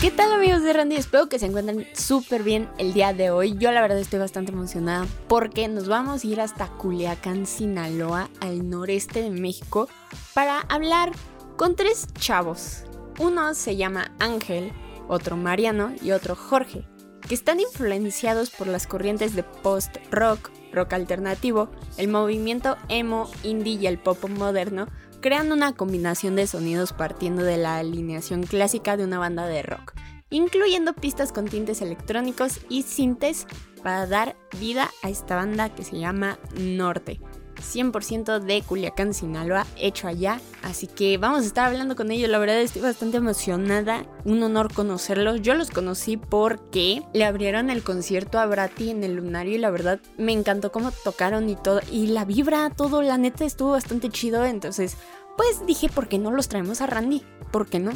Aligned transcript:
¿Qué 0.00 0.10
tal 0.10 0.32
amigos 0.32 0.62
de 0.62 0.72
Randy? 0.72 0.96
Espero 0.96 1.28
que 1.28 1.40
se 1.40 1.46
encuentren 1.46 1.86
súper 1.92 2.44
bien 2.44 2.68
el 2.78 2.92
día 2.92 3.12
de 3.12 3.30
hoy. 3.30 3.56
Yo 3.58 3.72
la 3.72 3.80
verdad 3.80 3.98
estoy 3.98 4.20
bastante 4.20 4.52
emocionada 4.52 5.06
porque 5.26 5.66
nos 5.66 5.88
vamos 5.88 6.22
a 6.22 6.26
ir 6.26 6.40
hasta 6.40 6.68
Culiacán, 6.68 7.46
Sinaloa, 7.46 8.28
al 8.40 8.68
noreste 8.70 9.22
de 9.22 9.30
México, 9.30 9.88
para 10.34 10.60
hablar 10.68 11.10
con 11.56 11.74
tres 11.74 12.06
chavos. 12.18 12.84
Uno 13.18 13.54
se 13.54 13.76
llama 13.76 14.12
Ángel, 14.20 14.72
otro 15.12 15.36
Mariano 15.36 15.92
y 16.02 16.12
otro 16.12 16.34
Jorge, 16.34 16.86
que 17.28 17.34
están 17.34 17.60
influenciados 17.60 18.50
por 18.50 18.66
las 18.66 18.86
corrientes 18.86 19.34
de 19.34 19.42
post-rock, 19.42 20.50
rock 20.72 20.92
alternativo, 20.94 21.70
el 21.98 22.08
movimiento 22.08 22.76
emo, 22.88 23.30
indie 23.42 23.74
y 23.74 23.86
el 23.86 23.98
pop 23.98 24.26
moderno 24.28 24.88
crean 25.20 25.52
una 25.52 25.74
combinación 25.74 26.34
de 26.34 26.46
sonidos 26.46 26.92
partiendo 26.92 27.44
de 27.44 27.58
la 27.58 27.76
alineación 27.76 28.42
clásica 28.42 28.96
de 28.96 29.04
una 29.04 29.18
banda 29.18 29.46
de 29.46 29.62
rock, 29.62 29.92
incluyendo 30.30 30.94
pistas 30.94 31.30
con 31.30 31.46
tintes 31.46 31.82
electrónicos 31.82 32.60
y 32.68 32.82
sintes 32.82 33.46
para 33.82 34.06
dar 34.06 34.36
vida 34.58 34.90
a 35.02 35.10
esta 35.10 35.36
banda 35.36 35.74
que 35.74 35.84
se 35.84 35.98
llama 35.98 36.38
Norte. 36.58 37.20
100% 37.62 38.40
de 38.40 38.62
Culiacán, 38.62 39.14
Sinaloa, 39.14 39.66
hecho 39.76 40.08
allá. 40.08 40.40
Así 40.62 40.86
que 40.86 41.18
vamos 41.18 41.42
a 41.42 41.46
estar 41.46 41.66
hablando 41.66 41.96
con 41.96 42.10
ellos. 42.10 42.30
La 42.30 42.38
verdad 42.38 42.60
estoy 42.60 42.82
bastante 42.82 43.16
emocionada. 43.16 44.04
Un 44.24 44.42
honor 44.42 44.72
conocerlos. 44.72 45.42
Yo 45.42 45.54
los 45.54 45.70
conocí 45.70 46.16
porque 46.16 47.02
le 47.12 47.24
abrieron 47.24 47.70
el 47.70 47.82
concierto 47.82 48.38
a 48.38 48.46
Brati 48.46 48.90
en 48.90 49.04
el 49.04 49.14
Lunario 49.14 49.54
y 49.54 49.58
la 49.58 49.70
verdad 49.70 50.00
me 50.18 50.32
encantó 50.32 50.72
cómo 50.72 50.92
tocaron 51.04 51.48
y 51.48 51.56
todo. 51.56 51.80
Y 51.90 52.08
la 52.08 52.24
vibra, 52.24 52.70
todo, 52.70 53.02
la 53.02 53.18
neta 53.18 53.44
estuvo 53.44 53.70
bastante 53.72 54.10
chido. 54.10 54.44
Entonces, 54.44 54.96
pues 55.36 55.66
dije, 55.66 55.88
¿por 55.88 56.08
qué 56.08 56.18
no 56.18 56.30
los 56.30 56.48
traemos 56.48 56.80
a 56.80 56.86
Randy? 56.86 57.22
¿Por 57.50 57.66
qué 57.66 57.78
no? 57.78 57.92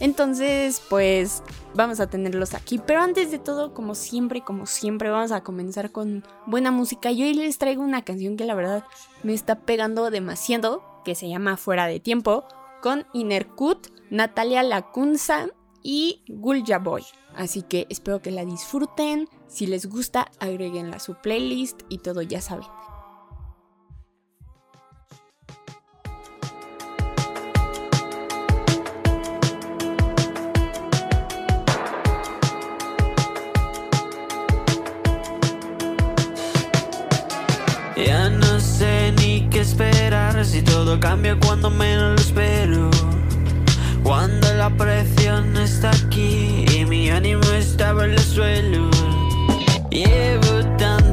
Entonces, 0.00 0.82
pues 0.90 1.42
vamos 1.74 2.00
a 2.00 2.08
tenerlos 2.08 2.54
aquí. 2.54 2.78
Pero 2.78 3.00
antes 3.00 3.30
de 3.30 3.38
todo, 3.38 3.72
como 3.72 3.94
siempre, 3.94 4.42
como 4.42 4.66
siempre, 4.66 5.10
vamos 5.10 5.32
a 5.32 5.42
comenzar 5.42 5.90
con 5.92 6.24
buena 6.46 6.70
música. 6.70 7.10
Y 7.10 7.22
hoy 7.22 7.34
les 7.34 7.58
traigo 7.58 7.82
una 7.82 8.02
canción 8.02 8.36
que 8.36 8.44
la 8.44 8.54
verdad 8.54 8.84
me 9.22 9.32
está 9.32 9.60
pegando 9.60 10.10
demasiado, 10.10 10.82
que 11.04 11.14
se 11.14 11.28
llama 11.28 11.56
Fuera 11.56 11.86
de 11.86 12.00
Tiempo, 12.00 12.44
con 12.82 13.06
Inerkut, 13.12 13.88
Natalia 14.10 14.62
Lacunza 14.62 15.48
y 15.82 16.22
Gulja 16.28 16.78
Boy. 16.78 17.04
Así 17.34 17.62
que 17.62 17.86
espero 17.90 18.20
que 18.20 18.30
la 18.30 18.44
disfruten. 18.44 19.28
Si 19.48 19.66
les 19.66 19.86
gusta, 19.86 20.30
agréguenla 20.40 20.96
a 20.96 21.00
su 21.00 21.14
playlist 21.14 21.82
y 21.88 21.98
todo, 21.98 22.22
ya 22.22 22.40
saben. 22.40 22.66
Si 40.44 40.62
todo 40.62 41.00
cambia 41.00 41.36
cuando 41.38 41.70
menos 41.70 42.14
lo 42.14 42.16
espero. 42.16 42.90
Cuando 44.02 44.52
la 44.54 44.68
presión 44.70 45.56
está 45.56 45.90
aquí 45.90 46.64
y 46.74 46.84
mi 46.84 47.10
ánimo 47.10 47.42
está 47.52 47.92
por 47.94 48.04
el 48.04 48.18
suelo. 48.18 48.90
Llevo 49.90 50.64
tantos 50.76 51.05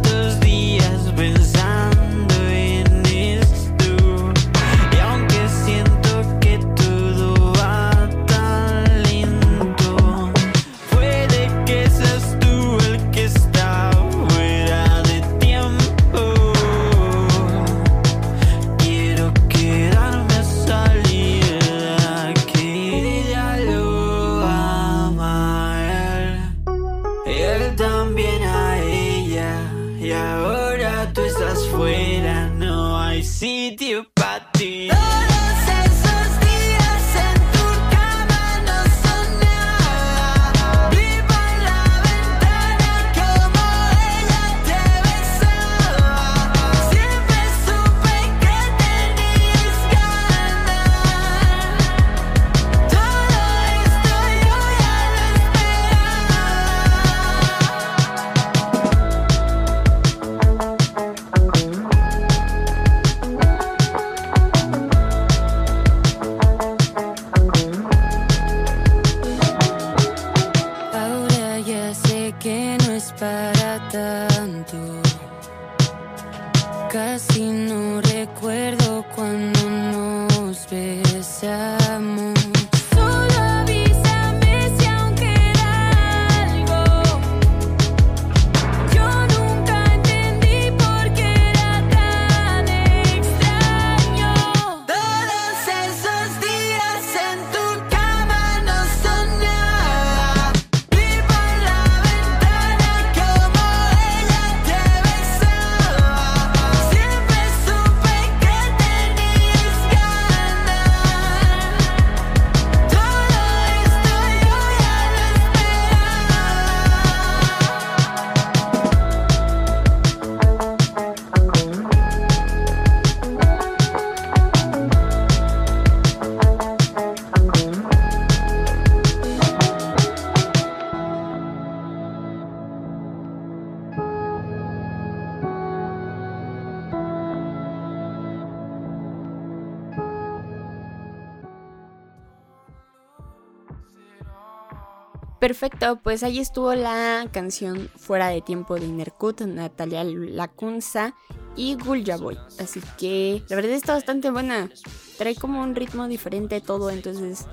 Perfecto, 145.53 145.99
pues 146.01 146.23
ahí 146.23 146.39
estuvo 146.39 146.73
la 146.73 147.27
canción 147.31 147.87
Fuera 147.95 148.29
de 148.29 148.41
Tiempo 148.41 148.73
de 148.73 148.87
Inercut, 148.87 149.41
Natalia 149.41 150.03
Lacunza 150.03 151.13
y 151.55 151.75
Gulja 151.75 152.17
Boy. 152.17 152.39
Así 152.59 152.81
que 152.97 153.43
la 153.49 153.57
verdad 153.57 153.73
está 153.73 153.93
bastante 153.93 154.31
buena. 154.31 154.71
Trae 155.19 155.35
como 155.35 155.61
un 155.61 155.75
ritmo 155.75 156.07
diferente 156.07 156.59
todo, 156.59 156.89
entonces 156.89 157.45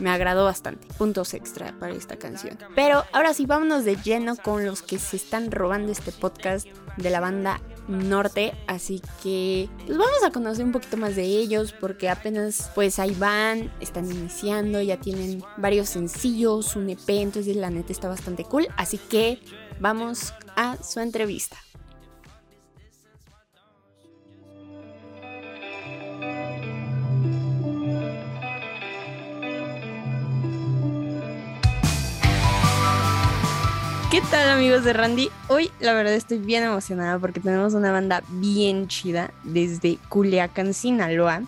me 0.00 0.10
agradó 0.10 0.44
bastante. 0.44 0.86
Puntos 0.98 1.34
extra 1.34 1.78
para 1.78 1.92
esta 1.92 2.16
canción. 2.16 2.58
Pero 2.74 3.04
ahora 3.12 3.34
sí, 3.34 3.46
vámonos 3.46 3.84
de 3.84 3.96
lleno 3.96 4.36
con 4.36 4.66
los 4.66 4.82
que 4.82 4.98
se 4.98 5.16
están 5.16 5.50
robando 5.50 5.92
este 5.92 6.12
podcast 6.12 6.66
de 6.96 7.10
la 7.10 7.20
banda 7.20 7.60
Norte. 7.88 8.52
Así 8.66 9.02
que 9.22 9.68
pues 9.86 9.98
vamos 9.98 10.22
a 10.24 10.30
conocer 10.30 10.64
un 10.64 10.72
poquito 10.72 10.96
más 10.96 11.16
de 11.16 11.24
ellos 11.24 11.72
porque 11.78 12.08
apenas 12.08 12.70
pues 12.74 12.98
ahí 12.98 13.14
van, 13.18 13.72
están 13.80 14.10
iniciando, 14.10 14.80
ya 14.80 14.98
tienen 14.98 15.42
varios 15.56 15.88
sencillos, 15.88 16.76
un 16.76 16.90
EP, 16.90 17.08
entonces 17.08 17.56
la 17.56 17.70
neta 17.70 17.92
está 17.92 18.08
bastante 18.08 18.44
cool. 18.44 18.68
Así 18.76 18.98
que 18.98 19.40
vamos 19.80 20.34
a 20.56 20.76
su 20.82 21.00
entrevista. 21.00 21.56
¿Qué 34.10 34.20
tal 34.30 34.48
amigos 34.50 34.82
de 34.84 34.92
Randy? 34.92 35.30
Hoy 35.48 35.70
la 35.80 35.94
verdad 35.94 36.14
estoy 36.14 36.38
bien 36.38 36.64
emocionada 36.64 37.18
porque 37.18 37.38
tenemos 37.38 37.74
una 37.74 37.92
banda 37.92 38.22
bien 38.28 38.88
chida 38.88 39.32
desde 39.44 39.98
Culiacán, 40.08 40.74
Sinaloa. 40.74 41.42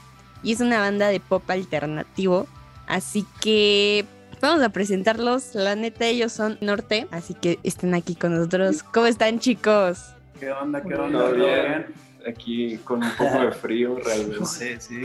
Y 0.44 0.53
es 0.53 0.61
una 0.61 0.79
banda 0.79 1.09
de 1.09 1.19
pop 1.19 1.43
alternativo. 1.50 2.47
Así 2.87 3.26
que 3.41 4.05
vamos 4.41 4.62
a 4.62 4.69
presentarlos. 4.69 5.55
La 5.55 5.75
neta 5.75 6.06
ellos 6.06 6.32
son 6.32 6.56
Norte. 6.61 7.09
Así 7.11 7.35
que 7.35 7.59
estén 7.64 7.94
aquí 7.94 8.14
con 8.14 8.35
nosotros. 8.37 8.82
¿Cómo 8.85 9.06
están 9.06 9.41
chicos? 9.41 10.12
¿Qué 10.38 10.53
onda? 10.53 10.82
¿Qué 10.82 10.94
onda? 10.94 11.19
Todo 11.19 11.31
¿Todo 11.31 11.44
bien. 11.47 11.87
Aquí 12.29 12.79
con 12.85 13.03
un 13.03 13.11
poco 13.19 13.41
de 13.41 13.50
frío 13.53 13.97
realmente. 14.05 14.47
Sí, 14.47 14.75
sí. 14.79 15.03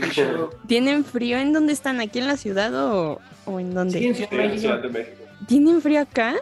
¿Tienen 0.68 1.04
frío? 1.04 1.38
¿En 1.38 1.52
dónde 1.52 1.72
están? 1.72 2.00
¿Aquí 2.00 2.20
en 2.20 2.28
la 2.28 2.36
ciudad 2.36 2.72
o, 2.74 3.20
o 3.46 3.58
en 3.58 3.74
dónde? 3.74 3.98
Sí, 3.98 4.06
en 4.06 4.14
Ciudad 4.14 4.30
Sí, 4.30 4.36
de 4.36 4.42
en 4.44 4.50
México. 4.50 4.60
Ciudad 4.60 4.82
de 4.82 4.88
México. 4.88 5.24
¿Tienen 5.48 5.80
frío 5.82 6.00
acá? 6.00 6.34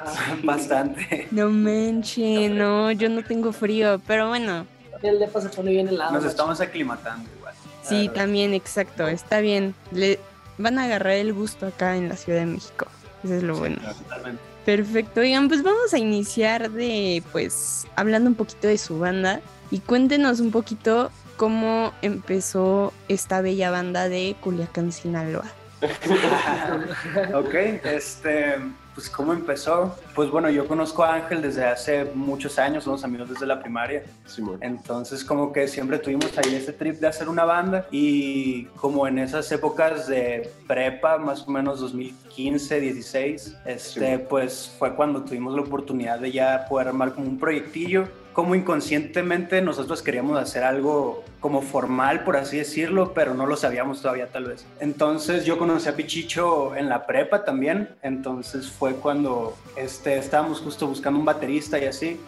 Bastante. 0.42 1.28
No 1.30 1.48
manchen, 1.50 2.56
no, 2.58 2.90
yo 2.92 3.08
no 3.08 3.22
tengo 3.22 3.52
frío. 3.52 4.00
Pero 4.06 4.28
bueno, 4.28 4.66
El 5.02 5.18
depa 5.18 5.40
se 5.40 5.48
pone 5.48 5.70
bien 5.70 5.88
helado. 5.88 6.12
Nos 6.12 6.24
estamos 6.24 6.60
aclimatando 6.60 7.28
igual. 7.38 7.54
sí, 7.82 8.10
también, 8.14 8.54
exacto. 8.54 9.06
Está 9.08 9.40
bien. 9.40 9.74
Le 9.92 10.18
van 10.58 10.78
a 10.78 10.84
agarrar 10.84 11.14
el 11.14 11.32
gusto 11.32 11.66
acá 11.66 11.96
en 11.96 12.08
la 12.08 12.16
Ciudad 12.16 12.40
de 12.40 12.46
México. 12.46 12.86
Eso 13.24 13.34
es 13.34 13.42
lo 13.42 13.56
bueno. 13.56 13.76
Totalmente. 13.76 14.52
Perfecto, 14.64 15.20
oigan, 15.20 15.48
pues 15.48 15.64
vamos 15.64 15.92
a 15.92 15.98
iniciar 15.98 16.70
de, 16.70 17.22
pues, 17.32 17.84
hablando 17.96 18.30
un 18.30 18.36
poquito 18.36 18.68
de 18.68 18.78
su 18.78 19.00
banda 19.00 19.40
y 19.72 19.80
cuéntenos 19.80 20.38
un 20.38 20.52
poquito 20.52 21.10
cómo 21.36 21.92
empezó 22.00 22.92
esta 23.08 23.40
bella 23.40 23.72
banda 23.72 24.08
de 24.08 24.36
Culiacán, 24.40 24.92
Sinaloa. 24.92 25.46
ok, 27.34 27.54
este, 27.84 28.54
pues 28.94 29.08
cómo 29.08 29.32
empezó. 29.32 29.96
Pues 30.14 30.30
bueno, 30.30 30.50
yo 30.50 30.66
conozco 30.68 31.02
a 31.02 31.14
Ángel 31.14 31.40
desde 31.42 31.64
hace 31.64 32.04
muchos 32.14 32.58
años, 32.58 32.84
somos 32.84 33.04
amigos 33.04 33.30
desde 33.30 33.46
la 33.46 33.60
primaria. 33.60 34.04
Simón. 34.26 34.58
Entonces 34.60 35.24
como 35.24 35.52
que 35.52 35.66
siempre 35.68 35.98
tuvimos 35.98 36.36
ahí 36.38 36.54
ese 36.54 36.72
trip 36.72 37.00
de 37.00 37.06
hacer 37.06 37.28
una 37.28 37.44
banda 37.44 37.86
y 37.90 38.64
como 38.76 39.06
en 39.06 39.18
esas 39.18 39.50
épocas 39.52 40.06
de 40.06 40.50
prepa, 40.66 41.18
más 41.18 41.46
o 41.46 41.50
menos 41.50 41.80
2015, 41.80 42.80
16, 42.80 43.56
este, 43.64 44.16
Sí. 44.18 44.22
pues 44.28 44.74
fue 44.78 44.94
cuando 44.94 45.22
tuvimos 45.22 45.54
la 45.54 45.62
oportunidad 45.62 46.18
de 46.18 46.32
ya 46.32 46.66
poder 46.68 46.88
armar 46.88 47.14
como 47.14 47.28
un 47.28 47.38
proyectillo. 47.38 48.08
Como 48.32 48.54
inconscientemente 48.54 49.60
nosotros 49.60 50.02
queríamos 50.02 50.38
hacer 50.38 50.64
algo 50.64 51.22
como 51.40 51.60
formal, 51.60 52.24
por 52.24 52.36
así 52.36 52.56
decirlo, 52.56 53.12
pero 53.12 53.34
no 53.34 53.46
lo 53.46 53.56
sabíamos 53.56 54.00
todavía 54.00 54.28
tal 54.28 54.44
vez. 54.46 54.64
Entonces 54.80 55.44
yo 55.44 55.58
conocí 55.58 55.88
a 55.88 55.96
Pichicho 55.96 56.74
en 56.76 56.88
la 56.88 57.06
prepa 57.06 57.44
también, 57.44 57.90
entonces 58.02 58.70
fue 58.70 58.94
cuando 58.94 59.56
este, 59.76 60.16
estábamos 60.18 60.60
justo 60.60 60.86
buscando 60.86 61.18
un 61.18 61.24
baterista 61.24 61.78
y 61.78 61.84
así, 61.84 62.20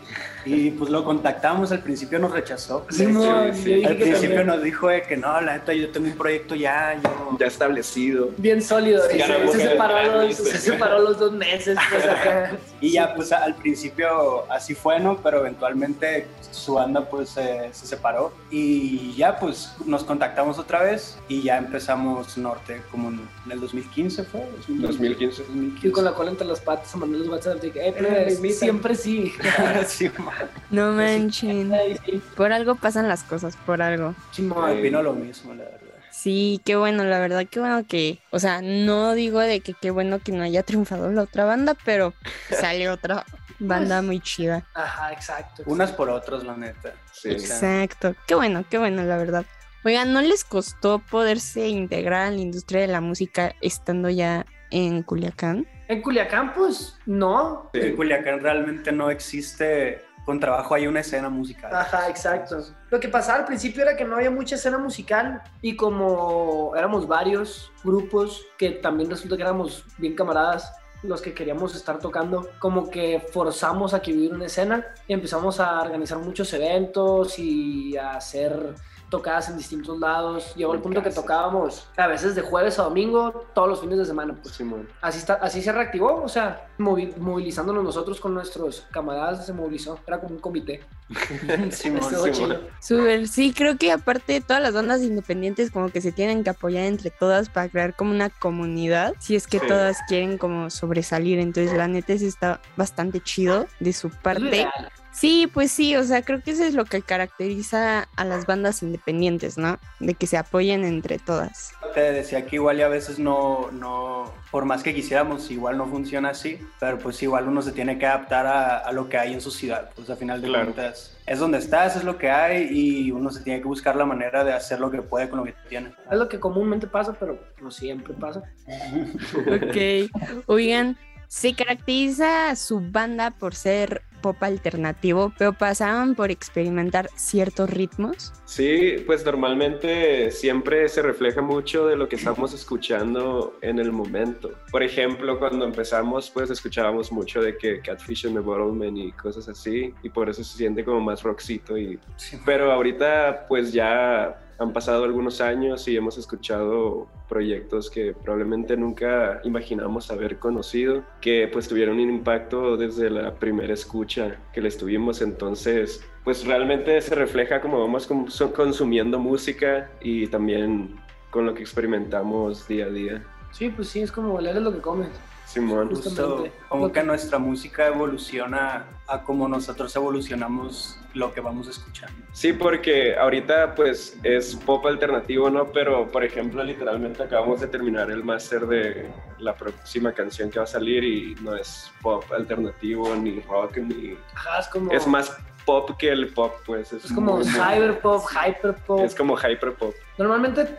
y 0.44 0.70
pues 0.70 0.91
lo 0.91 1.05
contactamos, 1.05 1.73
al 1.73 1.81
principio 1.82 2.19
nos 2.19 2.32
rechazó. 2.32 2.87
Sí, 2.91 3.06
no, 3.06 3.23
sí. 3.55 3.85
al 3.85 3.96
principio 3.96 4.37
también. 4.37 4.46
nos 4.46 4.62
dijo 4.62 4.88
de 4.88 5.02
que 5.02 5.17
no, 5.17 5.41
la 5.41 5.55
neta, 5.55 5.73
yo 5.73 5.91
tengo 5.91 6.06
un 6.06 6.17
proyecto 6.17 6.55
ya, 6.55 7.00
yo... 7.02 7.37
Ya 7.38 7.46
establecido. 7.46 8.31
Bien 8.37 8.62
sólido. 8.62 9.02
y 9.12 9.19
Ya 9.19 9.26
se, 9.26 9.58
separó 9.61 10.02
los, 10.02 10.12
grandes. 10.14 10.37
se 10.37 10.58
separó 10.58 10.99
los 11.00 11.19
dos 11.19 11.32
meses. 11.32 11.79
Pues, 11.91 12.05
acá. 12.08 12.52
Y 12.81 12.93
ya, 12.93 13.14
pues 13.14 13.32
al 13.32 13.55
principio 13.55 14.50
así 14.50 14.75
fue, 14.75 15.00
¿no? 15.00 15.17
Pero 15.19 15.41
eventualmente 15.41 16.26
su 16.50 16.75
banda 16.75 17.08
pues 17.08 17.37
eh, 17.37 17.70
se 17.73 17.87
separó 17.87 18.32
y 18.50 19.14
ya 19.17 19.38
pues 19.38 19.73
nos 19.87 20.05
contactamos 20.05 20.58
otra 20.58 20.82
vez 20.82 21.19
y 21.29 21.43
ya 21.43 21.58
empezamos 21.58 22.38
Norte 22.38 22.82
como 22.90 23.08
en, 23.08 23.29
en 23.47 23.52
el 23.52 23.61
2015 23.61 24.25
fue. 24.25 24.40
2015. 24.69 25.43
2015. 25.43 25.88
Y 25.88 25.90
con 25.90 26.05
la 26.05 26.12
cola 26.12 26.31
entre 26.31 26.47
las 26.47 26.61
patas 26.61 26.94
a 26.94 26.99
mandar 26.99 27.20
los 27.20 27.29
WhatsApp 27.29 27.61
de 27.61 27.70
que, 27.70 27.88
eh, 27.88 27.94
Eh, 27.97 28.52
siempre 28.52 28.94
sí. 28.94 29.32
sí, 29.87 30.11
man. 30.19 30.33
No 30.70 30.92
manchen, 30.92 31.72
sí. 32.04 32.22
por 32.36 32.52
algo 32.52 32.75
pasan 32.75 33.08
las 33.08 33.22
cosas, 33.22 33.56
por 33.56 33.82
algo. 33.82 34.14
No, 34.38 34.54
opino 34.54 35.02
lo 35.02 35.12
mismo, 35.12 35.54
la 35.54 35.64
verdad. 35.64 35.81
Sí, 36.10 36.60
qué 36.64 36.76
bueno, 36.76 37.04
la 37.04 37.19
verdad, 37.19 37.44
qué 37.50 37.58
bueno 37.60 37.84
que, 37.86 38.20
o 38.31 38.38
sea, 38.38 38.62
no 38.62 39.14
digo 39.14 39.40
de 39.40 39.60
que 39.60 39.75
qué 39.75 39.90
bueno 39.90 40.20
que 40.20 40.32
no 40.32 40.44
haya 40.44 40.62
triunfado 40.62 41.10
la 41.10 41.22
otra 41.22 41.44
banda, 41.44 41.76
pero 41.84 42.14
sale 42.50 42.88
otra 42.88 43.25
banda 43.58 44.00
muy 44.00 44.20
chida. 44.20 44.64
Ajá, 44.75 45.12
exacto. 45.12 45.64
Unas 45.66 45.92
por 45.92 46.08
otras, 46.10 46.44
la 46.44 46.56
neta. 46.56 46.92
Sí. 47.12 47.30
Exacto, 47.30 48.14
qué 48.26 48.34
bueno, 48.34 48.64
qué 48.70 48.78
bueno, 48.78 49.02
la 49.02 49.16
verdad. 49.16 49.44
Oigan, 49.84 50.12
¿no 50.12 50.22
les 50.22 50.44
costó 50.44 50.98
poderse 50.98 51.69
integrar 51.69 52.28
a 52.28 52.30
la 52.30 52.40
industria 52.40 52.80
de 52.80 52.87
la 52.87 53.00
música 53.00 53.54
estando 53.60 54.08
ya 54.08 54.46
en 54.70 55.02
Culiacán? 55.02 55.66
En 55.88 56.00
Culiacán, 56.00 56.54
pues, 56.54 56.96
no. 57.04 57.70
Sí. 57.75 57.80
En 57.80 57.96
Culiacán 57.96 58.40
realmente 58.40 58.92
no 58.92 59.10
existe, 59.10 60.02
con 60.25 60.41
trabajo 60.41 60.75
hay 60.75 60.87
una 60.87 61.00
escena 61.00 61.29
musical. 61.29 61.75
Ajá, 61.75 62.09
exacto. 62.09 62.59
Lo 62.91 62.99
que 62.99 63.09
pasaba 63.09 63.41
al 63.41 63.44
principio 63.44 63.82
era 63.82 63.97
que 63.97 64.05
no 64.05 64.17
había 64.17 64.31
mucha 64.31 64.55
escena 64.55 64.79
musical 64.79 65.43
y 65.61 65.76
como 65.76 66.73
éramos 66.76 67.06
varios 67.06 67.73
grupos 67.82 68.44
que 68.59 68.71
también 68.71 69.11
resulta 69.11 69.37
que 69.37 69.43
éramos 69.43 69.85
bien 69.99 70.15
camaradas 70.15 70.73
los 71.03 71.21
que 71.21 71.35
queríamos 71.35 71.75
estar 71.75 71.99
tocando, 71.99 72.49
como 72.59 72.90
que 72.90 73.23
forzamos 73.33 73.93
a 73.93 74.00
que 74.00 74.12
hubiera 74.12 74.35
una 74.35 74.47
escena 74.47 74.87
y 75.07 75.12
empezamos 75.12 75.61
a 75.61 75.83
organizar 75.83 76.19
muchos 76.19 76.52
eventos 76.54 77.38
y 77.38 77.97
a 77.97 78.12
hacer 78.12 78.75
tocadas 79.16 79.49
en 79.49 79.56
distintos 79.56 79.99
lados. 80.00 80.54
Llegó 80.56 80.75
el 80.75 80.80
punto 80.80 81.00
que 81.02 81.11
casa. 81.11 81.21
tocábamos 81.21 81.88
a 81.97 82.06
veces 82.09 82.35
de 82.35 82.42
jueves 82.42 82.78
a 82.78 82.83
domingo, 82.83 83.44
todos 83.54 83.68
los 83.68 83.80
fines 83.80 83.99
de 83.99 84.04
semana. 84.04 84.35
Pues 84.42 84.54
Simón. 84.56 84.88
así, 85.00 85.18
está, 85.18 85.35
así 85.35 85.62
se 85.62 85.71
reactivó, 85.73 86.23
o 86.23 86.28
sea, 86.28 86.66
movi- 86.78 87.16
movilizándonos 87.16 87.85
nosotros 87.85 88.18
con 88.21 88.35
nuestros 88.35 88.87
camaradas, 88.90 89.47
se 89.47 89.52
movilizó. 89.52 89.99
Era 90.06 90.18
como 90.21 90.35
un 90.35 90.40
comité. 90.40 90.80
Simón, 91.71 92.00
Estuvo 92.00 92.25
Simón. 92.25 92.33
chido. 92.33 92.61
Súper, 92.80 93.28
sí, 93.28 93.52
creo 93.52 93.76
que 93.76 93.92
aparte 93.92 94.40
todas 94.40 94.62
las 94.62 94.73
bandas 94.75 95.02
independientes 95.02 95.71
como 95.71 95.90
que 95.90 96.00
se 96.00 96.12
tienen 96.12 96.42
que 96.42 96.50
apoyar 96.50 96.85
entre 96.85 97.11
todas 97.11 97.49
para 97.49 97.68
crear 97.68 97.94
como 97.94 98.11
una 98.11 98.30
comunidad, 98.30 99.14
si 99.21 99.37
es 99.37 99.47
que 99.47 99.61
Sí. 99.61 99.66
todas 99.68 99.99
quieren 100.09 100.38
como 100.38 100.71
sobresalir, 100.71 101.38
entonces 101.38 101.76
la 101.76 101.87
neta 101.88 102.16
sí 102.18 102.26
está 102.26 102.61
bastante 102.76 103.21
chido 103.21 103.66
de 103.80 103.92
su 103.92 104.11
parte. 104.11 104.49
ideal. 104.49 104.90
Sí, 105.14 105.49
pues 105.52 105.71
sí, 105.71 105.94
o 105.94 106.02
sea, 106.02 106.23
creo 106.23 106.42
que 106.42 106.50
eso 106.50 106.64
es 106.64 106.75
lo 106.75 106.85
que 106.85 107.00
caracteriza 107.00 108.09
a 108.16 108.25
las 108.25 108.47
bandas 108.47 108.83
independientes, 108.83 109.56
¿no? 109.56 109.78
De 110.00 110.14
que 110.14 110.26
se 110.26 110.37
apoyen 110.37 110.85
entre 110.85 111.18
todas. 111.21 111.73
Te 111.94 112.00
decía 112.12 112.44
que 112.47 112.56
igual 112.56 112.78
y 112.78 112.83
a 112.83 112.88
veces 112.88 113.21
no, 113.21 113.71
no, 113.71 114.33
por 114.50 114.64
más 114.64 114.83
que 114.83 114.92
quisiéramos, 114.92 115.50
igual 115.52 115.78
no 115.78 115.87
funciona 115.87 116.30
así, 116.30 116.59
pero 116.80 116.99
pues 116.99 117.23
igual 117.23 117.47
uno 117.47 117.62
se 117.62 117.71
tiene 117.71 117.97
que 117.99 118.06
adaptar 118.06 118.47
a, 118.47 118.78
a 118.78 118.90
lo 118.90 119.09
que 119.09 119.16
hay 119.16 119.33
en 119.33 119.40
su 119.40 119.52
ciudad, 119.52 119.90
pues 119.94 120.11
a 120.11 120.16
final 120.16 120.42
de 120.42 120.49
Claro. 120.49 120.73
cuentas 120.73 121.16
es 121.26 121.38
donde 121.38 121.59
estás, 121.59 121.97
es 121.97 122.04
lo 122.04 122.18
que 122.18 122.30
hay 122.30 122.68
y 122.71 123.11
uno 123.12 123.30
se 123.30 123.42
tiene 123.42 123.61
que 123.61 123.68
buscar 123.68 123.97
la 123.97 124.04
manera 124.04 124.44
de 124.44 124.52
hacer 124.52 124.78
lo 124.80 124.90
que 124.90 125.00
puede 125.00 125.28
con 125.30 125.38
lo 125.38 125.44
que 125.44 125.54
tiene. 125.68 125.92
Es 126.11 126.18
lo 126.18 126.28
que 126.28 126.38
comúnmente 126.40 126.87
pasa, 126.87 127.14
pero 127.18 127.38
no 127.62 127.71
siempre 127.71 128.12
pasa. 128.14 128.42
Ok. 129.47 130.11
Oigan, 130.47 130.99
se 131.28 131.54
caracteriza 131.54 132.54
su 132.56 132.80
banda 132.80 133.30
por 133.30 133.54
ser 133.54 134.02
pop 134.25 134.43
alternativo, 134.43 135.35
pero 135.37 135.52
pasaban 135.52 136.14
por 136.14 136.31
experimentar 136.31 137.11
ciertos 137.14 137.69
ritmos. 137.69 138.33
Sí, 138.47 138.97
pues 139.04 139.23
normalmente 139.23 140.31
siempre 140.31 140.88
se 140.88 141.02
refleja 141.02 141.43
mucho 141.43 141.87
de 141.87 141.95
lo 141.95 142.09
que 142.09 142.16
estamos 142.16 142.54
escuchando 142.54 143.59
en 143.61 143.78
el 143.78 143.93
momento. 143.93 144.52
Por 144.71 144.83
ejemplo, 144.83 145.38
cuando 145.38 145.66
empezamos, 145.66 146.31
pues 146.31 146.49
escuchábamos 146.49 147.12
mucho 147.12 147.43
de 147.43 147.59
que 147.59 147.81
Catfish 147.83 148.26
and 148.26 148.37
the 148.37 148.40
Bottlemen 148.40 148.97
y 148.97 149.12
cosas 149.12 149.47
así, 149.47 149.93
y 150.02 150.09
por 150.09 150.31
eso 150.31 150.43
se 150.43 150.57
siente 150.57 150.87
como 150.87 151.00
más 151.00 151.23
rockcito. 151.23 151.76
Y... 151.76 152.00
Sí. 152.16 152.38
Pero 152.47 152.73
ahorita, 152.73 153.45
pues 153.47 153.75
ya 153.75 154.40
han 154.58 154.73
pasado 154.73 155.04
algunos 155.04 155.40
años 155.40 155.87
y 155.88 155.96
hemos 155.96 156.18
escuchado 156.18 157.06
proyectos 157.28 157.90
que 157.90 158.12
probablemente 158.12 158.76
nunca 158.76 159.40
imaginamos 159.44 160.11
haber 160.11 160.38
conocido, 160.38 161.04
que 161.20 161.49
pues 161.52 161.68
tuvieron 161.68 161.99
un 161.99 162.11
impacto 162.11 162.76
desde 162.76 163.11
la 163.11 163.34
primera 163.34 163.75
escucha 163.75 164.37
que 164.52 164.61
les 164.61 164.76
tuvimos. 164.76 165.23
Entonces, 165.23 166.04
pues 166.23 166.46
realmente 166.46 167.00
se 167.00 167.14
refleja 167.14 167.61
como 167.61 167.80
vamos 167.80 168.06
consumiendo 168.54 169.18
música 169.18 169.90
y 170.00 170.26
también 170.28 170.96
con 171.30 171.46
lo 171.46 171.54
que 171.54 171.62
experimentamos 171.62 172.68
día 172.68 172.87
a 172.87 172.90
día. 172.90 173.23
Sí, 173.52 173.68
pues 173.68 173.88
sí, 173.88 174.00
es 174.00 174.12
como 174.12 174.40
leer 174.40 174.62
lo 174.62 174.73
que 174.73 174.80
comes. 174.80 175.11
Simón. 175.54 175.88
Justo 175.94 176.49
como 176.68 176.90
que 176.90 177.02
nuestra 177.04 177.38
música 177.38 177.87
evoluciona 177.87 178.87
a 179.06 179.23
como 179.23 179.46
nosotros 179.49 179.94
evolucionamos 179.94 180.99
lo 181.14 181.32
que 181.32 181.40
vamos 181.40 181.68
escuchando. 181.68 182.14
Sí, 182.32 182.52
porque 182.52 183.16
ahorita 183.16 183.76
pues 183.76 184.18
es 184.25 184.56
pop 184.56 184.84
alternativo, 184.87 185.49
¿no? 185.50 185.70
Pero 185.70 186.11
por 186.11 186.25
ejemplo, 186.25 186.64
literalmente 186.64 187.23
acabamos 187.23 187.61
de 187.61 187.68
terminar 187.68 188.11
el 188.11 188.25
máster 188.25 188.66
de 188.66 189.08
la 189.38 189.54
próxima 189.54 190.12
canción 190.12 190.50
que 190.50 190.58
va 190.58 190.64
a 190.64 190.68
salir 190.68 191.04
y 191.04 191.37
no 191.37 191.54
es 191.54 191.90
pop 192.02 192.25
alternativo 192.32 193.14
ni 193.14 193.38
rock 193.40 193.76
ni... 193.76 194.16
Ajá, 194.34 194.58
es 194.58 194.68
como... 194.68 194.90
Es 194.90 195.06
más 195.06 195.37
pop 195.64 195.90
que 195.96 196.11
el 196.11 196.28
pop, 196.34 196.52
pues. 196.66 196.92
Es, 196.92 197.12
como 197.12 197.42
cyberpop, 197.44 198.23
hyperpop. 198.28 199.00
Es 199.00 199.14
como 199.14 199.37
hyperpop. 199.37 199.94
Normalmente, 200.16 200.78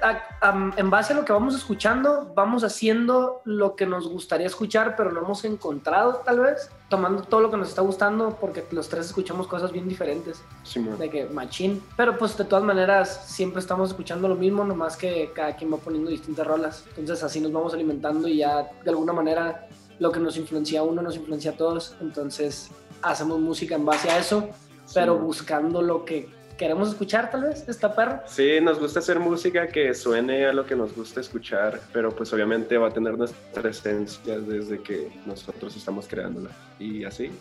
en 0.77 0.89
base 0.89 1.13
a 1.13 1.15
lo 1.15 1.25
que 1.25 1.33
vamos 1.33 1.55
escuchando, 1.55 2.31
vamos 2.35 2.63
haciendo 2.63 3.41
lo 3.43 3.75
que 3.75 3.85
nos 3.85 4.07
gustaría 4.07 4.47
escuchar, 4.47 4.95
pero 4.95 5.11
no 5.11 5.21
hemos 5.21 5.43
encontrado, 5.43 6.21
tal 6.25 6.39
vez, 6.39 6.69
tomando 6.89 7.23
todo 7.23 7.41
lo 7.41 7.51
que 7.51 7.57
nos 7.57 7.69
está 7.69 7.81
gustando, 7.81 8.37
porque 8.39 8.63
los 8.71 8.87
tres 8.87 9.07
escuchamos 9.07 9.47
cosas 9.47 9.71
bien 9.71 9.89
diferentes. 9.89 10.41
Sí, 10.63 10.81
de 10.81 11.09
que 11.09 11.25
machín. 11.25 11.83
Pero 11.97 12.17
pues 12.17 12.37
de 12.37 12.45
todas 12.45 12.63
maneras, 12.63 13.23
siempre 13.25 13.59
estamos 13.59 13.89
escuchando 13.89 14.27
lo 14.27 14.35
mismo, 14.35 14.63
nomás 14.63 14.95
que 14.95 15.31
cada 15.35 15.55
quien 15.55 15.73
va 15.73 15.77
poniendo 15.77 16.09
distintas 16.09 16.47
rolas. 16.47 16.85
Entonces 16.95 17.23
así 17.23 17.41
nos 17.41 17.51
vamos 17.51 17.73
alimentando 17.73 18.27
y 18.27 18.37
ya 18.37 18.69
de 18.83 18.89
alguna 18.89 19.11
manera 19.11 19.67
lo 19.99 20.11
que 20.11 20.19
nos 20.19 20.37
influencia 20.37 20.81
a 20.81 20.83
uno 20.83 21.01
nos 21.01 21.15
influencia 21.15 21.51
a 21.51 21.55
todos. 21.55 21.95
Entonces 21.99 22.71
hacemos 23.01 23.39
música 23.39 23.75
en 23.75 23.85
base 23.85 24.09
a 24.09 24.17
eso 24.19 24.49
pero 24.93 25.17
buscando 25.17 25.81
lo 25.81 26.05
que 26.05 26.29
queremos 26.57 26.89
escuchar 26.89 27.31
tal 27.31 27.43
vez, 27.43 27.67
esta 27.67 27.93
perra. 27.95 28.23
Sí, 28.27 28.59
nos 28.61 28.79
gusta 28.79 28.99
hacer 28.99 29.19
música 29.19 29.67
que 29.67 29.93
suene 29.93 30.45
a 30.45 30.53
lo 30.53 30.65
que 30.65 30.75
nos 30.75 30.95
gusta 30.95 31.21
escuchar, 31.21 31.79
pero 31.93 32.15
pues 32.15 32.31
obviamente 32.33 32.77
va 32.77 32.87
a 32.87 32.91
tener 32.91 33.17
nuestra 33.17 33.69
esencia 33.69 34.39
desde 34.39 34.81
que 34.81 35.09
nosotros 35.25 35.75
estamos 35.75 36.07
creándola. 36.07 36.49
Y 36.79 37.03
así. 37.05 37.31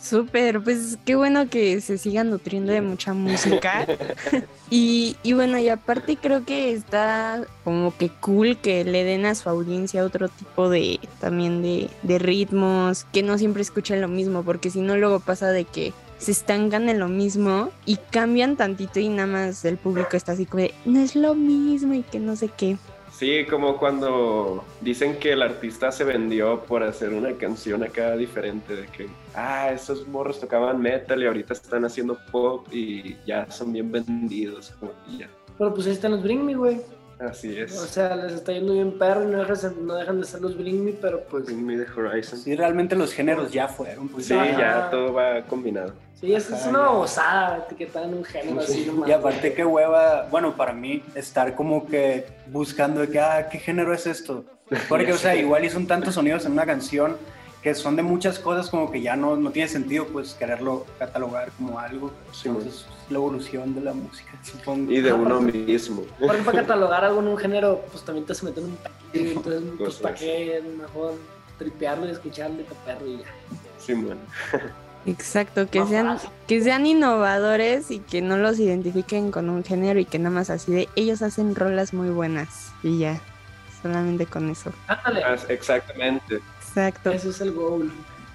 Súper, 0.00 0.62
pues 0.62 0.98
qué 1.04 1.14
bueno 1.14 1.48
que 1.48 1.80
se 1.80 1.98
sigan 1.98 2.30
nutriendo 2.30 2.72
de 2.72 2.80
mucha 2.80 3.12
música. 3.12 3.86
y, 4.70 5.16
y, 5.22 5.32
bueno, 5.34 5.58
y 5.58 5.68
aparte 5.68 6.16
creo 6.16 6.44
que 6.44 6.72
está 6.72 7.44
como 7.62 7.96
que 7.96 8.08
cool 8.08 8.56
que 8.56 8.84
le 8.84 9.04
den 9.04 9.26
a 9.26 9.34
su 9.34 9.48
audiencia 9.48 10.04
otro 10.04 10.28
tipo 10.28 10.70
de 10.70 10.98
también 11.20 11.62
de, 11.62 11.90
de 12.02 12.18
ritmos, 12.18 13.04
que 13.12 13.22
no 13.22 13.36
siempre 13.38 13.62
escuchen 13.62 14.00
lo 14.00 14.08
mismo, 14.08 14.42
porque 14.42 14.70
si 14.70 14.80
no 14.80 14.96
luego 14.96 15.20
pasa 15.20 15.50
de 15.50 15.64
que 15.64 15.92
se 16.22 16.30
estancan 16.30 16.88
en 16.88 17.00
lo 17.00 17.08
mismo 17.08 17.70
y 17.84 17.96
cambian 17.96 18.56
tantito 18.56 19.00
y 19.00 19.08
nada 19.08 19.26
más 19.26 19.64
el 19.64 19.76
público 19.76 20.16
está 20.16 20.32
así 20.32 20.46
como 20.46 20.62
de, 20.62 20.72
no 20.84 21.00
es 21.00 21.16
lo 21.16 21.34
mismo 21.34 21.94
y 21.94 22.02
que 22.02 22.20
no 22.20 22.36
sé 22.36 22.48
qué. 22.56 22.76
Sí, 23.10 23.44
como 23.48 23.76
cuando 23.76 24.64
dicen 24.80 25.18
que 25.18 25.32
el 25.32 25.42
artista 25.42 25.92
se 25.92 26.04
vendió 26.04 26.62
por 26.62 26.82
hacer 26.82 27.12
una 27.12 27.32
canción 27.32 27.82
acá 27.82 28.16
diferente, 28.16 28.74
de 28.74 28.86
que, 28.86 29.08
ah, 29.34 29.70
esos 29.72 30.08
morros 30.08 30.40
tocaban 30.40 30.80
metal 30.80 31.22
y 31.22 31.26
ahorita 31.26 31.52
están 31.52 31.84
haciendo 31.84 32.16
pop 32.30 32.66
y 32.72 33.16
ya 33.26 33.50
son 33.50 33.72
bien 33.72 33.92
vendidos, 33.92 34.74
como 34.78 34.92
ya. 35.18 35.28
Pero 35.58 35.74
pues 35.74 35.86
ahí 35.88 35.92
están 35.92 36.12
los 36.12 36.22
Bring 36.22 36.44
Me, 36.44 36.54
güey. 36.54 36.80
Así 37.20 37.56
es. 37.56 37.78
O 37.78 37.86
sea, 37.86 38.16
les 38.16 38.32
está 38.32 38.52
yendo 38.52 38.72
bien 38.72 38.98
perro 38.98 39.22
y 39.22 39.26
no 39.30 39.94
dejan, 39.94 40.20
de 40.20 40.26
ser 40.26 40.40
los 40.40 40.56
Bring 40.56 40.84
Me, 40.84 40.92
pero 40.92 41.22
pues... 41.24 41.44
Bring 41.44 41.64
Me 41.64 41.76
the 41.76 41.86
Horizon. 41.92 42.38
Sí, 42.38 42.56
realmente 42.56 42.96
los 42.96 43.12
géneros 43.12 43.52
ya 43.52 43.68
fueron. 43.68 44.08
Pues, 44.08 44.26
sí, 44.26 44.34
ya 44.34 44.88
todo 44.90 45.12
va 45.12 45.42
combinado. 45.42 45.92
Sí, 46.22 46.32
es, 46.32 46.48
es 46.48 46.66
una 46.66 46.78
babosada 46.78 47.64
etiquetar 47.66 48.04
en 48.04 48.14
un 48.14 48.24
género 48.24 48.60
así 48.60 48.86
nomás. 48.86 49.08
Y 49.08 49.12
aparte 49.12 49.54
qué 49.54 49.64
hueva, 49.64 50.28
bueno, 50.30 50.54
para 50.56 50.72
mí, 50.72 51.02
estar 51.16 51.56
como 51.56 51.84
que 51.84 52.28
buscando 52.46 53.00
de 53.00 53.08
que, 53.08 53.18
ah, 53.18 53.48
¿qué 53.50 53.58
género 53.58 53.92
es 53.92 54.06
esto? 54.06 54.44
Porque, 54.88 55.12
o 55.12 55.18
sea, 55.18 55.34
igual 55.34 55.64
y 55.64 55.70
son 55.70 55.88
tantos 55.88 56.14
sonidos 56.14 56.46
en 56.46 56.52
una 56.52 56.64
canción 56.64 57.16
que 57.60 57.74
son 57.74 57.96
de 57.96 58.04
muchas 58.04 58.38
cosas 58.38 58.70
como 58.70 58.88
que 58.92 59.02
ya 59.02 59.16
no, 59.16 59.34
no 59.34 59.50
tiene 59.50 59.68
sentido 59.68 60.06
pues 60.06 60.34
quererlo 60.34 60.86
catalogar 61.00 61.50
como 61.58 61.80
algo. 61.80 62.12
Entonces, 62.44 62.86
la 63.10 63.16
evolución 63.16 63.74
de 63.74 63.80
la 63.80 63.92
música, 63.92 64.30
supongo. 64.44 64.92
Y 64.92 65.00
de 65.00 65.12
uno 65.12 65.40
mismo. 65.40 66.04
Porque 66.20 66.42
para 66.42 66.58
catalogar 66.62 67.04
algo 67.04 67.20
en 67.20 67.28
un 67.28 67.36
género, 67.36 67.84
pues 67.90 68.04
también 68.04 68.26
te 68.26 68.34
se 68.36 68.44
meten 68.44 68.64
un 68.64 68.78
entonces, 69.12 69.62
pues, 69.76 69.94
¿para 69.96 70.14
qué 70.14 70.62
mejor 70.78 71.14
tripearlo 71.58 72.06
y 72.06 72.10
escucharlo 72.12 72.60
y 72.60 72.64
taparlo 72.64 73.06
y 73.08 73.18
ya? 73.18 73.24
Sí, 73.78 73.94
bueno. 73.94 74.20
Exacto, 75.06 75.68
que 75.68 75.84
sean, 75.86 76.18
que 76.46 76.62
sean 76.62 76.86
innovadores 76.86 77.90
y 77.90 77.98
que 77.98 78.22
no 78.22 78.36
los 78.36 78.58
identifiquen 78.58 79.32
con 79.32 79.50
un 79.50 79.64
género 79.64 79.98
y 79.98 80.04
que 80.04 80.18
nada 80.18 80.30
más 80.30 80.50
así 80.50 80.72
de 80.72 80.88
ellos 80.94 81.22
hacen 81.22 81.54
rolas 81.54 81.92
muy 81.92 82.10
buenas 82.10 82.72
y 82.82 82.98
ya, 82.98 83.20
solamente 83.82 84.26
con 84.26 84.48
eso. 84.50 84.72
Ándale. 84.86 85.22
Exactamente. 85.48 86.40
Exacto. 86.68 87.10
Eso 87.10 87.30
es 87.30 87.40
el 87.40 87.52
goal. 87.52 87.92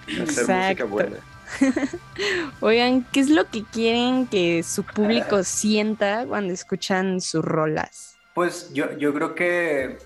Hacer 0.07 0.47
música 0.47 0.83
buena. 0.83 1.17
Oigan, 2.59 3.05
¿qué 3.11 3.21
es 3.21 3.29
lo 3.29 3.45
que 3.49 3.63
quieren 3.63 4.27
que 4.27 4.63
su 4.63 4.83
público 4.83 5.43
sienta 5.43 6.25
cuando 6.27 6.53
escuchan 6.53 7.21
sus 7.21 7.43
rolas? 7.43 8.17
Pues 8.33 8.73
yo, 8.73 8.95
yo 8.97 9.13
creo 9.13 9.33
que 9.33 9.97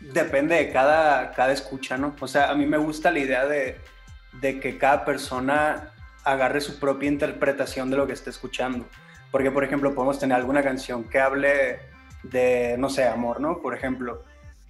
depende 0.00 0.56
de 0.56 0.72
cada, 0.72 1.32
cada 1.32 1.52
escucha, 1.52 1.96
¿no? 1.96 2.14
O 2.20 2.28
sea, 2.28 2.50
a 2.50 2.54
mí 2.54 2.66
me 2.66 2.78
gusta 2.78 3.10
la 3.10 3.20
idea 3.20 3.46
de, 3.46 3.78
de 4.40 4.60
que 4.60 4.76
cada 4.76 5.04
persona 5.04 5.90
agarre 6.24 6.60
su 6.60 6.78
propia 6.78 7.08
interpretación 7.08 7.90
de 7.90 7.96
lo 7.96 8.06
que 8.06 8.12
esté 8.12 8.30
escuchando. 8.30 8.86
Porque, 9.30 9.50
por 9.50 9.64
ejemplo, 9.64 9.94
podemos 9.94 10.18
tener 10.18 10.36
alguna 10.36 10.62
canción 10.62 11.04
que 11.04 11.20
hable 11.20 11.80
de, 12.22 12.76
no 12.78 12.88
sé, 12.90 13.06
amor, 13.06 13.40
¿no? 13.40 13.60
Por 13.62 13.74
ejemplo. 13.74 14.24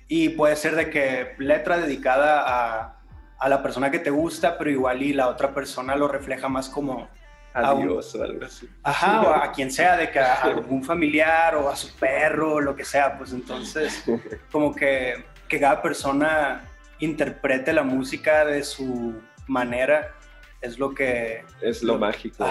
Y 0.07 0.31
puede 0.31 0.57
ser 0.57 0.77
de 0.77 0.91
que 0.91 1.35
letra 1.39 1.79
dedicada 1.79 2.45
a, 2.47 3.01
a 3.39 3.49
la 3.49 3.63
persona 3.63 3.91
que 3.91 3.99
te 3.99 4.11
gusta, 4.11 4.59
pero 4.59 4.71
igual 4.71 5.03
y 5.03 5.13
la 5.13 5.29
otra 5.29 5.55
persona 5.55 5.97
lo 5.97 6.09
refleja 6.09 6.49
más 6.49 6.69
como... 6.69 7.09
A 7.53 7.75
Dios 7.75 8.15
o 8.15 8.23
algo 8.23 8.45
así. 8.45 8.69
Ajá, 8.85 9.23
o 9.23 9.35
a 9.35 9.51
quien 9.51 9.73
sea, 9.73 9.97
de 9.97 10.09
que 10.13 10.21
a 10.21 10.35
algún 10.43 10.85
familiar 10.85 11.57
o 11.57 11.69
a 11.69 11.75
su 11.75 11.93
perro, 11.97 12.55
o 12.55 12.61
lo 12.61 12.77
que 12.77 12.85
sea, 12.85 13.19
pues 13.19 13.33
entonces 13.33 14.05
como 14.53 14.73
que, 14.73 15.25
que 15.49 15.59
cada 15.59 15.83
persona 15.83 16.61
interprete 17.01 17.73
la 17.73 17.83
música 17.83 18.45
de 18.45 18.63
su 18.63 19.21
manera 19.49 20.15
es 20.61 20.79
lo 20.79 20.95
que... 20.95 21.43
Es 21.61 21.83
lo, 21.83 21.99
mágico. 21.99 22.45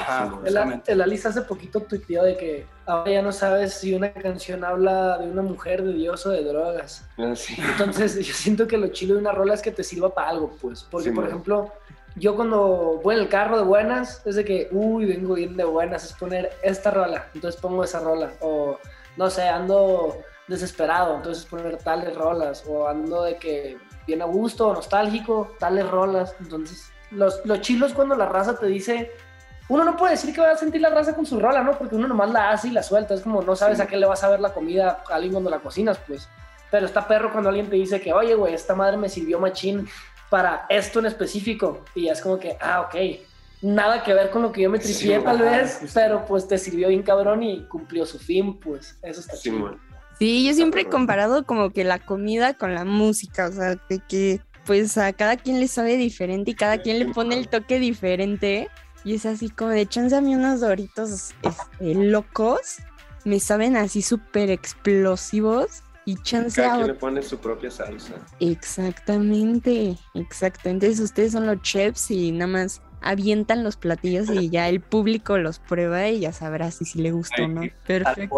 el, 0.88 1.01
Alice 1.01 1.28
hace 1.28 1.42
poquito 1.42 1.82
tuiteó 1.82 2.24
de 2.24 2.38
que 2.38 2.66
ahora 2.86 3.12
ya 3.12 3.22
no 3.22 3.32
sabes 3.32 3.75
si 3.75 3.94
una 3.94 4.12
canción 4.12 4.63
habla 4.63 5.20
de 5.20 5.30
una 5.30 5.44
mujer, 5.44 5.84
de 5.84 5.94
Dios 5.94 6.25
o 6.25 6.30
de 6.30 6.44
drogas. 6.44 7.08
Ah, 7.18 7.34
Entonces 7.58 8.16
yo 8.25 8.34
siento 8.34 8.68
que 8.68 8.78
lo 8.78 8.88
chilo 8.88 9.13
de 9.16 9.22
una 9.22 9.32
rola 9.32 9.54
es 9.54 9.62
que 9.62 9.72
te 9.72 9.84
sirva 9.84 10.13
para 10.13 10.30
algo, 10.30 10.56
pues. 10.60 10.84
Porque, 10.89 11.12
por 11.12 11.28
ejemplo, 11.28 11.72
yo 12.16 12.36
cuando 12.36 13.00
voy 13.04 13.16
en 13.16 13.22
el 13.22 13.30
carro 13.30 13.58
de 13.58 13.63
buenas, 13.63 14.25
es 14.25 14.36
de 14.36 14.44
que, 14.44 14.70
uy, 14.72 15.06
vengo 15.06 15.36
bien 15.36 15.56
de 15.56 15.63
buenas, 15.63 16.04
es 16.04 16.13
poner 16.13 16.51
esta 16.63 16.89
rola. 16.89 17.28
Entonces 17.36 17.62
pongo 17.62 17.84
esa 17.84 18.00
rola. 18.00 18.34
O, 18.42 18.80
no 19.18 19.30
sé, 19.30 19.44
ando 19.44 20.18
desesperado, 20.48 21.18
entonces 21.18 21.46
poner 21.46 21.78
tales 21.78 22.16
rolas. 22.16 22.63
O 22.68 22.88
ando 22.88 23.24
de 23.24 23.38
que 23.38 23.78
bien 24.08 24.24
a 24.24 24.25
gusto, 24.25 24.74
nostálgico, 24.74 25.56
tales 25.60 25.88
rolas. 25.88 26.36
Entonces 26.39 26.92
los, 27.12 27.46
los 27.46 27.62
chilos 27.62 27.94
cuando 27.94 28.16
la 28.16 28.25
raza 28.25 28.58
te 28.58 28.68
dice, 28.68 29.12
uno 29.70 29.84
no 29.84 29.96
puede 29.96 30.13
decir 30.13 30.34
que 30.34 30.42
va 30.42 30.51
a 30.51 30.58
sentir 30.58 30.82
la 30.82 30.89
raza 30.89 31.16
con 31.16 31.25
su 31.25 31.39
rola, 31.39 31.63
¿no? 31.63 31.78
Porque 31.78 31.96
uno 31.96 32.08
nomás 32.08 32.32
la 32.32 32.50
hace 32.50 32.70
y 32.70 32.72
la 32.72 32.82
suelta. 32.82 33.13
Es 33.13 33.22
como 33.22 33.42
no 33.44 33.56
sabes 33.56 33.80
a 33.80 33.86
qué 33.86 33.98
le 33.98 34.08
vas 34.08 34.24
a 34.24 34.30
ver 34.30 34.39
la 34.39 34.51
comida 34.51 35.04
a 35.08 35.13
alguien 35.13 35.32
cuando 35.34 35.50
la 35.50 35.60
cocinas, 35.60 36.00
pues. 36.08 36.28
Pero 36.72 36.88
está 36.88 37.08
perro 37.08 37.32
cuando 37.32 37.50
alguien 37.50 37.70
te 37.70 37.75
dice 37.75 38.01
que, 38.01 38.12
oye, 38.12 38.34
güey, 38.34 38.56
esta 38.56 38.74
madre 38.74 38.98
me 38.98 39.10
sirvió 39.10 39.39
machín 39.39 39.88
para 40.30 40.66
esto 40.70 41.00
en 41.00 41.06
específico. 41.06 41.86
Y 41.94 42.06
ya 42.06 42.13
es 42.13 42.22
como 42.22 42.39
que, 42.39 42.58
ah, 42.60 42.82
ok. 42.82 42.96
Nada 43.62 44.04
que 44.04 44.13
ver 44.13 44.32
con 44.32 44.42
lo 44.42 44.51
que 44.51 44.62
yo 44.62 44.70
me 44.70 44.80
tripié, 44.80 45.20
tal 45.20 45.39
vez, 45.39 45.82
pero 45.94 46.25
pues 46.25 46.48
te 46.48 46.58
sirvió 46.58 46.88
bien 46.88 47.04
cabrón 47.04 47.44
y 47.44 47.66
cumplió 47.66 48.06
su 48.06 48.18
fin, 48.18 48.60
pues. 48.60 48.98
Eso 49.04 49.20
está 49.20 49.36
sí, 49.36 49.51
Sí, 50.18 50.48
yo 50.48 50.54
siempre 50.54 50.82
he 50.82 50.86
comparado 50.86 51.46
como 51.46 51.70
que 51.72 51.84
la 51.84 52.00
comida 52.00 52.54
con 52.54 52.74
la 52.74 52.86
música, 52.86 53.48
o 53.48 53.51
sea, 53.51 53.75
de 53.75 54.00
que 54.00 54.42
pues 54.70 55.00
a 55.00 55.12
cada 55.14 55.36
quien 55.36 55.60
le 55.60 55.68
sabe 55.68 55.98
diferente 55.98 56.52
y 56.52 56.54
cada 56.54 56.78
quien 56.78 57.00
le 57.00 57.08
pone 57.08 57.36
el 57.36 57.48
toque 57.48 57.80
diferente. 57.80 58.70
Y 59.04 59.16
es 59.16 59.26
así 59.26 59.50
como 59.50 59.72
de 59.72 59.88
chance 59.88 60.16
a 60.16 60.22
mí 60.22 60.36
unos 60.36 60.60
doritos 60.60 61.34
este, 61.42 61.96
locos 61.96 62.78
me 63.26 63.40
saben 63.40 63.76
así 63.76 64.04
súper 64.04 64.52
explosivos 64.52 65.82
y 66.06 66.18
chance 66.22 66.62
cada 66.62 66.76
quien 66.76 66.88
le 66.88 66.94
pone 66.94 67.24
su 67.24 67.40
propia 67.40 67.72
salsa. 67.72 68.14
Exactamente, 68.40 69.98
exacto. 70.14 70.70
Entonces 70.70 71.00
ustedes 71.00 71.32
son 71.32 71.48
los 71.48 71.60
chefs 71.64 72.12
y 72.12 72.32
nada 72.32 72.52
más 72.52 72.84
avientan 73.02 73.64
los 73.64 73.76
platillos 73.76 74.30
y 74.30 74.52
ya 74.52 74.70
el 74.70 74.82
público 74.82 75.40
los 75.40 75.58
prueba 75.58 76.08
y 76.10 76.20
ya 76.20 76.32
sabrá 76.32 76.70
si, 76.70 76.86
si 76.86 77.02
le 77.02 77.12
gusta 77.12 77.42
o 77.42 77.48
no. 77.48 77.62
Perfecto. 77.88 78.38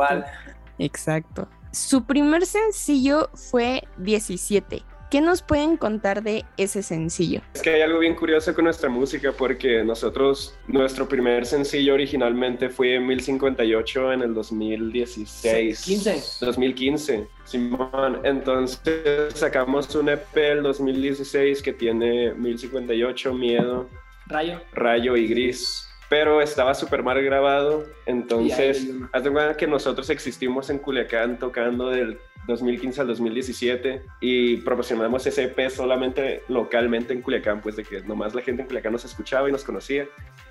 Exacto. 0.78 1.50
Su 1.74 2.06
primer 2.06 2.46
sencillo 2.46 3.30
fue 3.34 3.84
17. 3.98 4.86
¿Qué 5.12 5.20
nos 5.20 5.42
pueden 5.42 5.76
contar 5.76 6.24
de 6.24 6.46
ese 6.56 6.82
sencillo? 6.82 7.42
Es 7.54 7.62
que 7.62 7.72
hay 7.72 7.82
algo 7.82 8.00
bien 8.00 8.16
curioso 8.16 8.56
con 8.56 8.64
nuestra 8.64 8.88
música 8.88 9.34
porque 9.34 9.84
nosotros, 9.84 10.58
nuestro 10.68 11.06
primer 11.06 11.46
sencillo 11.46 11.96
originalmente 11.96 12.70
fue 12.70 12.98
1058 12.98 14.14
en 14.14 14.22
el 14.22 14.34
2016. 14.34 15.82
15. 15.82 16.46
2015, 16.46 17.28
Simón. 17.44 18.22
Entonces 18.24 19.34
sacamos 19.34 19.94
un 19.96 20.08
EP 20.08 20.38
el 20.38 20.64
2016 20.64 21.62
que 21.62 21.74
tiene 21.74 22.34
1058, 22.34 23.34
Miedo, 23.34 23.90
Rayo. 24.28 24.62
Rayo 24.72 25.18
y 25.18 25.28
Gris. 25.28 25.90
Pero 26.08 26.42
estaba 26.42 26.74
súper 26.74 27.04
mal 27.04 27.22
grabado, 27.22 27.86
entonces, 28.06 28.88
haz 29.12 29.24
de 29.24 29.32
cuenta 29.32 29.58
que 29.58 29.68
nosotros 29.68 30.10
existimos 30.10 30.70
en 30.70 30.78
Culiacán 30.78 31.38
tocando 31.38 31.90
del 31.90 32.18
2015 32.48 33.02
al 33.02 33.08
2017 33.08 34.02
y 34.20 34.58
proporcionamos 34.58 35.26
ese 35.28 35.44
EP 35.44 35.70
solamente 35.70 36.44
localmente 36.50 37.14
en 37.14 37.22
Culiacán, 37.22 37.62
pues 37.62 37.76
de 37.76 37.84
que 37.84 38.02
nomás 38.02 38.34
la 38.36 38.42
gente 38.42 38.62
en 38.64 38.68
Culiacán 38.68 38.92
nos 38.94 39.06
escuchaba 39.06 39.48
y 39.48 39.52
nos 39.52 39.64
conocía. 39.64 40.06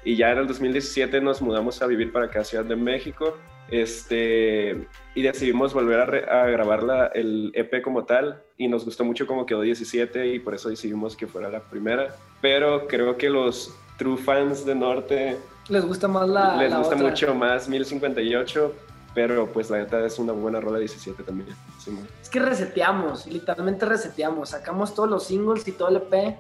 Y 0.05 0.17
ya 0.17 0.31
en 0.33 0.39
el 0.39 0.47
2017 0.47 1.21
nos 1.21 1.43
mudamos 1.43 1.83
a 1.83 1.87
vivir 1.87 2.13
para 2.13 2.27
acá, 2.27 2.45
Ciudad 2.45 2.65
de 2.65 2.77
México, 2.77 3.37
este, 3.71 4.87
y 5.15 5.23
decidimos 5.23 5.75
volver 5.75 6.01
a, 6.01 6.07
re- 6.07 6.31
a 6.31 6.47
grabar 6.47 6.83
la- 6.83 7.07
el 7.09 7.51
EP 7.55 7.83
como 7.83 8.05
tal 8.05 8.43
y 8.57 8.69
nos 8.69 8.85
gustó 8.85 9.05
mucho 9.05 9.27
cómo 9.27 9.47
quedó 9.47 9.61
17 9.63 10.29
y 10.35 10.39
por 10.39 10.55
eso 10.55 10.69
decidimos 10.69 11.17
que 11.17 11.27
fuera 11.27 11.49
la 11.51 11.61
primera. 11.61 12.15
Pero 12.41 12.87
creo 12.87 13.17
que 13.17 13.29
los 13.31 13.75
true 13.99 14.17
fans 14.17 14.65
de 14.65 14.75
Norte 14.75 15.37
Les 15.69 15.85
gusta 15.85 16.09
más 16.09 16.29
la. 16.29 16.57
les 16.57 16.71
la 16.71 16.79
gusta 16.79 16.95
otra. 16.95 17.09
mucho 17.09 17.35
más 17.35 17.69
1058, 17.69 18.75
pero 19.15 19.47
pues 19.53 19.71
la 19.71 19.79
neta 19.79 20.05
es 20.07 20.19
una 20.19 20.33
buena 20.33 20.61
rola 20.61 20.79
17 20.79 21.23
también. 21.23 21.49
Sí. 21.85 21.97
Es 22.23 22.29
que 22.29 22.39
reseteamos, 22.41 23.27
literalmente 23.27 23.85
reseteamos. 23.87 24.51
Sacamos 24.51 24.95
todos 24.95 25.09
los 25.11 25.25
singles 25.25 25.67
y 25.67 25.73
todo 25.73 25.89
el 25.89 25.97
EP 25.97 26.39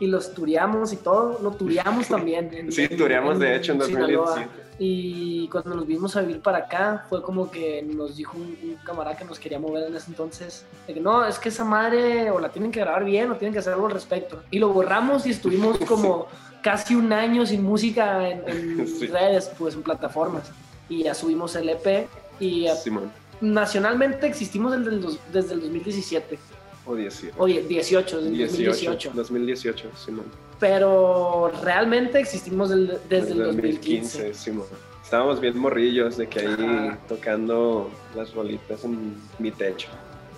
y 0.00 0.06
los 0.06 0.32
tureamos 0.34 0.92
y 0.92 0.96
todo. 0.96 1.38
Lo 1.42 1.50
tureamos 1.52 2.08
también. 2.08 2.52
en- 2.54 2.72
Sí, 2.72 2.82
en- 2.90 2.96
tureamos 2.96 3.38
de 3.38 3.56
hecho 3.56 3.72
en 3.72 3.82
Sinaloa. 3.82 4.26
2017. 4.26 4.64
Y 4.76 5.48
cuando 5.50 5.76
nos 5.76 5.86
vimos 5.86 6.16
a 6.16 6.20
vivir 6.22 6.40
para 6.42 6.58
acá, 6.58 7.06
fue 7.08 7.22
como 7.22 7.48
que 7.48 7.80
nos 7.82 8.16
dijo 8.16 8.36
un, 8.36 8.58
un 8.60 8.76
camarada 8.84 9.16
que 9.16 9.24
nos 9.24 9.38
quería 9.38 9.60
mover 9.60 9.86
en 9.86 9.94
ese 9.94 10.10
entonces, 10.10 10.66
de 10.88 10.94
que 10.94 11.00
no, 11.00 11.24
es 11.24 11.38
que 11.38 11.48
esa 11.48 11.64
madre 11.64 12.28
o 12.32 12.40
la 12.40 12.48
tienen 12.48 12.72
que 12.72 12.80
grabar 12.80 13.04
bien 13.04 13.30
o 13.30 13.36
tienen 13.36 13.52
que 13.52 13.60
hacer 13.60 13.72
algo 13.74 13.86
al 13.86 13.92
respecto. 13.92 14.42
Y 14.50 14.58
lo 14.58 14.70
borramos 14.70 15.26
y 15.26 15.30
estuvimos 15.30 15.78
como 15.88 16.26
casi 16.60 16.96
un 16.96 17.12
año 17.12 17.46
sin 17.46 17.62
música 17.62 18.28
en, 18.28 18.42
en 18.48 18.86
Sí. 18.98 19.06
redes, 19.06 19.48
pues 19.56 19.74
en 19.76 19.82
plataformas. 19.84 20.50
Y 20.88 21.04
ya 21.04 21.14
subimos 21.14 21.54
el 21.56 21.68
EP 21.70 22.06
y 22.40 22.66
Simón, 22.82 23.10
nacionalmente 23.40 24.26
existimos 24.26 24.76
desde 24.76 24.90
el, 24.90 25.00
dos- 25.00 25.18
desde 25.32 25.54
el 25.54 25.60
2017. 25.60 26.38
o 26.86 26.94
17. 26.94 27.34
Oye, 27.38 27.62
18, 27.62 28.16
desde 28.16 28.28
el 28.28 28.36
18, 28.36 29.10
2018. 29.10 29.10
2018, 29.14 29.90
Simón. 30.04 30.24
Pero 30.60 31.50
realmente 31.62 32.18
existimos 32.20 32.68
del- 32.70 32.98
desde 33.08 33.32
el 33.32 33.38
2015. 33.44 34.34
Simón. 34.34 34.66
Estábamos 35.02 35.40
bien 35.40 35.56
morrillos 35.58 36.16
de 36.16 36.26
que 36.28 36.40
ahí 36.40 36.46
Ajá. 36.58 36.98
tocando 37.08 37.90
las 38.16 38.32
rolitas 38.34 38.84
en 38.84 39.14
mi 39.38 39.50
techo. 39.50 39.88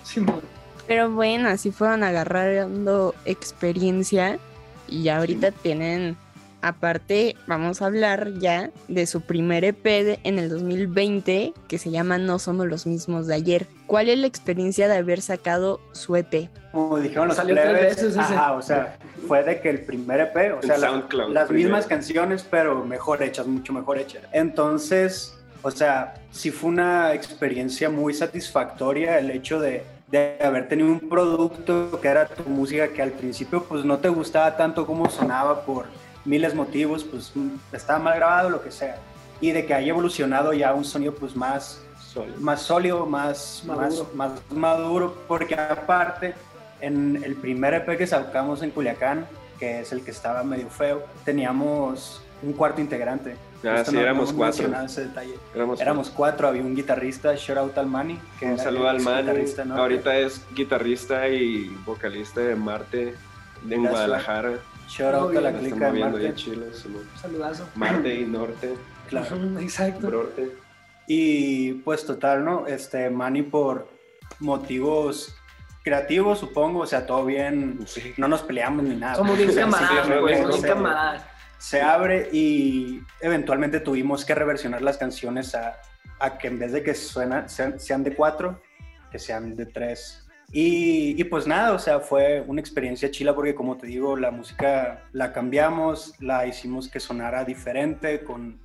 Simón. 0.03 0.41
Pero 0.87 1.09
bueno, 1.11 1.49
así 1.49 1.71
fueron 1.71 2.03
agarrando 2.03 3.13
experiencia 3.25 4.39
y 4.87 5.03
ya 5.03 5.17
ahorita 5.17 5.51
tienen, 5.51 6.15
aparte, 6.61 7.35
vamos 7.47 7.81
a 7.81 7.85
hablar 7.85 8.33
ya 8.39 8.71
de 8.87 9.05
su 9.07 9.21
primer 9.21 9.63
EP 9.63 9.83
de- 10.03 10.19
en 10.23 10.39
el 10.39 10.49
2020 10.49 11.53
que 11.67 11.77
se 11.77 11.91
llama 11.91 12.17
No 12.17 12.39
Somos 12.39 12.67
los 12.67 12.85
Mismos 12.85 13.27
de 13.27 13.35
Ayer. 13.35 13.67
¿Cuál 13.85 14.09
es 14.09 14.17
la 14.19 14.27
experiencia 14.27 14.87
de 14.87 14.97
haber 14.97 15.21
sacado 15.21 15.79
su 15.93 16.15
EP? 16.15 16.49
Como 16.71 16.97
dijeron 16.99 17.29
los 17.29 17.39
plebes, 17.39 18.17
ajá, 18.17 18.53
o 18.53 18.61
sea, 18.61 18.97
fue 19.27 19.43
de 19.43 19.59
que 19.61 19.69
el 19.69 19.81
primer 19.81 20.19
EP, 20.19 20.51
o 20.53 20.55
En 20.57 20.63
sea, 20.63 20.77
la- 20.77 20.91
las 20.91 21.07
primero. 21.07 21.51
mismas 21.53 21.85
canciones, 21.87 22.45
pero 22.49 22.83
mejor 22.85 23.23
hechas, 23.23 23.47
mucho 23.47 23.73
mejor 23.73 23.97
hechas. 23.97 24.23
Entonces, 24.31 25.33
o 25.61 25.71
sea, 25.71 26.15
sí 26.31 26.51
fue 26.51 26.69
una 26.69 27.13
experiencia 27.13 27.89
muy 27.89 28.13
satisfactoria 28.13 29.17
el 29.19 29.31
hecho 29.31 29.59
de, 29.59 29.83
de 30.11 30.37
haber 30.43 30.67
tenido 30.67 30.89
un 30.89 30.99
producto 31.09 31.99
que 32.01 32.07
era 32.07 32.27
tu 32.27 32.43
música 32.49 32.87
que 32.89 33.01
al 33.01 33.11
principio 33.11 33.63
pues 33.63 33.83
no 33.83 33.97
te 33.97 34.09
gustaba 34.09 34.55
tanto 34.55 34.85
como 34.85 35.09
sonaba 35.09 35.61
por 35.65 35.85
miles 36.27 36.53
motivos, 36.53 37.03
pues 37.03 37.31
mm, 37.33 37.49
estaba 37.73 37.99
mal 37.99 38.15
grabado, 38.15 38.49
lo 38.49 38.61
que 38.61 38.71
sea. 38.71 38.97
Y 39.41 39.51
de 39.51 39.65
que 39.65 39.73
haya 39.73 39.89
evolucionado 39.89 40.53
ya 40.53 40.73
un 40.73 40.85
sonido 40.85 41.15
pues 41.15 41.35
más 41.35 41.81
Solo. 42.13 42.33
más 42.39 42.61
sólido, 42.61 43.05
más 43.05 43.63
Maduro. 43.65 44.09
Más, 44.13 44.29
más 44.29 44.41
maduro, 44.51 45.17
porque 45.27 45.55
aparte, 45.55 46.33
en 46.81 47.23
el 47.23 47.35
primer 47.35 47.73
EP 47.73 47.97
que 47.97 48.07
sacamos 48.07 48.61
en 48.61 48.71
Culiacán, 48.71 49.25
que 49.59 49.81
es 49.81 49.91
el 49.91 50.03
que 50.03 50.11
estaba 50.11 50.43
medio 50.43 50.69
feo, 50.69 51.03
teníamos 51.25 52.21
un 52.43 52.53
cuarto 52.53 52.81
integrante. 52.81 53.35
Ah, 53.63 53.83
sí, 53.83 53.97
éramos 53.97 54.29
hemos 54.29 54.33
cuatro. 54.33 54.83
ese 54.85 55.05
detalle. 55.05 55.33
Éramos, 55.55 55.81
Éramos 55.81 56.09
cuatro, 56.09 56.47
había 56.47 56.61
un 56.61 56.75
guitarrista, 56.75 57.35
shout 57.35 57.57
out 57.57 57.77
al 57.77 57.87
Manny. 57.87 58.19
Que 58.39 58.45
Un 58.45 58.59
saludo 58.59 58.87
al 58.89 58.99
guitarrista, 58.99 59.65
¿no? 59.65 59.75
Ahorita 59.77 60.15
es 60.17 60.41
guitarrista 60.53 61.27
y 61.27 61.69
vocalista 61.85 62.41
de 62.41 62.55
Marte 62.55 63.15
en 63.75 63.83
Gracias. 63.83 63.91
Guadalajara. 63.91 64.51
Shout 64.89 65.13
out 65.13 65.35
a 65.37 65.41
la 65.41 65.51
clica 65.53 65.91
de 65.91 65.99
Marte. 65.99 66.35
Chile. 66.35 66.67
Saludazo. 67.21 67.67
Marte 67.75 68.15
y 68.15 68.25
Norte, 68.25 68.73
Claro. 69.09 69.35
Exacto. 69.59 70.09
Norte. 70.09 70.51
Y 71.07 71.73
pues 71.73 72.05
total, 72.05 72.43
¿no? 72.43 72.67
Este, 72.67 73.09
Manny 73.09 73.41
por 73.43 73.87
motivos 74.39 75.33
creativos, 75.83 76.39
supongo, 76.39 76.79
o 76.81 76.85
sea, 76.85 77.05
todo 77.05 77.25
bien, 77.25 77.79
Sí. 77.85 78.13
no 78.17 78.27
nos 78.27 78.41
peleamos 78.41 78.83
ni 78.83 78.95
nada. 78.95 79.15
Somos 79.15 79.37
bien 79.37 79.53
camaradas, 79.55 80.05
sí, 80.05 80.13
güey. 80.19 80.35
sí, 80.35 80.41
Somos 80.41 80.55
sí. 80.57 80.61
bien 80.63 80.73
camaradas. 80.75 81.25
se 81.57 81.81
abre 81.81 82.29
y 82.33 83.01
eventualmente 83.21 83.79
tuvimos 83.79 84.25
que 84.25 84.35
reversionar 84.35 84.81
las 84.81 84.97
canciones 84.97 85.55
a, 85.55 85.77
a 86.19 86.37
que 86.37 86.47
en 86.49 86.59
vez 86.59 86.73
de 86.73 86.83
que 86.83 86.93
suenan, 86.93 87.49
sean, 87.49 87.79
sean 87.79 88.03
de 88.03 88.13
cuatro, 88.13 88.61
que 89.11 89.17
sean 89.19 89.55
de 89.55 89.65
tres. 89.65 90.26
Y, 90.51 91.19
y 91.19 91.23
pues 91.25 91.45
nada, 91.45 91.73
o 91.73 91.79
sea, 91.79 91.99
fue 91.99 92.41
una 92.47 92.61
experiencia 92.61 93.11
chila 93.11 93.35
porque 93.35 93.53
como 93.53 93.77
te 93.77 93.87
digo, 93.87 94.15
la 94.15 94.31
música 94.31 95.03
la 95.11 95.33
cambiamos, 95.33 96.13
la 96.21 96.47
hicimos 96.47 96.87
que 96.87 96.99
sonara 97.01 97.43
diferente, 97.43 98.23
con, 98.23 98.59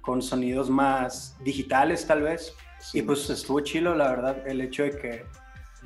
con 0.00 0.20
sonidos 0.20 0.68
más 0.68 1.36
digitales 1.44 2.06
tal 2.06 2.22
vez. 2.22 2.54
Y 2.92 3.02
pues 3.02 3.28
estuvo 3.30 3.60
chilo, 3.60 3.94
la 3.94 4.08
verdad, 4.08 4.48
el 4.48 4.60
hecho 4.60 4.82
de 4.82 4.90
que, 4.90 5.24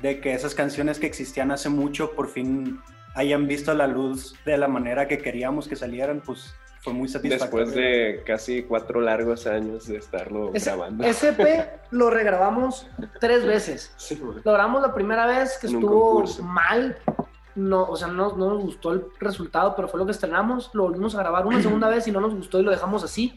de 0.01 0.19
que 0.19 0.33
esas 0.33 0.55
canciones 0.55 0.97
que 0.99 1.07
existían 1.07 1.51
hace 1.51 1.69
mucho 1.69 2.13
por 2.13 2.29
fin 2.29 2.79
hayan 3.15 3.47
visto 3.47 3.73
la 3.73 3.85
luz 3.85 4.35
de 4.45 4.57
la 4.57 4.67
manera 4.67 5.07
que 5.07 5.19
queríamos 5.19 5.67
que 5.67 5.75
salieran, 5.75 6.21
pues 6.21 6.55
fue 6.83 6.91
muy 6.91 7.07
satisfactorio. 7.07 7.65
Después 7.65 7.75
de 7.75 8.23
casi 8.25 8.63
cuatro 8.63 8.99
largos 8.99 9.47
años 9.47 9.87
de 9.87 9.97
estarlo 9.97 10.51
Ese, 10.53 10.69
grabando. 10.69 11.03
ese 11.05 11.29
EP 11.29 11.69
lo 11.91 12.09
regrabamos 12.09 12.87
tres 13.21 13.45
veces. 13.45 13.93
Sí. 13.95 14.21
Lo 14.21 14.51
grabamos 14.51 14.81
la 14.81 14.93
primera 14.93 15.25
vez 15.25 15.57
que 15.59 15.67
En 15.67 15.75
estuvo 15.75 16.25
mal. 16.43 16.97
No, 17.55 17.83
o 17.83 17.95
sea, 17.95 18.07
no, 18.09 18.35
no 18.35 18.49
nos 18.55 18.63
gustó 18.63 18.91
el 18.91 19.05
resultado, 19.19 19.75
pero 19.75 19.87
fue 19.87 19.97
lo 19.97 20.05
que 20.05 20.11
estrenamos. 20.11 20.71
Lo 20.73 20.83
volvimos 20.83 21.15
a 21.15 21.19
grabar 21.19 21.45
una 21.45 21.61
segunda 21.61 21.87
vez 21.87 22.05
y 22.07 22.11
no 22.11 22.19
nos 22.19 22.35
gustó 22.35 22.59
y 22.59 22.63
lo 22.63 22.71
dejamos 22.71 23.03
así. 23.03 23.33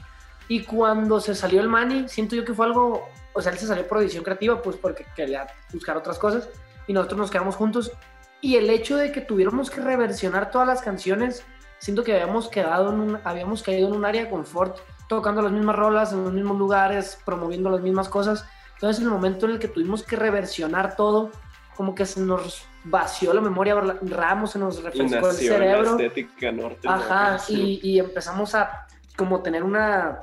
Y 0.49 0.65
cuando 0.65 1.21
se 1.21 1.35
salió 1.35 1.61
el 1.61 1.69
Manny, 1.69 2.09
siento 2.09 2.35
yo 2.35 2.45
que 2.45 2.53
fue 2.55 2.67
algo, 2.67 3.09
o 3.33 3.43
sea, 3.43 3.53
él 3.53 3.59
se 3.59 3.67
salió 3.67 3.87
por 3.87 3.99
edición 3.99 4.25
creativa, 4.25 4.61
pues 4.61 4.77
porque 4.77 5.07
quería 5.15 5.47
buscar 5.73 5.97
otras 5.97 6.19
cosas 6.19 6.49
y 6.89 6.93
nosotros 6.93 7.19
nos 7.19 7.31
quedamos 7.31 7.55
juntos. 7.55 7.93
Y 8.41 8.57
el 8.57 8.71
hecho 8.71 8.97
de 8.97 9.13
que 9.13 9.21
tuviéramos 9.21 9.71
que 9.71 9.81
reversionar 9.81 10.51
todas 10.51 10.67
las 10.67 10.83
canciones, 10.83 11.45
siento 11.79 12.05
que 12.05 12.13
habíamos 12.13 12.49
quedado 12.49 12.93
en 12.93 13.01
un, 13.01 13.19
habíamos 13.25 13.63
caído 13.63 13.89
en 13.89 13.95
un 13.95 14.05
área 14.05 14.25
de 14.25 14.31
confort, 14.31 14.79
tocando 15.09 15.43
las 15.43 15.53
mismas 15.53 15.77
rolas 15.77 16.13
en 16.13 16.25
los 16.25 16.33
mismos 16.33 16.59
lugares, 16.59 17.19
promoviendo 17.25 17.71
las 17.71 17.81
mismas 17.81 18.09
cosas. 18.09 18.45
Entonces, 18.75 19.01
en 19.01 19.07
el 19.09 19.13
momento 19.13 19.47
en 19.47 19.53
el 19.53 19.59
que 19.59 19.69
tuvimos 19.69 20.03
que 20.03 20.17
reversionar 20.17 20.97
todo, 20.97 21.31
como 21.77 21.95
que 21.95 22.07
se 22.07 22.21
nos 22.21 22.65
vació 22.85 23.33
la 23.35 23.41
memoria, 23.41 23.75
Ramos 24.03 24.53
se 24.53 24.59
nos 24.59 24.79
Y 24.79 24.83
refrescó 24.83 25.17
el 25.17 25.23
nació 25.23 25.53
la 25.53 25.59
cerebro. 25.59 25.91
estética 25.93 26.53
norte. 26.53 26.89
Ajá, 26.89 27.39
y, 27.49 27.81
y 27.83 27.99
empezamos 27.99 28.55
a 28.55 28.87
como 29.17 29.43
tener 29.43 29.63
una 29.63 30.23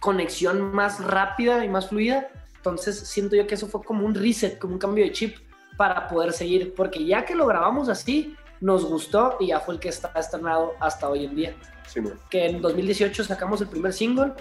conexión 0.00 0.72
más 0.74 1.02
rápida 1.02 1.64
y 1.64 1.68
más 1.68 1.88
fluida. 1.88 2.28
Entonces 2.56 2.98
siento 3.08 3.36
yo 3.36 3.46
que 3.46 3.54
eso 3.54 3.66
fue 3.68 3.82
como 3.82 4.06
un 4.06 4.14
reset, 4.14 4.58
como 4.58 4.74
un 4.74 4.78
cambio 4.78 5.04
de 5.04 5.12
chip 5.12 5.36
para 5.76 6.08
poder 6.08 6.32
seguir, 6.32 6.74
porque 6.74 7.04
ya 7.04 7.24
que 7.24 7.34
lo 7.34 7.46
grabamos 7.46 7.88
así, 7.88 8.36
nos 8.64 8.86
gustó 8.86 9.36
y 9.40 9.48
ya 9.48 9.60
fue 9.60 9.74
el 9.74 9.80
que 9.80 9.90
está 9.90 10.10
estrenado 10.18 10.72
hasta 10.80 11.10
hoy 11.10 11.26
en 11.26 11.36
día. 11.36 11.54
Sí. 11.86 12.00
Que 12.30 12.46
en 12.46 12.62
2018 12.62 13.22
sacamos 13.22 13.60
el 13.60 13.68
primer 13.68 13.92
single 13.92 14.32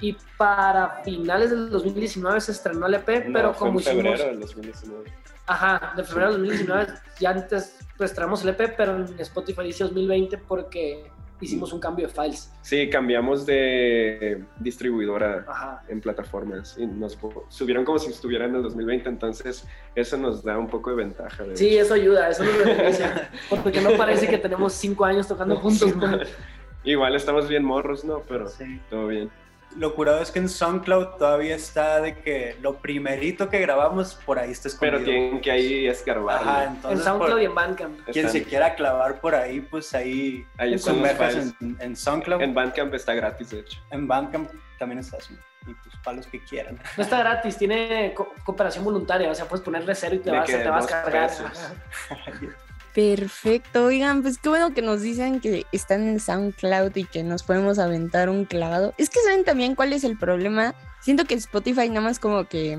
y 0.00 0.16
para 0.38 1.02
finales 1.02 1.50
del 1.50 1.68
2019 1.68 2.40
se 2.40 2.52
estrenó 2.52 2.86
el 2.86 2.94
EP, 2.94 3.26
No, 3.26 3.32
pero 3.32 3.48
en 3.48 3.54
como 3.54 3.80
hicimos... 3.80 4.02
febrero 4.04 4.24
del 4.24 4.40
2019. 4.40 5.12
Ajá, 5.46 5.94
de 5.96 6.04
febrero 6.04 6.32
del 6.32 6.42
2019, 6.42 6.92
ya 7.18 7.30
antes 7.30 7.76
pues 7.98 8.14
traemos 8.14 8.44
el 8.44 8.50
EP, 8.50 8.76
pero 8.76 8.96
en 8.96 9.18
Spotify 9.18 9.64
dice 9.64 9.82
2020 9.82 10.38
porque 10.38 11.10
hicimos 11.42 11.72
un 11.72 11.80
cambio 11.80 12.06
de 12.06 12.12
files. 12.12 12.50
Sí, 12.62 12.88
cambiamos 12.88 13.44
de 13.44 14.44
distribuidora 14.60 15.44
Ajá. 15.48 15.82
en 15.88 16.00
plataformas 16.00 16.76
y 16.78 16.86
nos 16.86 17.18
subieron 17.48 17.84
como 17.84 17.98
si 17.98 18.10
estuviera 18.10 18.46
en 18.46 18.54
el 18.54 18.62
2020, 18.62 19.08
entonces 19.08 19.66
eso 19.94 20.16
nos 20.16 20.42
da 20.42 20.56
un 20.58 20.68
poco 20.68 20.90
de 20.90 20.96
ventaja. 20.96 21.42
de 21.44 21.56
Sí, 21.56 21.68
hecho. 21.74 21.82
eso 21.84 21.94
ayuda, 21.94 22.28
eso 22.30 22.44
nos 22.44 22.56
beneficia. 22.58 23.30
Porque 23.62 23.80
no 23.80 23.90
parece 23.96 24.28
que 24.28 24.38
tenemos 24.38 24.72
cinco 24.72 25.04
años 25.04 25.28
tocando 25.28 25.56
juntos. 25.56 25.94
¿no? 25.96 26.18
Igual 26.84 27.14
estamos 27.14 27.48
bien 27.48 27.64
morros, 27.64 28.04
¿no? 28.04 28.22
Pero 28.28 28.48
Sí. 28.48 28.80
todo 28.90 29.08
bien. 29.08 29.30
Lo 29.76 29.94
curado 29.94 30.20
es 30.20 30.30
que 30.30 30.38
en 30.38 30.48
SoundCloud 30.48 31.16
todavía 31.18 31.54
está 31.56 32.00
de 32.00 32.18
que 32.18 32.56
lo 32.60 32.76
primerito 32.76 33.48
que 33.48 33.58
grabamos 33.60 34.14
por 34.26 34.38
ahí 34.38 34.50
está 34.50 34.68
escondido. 34.68 34.98
Pero 35.00 35.04
tienen 35.10 35.40
que 35.40 35.50
ahí 35.50 35.86
escarbarlo. 35.86 36.50
Ajá, 36.50 36.64
En 36.90 36.98
SoundCloud 36.98 37.30
por- 37.32 37.42
y 37.42 37.44
en 37.46 37.54
Bandcamp. 37.54 38.00
quien 38.04 38.26
Están- 38.26 38.32
se 38.42 38.44
quiera 38.44 38.74
clavar 38.74 39.20
por 39.20 39.34
ahí, 39.34 39.60
pues 39.60 39.94
ahí 39.94 40.46
Ahí 40.58 40.78
sumerjas 40.78 41.34
en, 41.60 41.76
en 41.80 41.96
SoundCloud. 41.96 42.42
En 42.42 42.50
En, 42.50 42.54
Bandcamp 42.54 42.92
está 42.94 43.14
gratis, 43.14 43.50
de 43.50 43.60
hecho. 43.60 43.78
Bandcamp 43.92 44.50
también 44.78 44.98
está 44.98 45.16
así. 45.16 45.34
Y 45.66 45.74
pues 45.74 45.94
para 46.02 46.16
los 46.16 46.26
que 46.26 46.42
quieran. 46.44 46.76
No 46.96 47.02
está 47.04 47.18
gratis, 47.20 47.56
tiene 47.56 48.12
co- 48.14 48.32
cooperación 48.44 48.84
voluntaria. 48.84 49.30
O 49.30 49.34
sea, 49.34 49.46
puedes 49.46 49.64
ponerle 49.64 49.94
cero 49.94 50.16
y 50.16 50.18
te 50.18 50.30
De 50.32 50.36
vas, 50.36 50.50
que 50.50 50.56
te 50.58 50.68
vas 50.68 50.84
a 50.92 51.02
cargar. 51.02 51.30
Perfecto, 52.94 53.86
oigan, 53.86 54.20
pues 54.20 54.36
qué 54.36 54.50
bueno 54.50 54.74
que 54.74 54.82
nos 54.82 55.00
dicen 55.00 55.40
que 55.40 55.64
están 55.72 56.06
en 56.06 56.20
SoundCloud 56.20 56.94
y 56.96 57.04
que 57.04 57.22
nos 57.22 57.42
podemos 57.42 57.78
aventar 57.78 58.28
un 58.28 58.44
clavado. 58.44 58.92
Es 58.98 59.08
que 59.08 59.20
saben 59.20 59.44
también 59.44 59.74
cuál 59.74 59.94
es 59.94 60.04
el 60.04 60.18
problema. 60.18 60.74
Siento 61.00 61.24
que 61.24 61.34
Spotify 61.34 61.88
nada 61.88 62.02
más 62.02 62.18
como 62.18 62.44
que, 62.44 62.78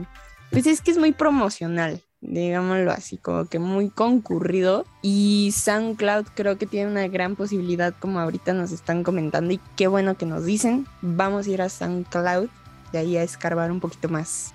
pues 0.51 0.67
es 0.67 0.81
que 0.81 0.91
es 0.91 0.99
muy 0.99 1.13
promocional, 1.13 1.99
digámoslo 2.21 2.91
así, 2.91 3.17
como 3.17 3.45
que 3.45 3.57
muy 3.57 3.89
concurrido. 3.89 4.85
Y 5.01 5.51
SoundCloud 5.55 6.27
creo 6.35 6.59
que 6.59 6.67
tiene 6.67 6.91
una 6.91 7.07
gran 7.07 7.35
posibilidad, 7.35 7.95
como 7.99 8.19
ahorita 8.19 8.53
nos 8.53 8.71
están 8.71 9.01
comentando, 9.03 9.51
y 9.51 9.59
qué 9.75 9.87
bueno 9.87 10.15
que 10.15 10.27
nos 10.27 10.45
dicen. 10.45 10.85
Vamos 11.01 11.47
a 11.47 11.49
ir 11.49 11.61
a 11.63 11.69
SoundCloud 11.69 12.49
de 12.93 12.99
ahí 12.99 13.17
a 13.17 13.23
escarbar 13.23 13.71
un 13.71 13.79
poquito 13.79 14.07
más. 14.07 14.53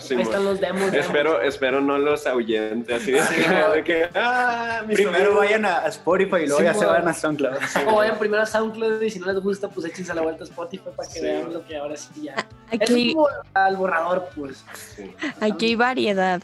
Sí, 0.00 0.14
Ahí 0.14 0.22
están 0.22 0.44
los 0.44 0.60
demos. 0.60 0.90
demos. 0.92 0.94
Espero, 1.06 1.42
espero 1.42 1.80
no 1.80 1.98
los 1.98 2.24
ahuyente, 2.26 2.94
así 2.94 3.10
de, 3.10 3.20
Sí, 3.22 3.34
de 3.74 3.84
que, 3.84 4.08
ah, 4.14 4.82
Primero 4.86 5.10
amigos". 5.16 5.36
vayan 5.36 5.64
a 5.66 5.78
a 5.80 5.88
Spotify 5.88 6.36
y 6.36 6.46
luego 6.46 6.58
Sí, 6.58 6.64
ya 6.64 6.72
se 6.74 6.86
van 6.86 7.06
a 7.08 7.12
SoundCloud. 7.12 7.56
O 7.88 7.96
vayan 7.96 8.16
primero 8.18 8.42
a 8.42 8.46
SoundCloud 8.46 9.02
y 9.02 9.10
si 9.10 9.18
no 9.18 9.26
les 9.26 9.42
gusta, 9.42 9.68
pues 9.68 9.86
échense 9.86 10.14
la 10.14 10.22
vuelta 10.22 10.44
a 10.44 10.46
Spotify 10.46 10.84
para 10.96 11.08
que 11.08 11.14
Sí. 11.18 11.20
vean 11.26 11.52
lo 11.52 11.66
que 11.66 11.76
ahora 11.76 11.96
sí 11.96 12.22
ya. 12.22 12.34
Es 12.70 12.80
Aquí, 12.80 13.12
como 13.14 13.26
al 13.54 13.76
borrador, 13.76 14.28
pues. 14.36 14.64
Sí. 14.96 15.12
aquí 15.40 15.66
hay 15.66 15.74
variedad. 15.74 16.40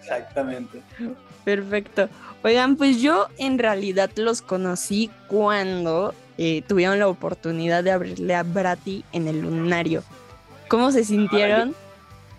Exactamente. 0.00 0.80
Perfecto. 1.44 2.08
Oigan, 2.44 2.76
pues 2.76 3.00
yo 3.02 3.26
en 3.38 3.58
realidad 3.58 4.10
los 4.16 4.40
conocí 4.42 5.10
cuando 5.26 6.14
eh, 6.40 6.62
tuvieron 6.68 7.00
la 7.00 7.08
oportunidad 7.08 7.82
de 7.82 7.90
abrirle 7.90 8.34
a 8.36 8.44
Brati 8.44 9.04
en 9.12 9.26
el 9.26 9.40
lunario. 9.40 10.04
¿Cómo 10.68 10.92
se 10.92 11.04
sintieron? 11.04 11.74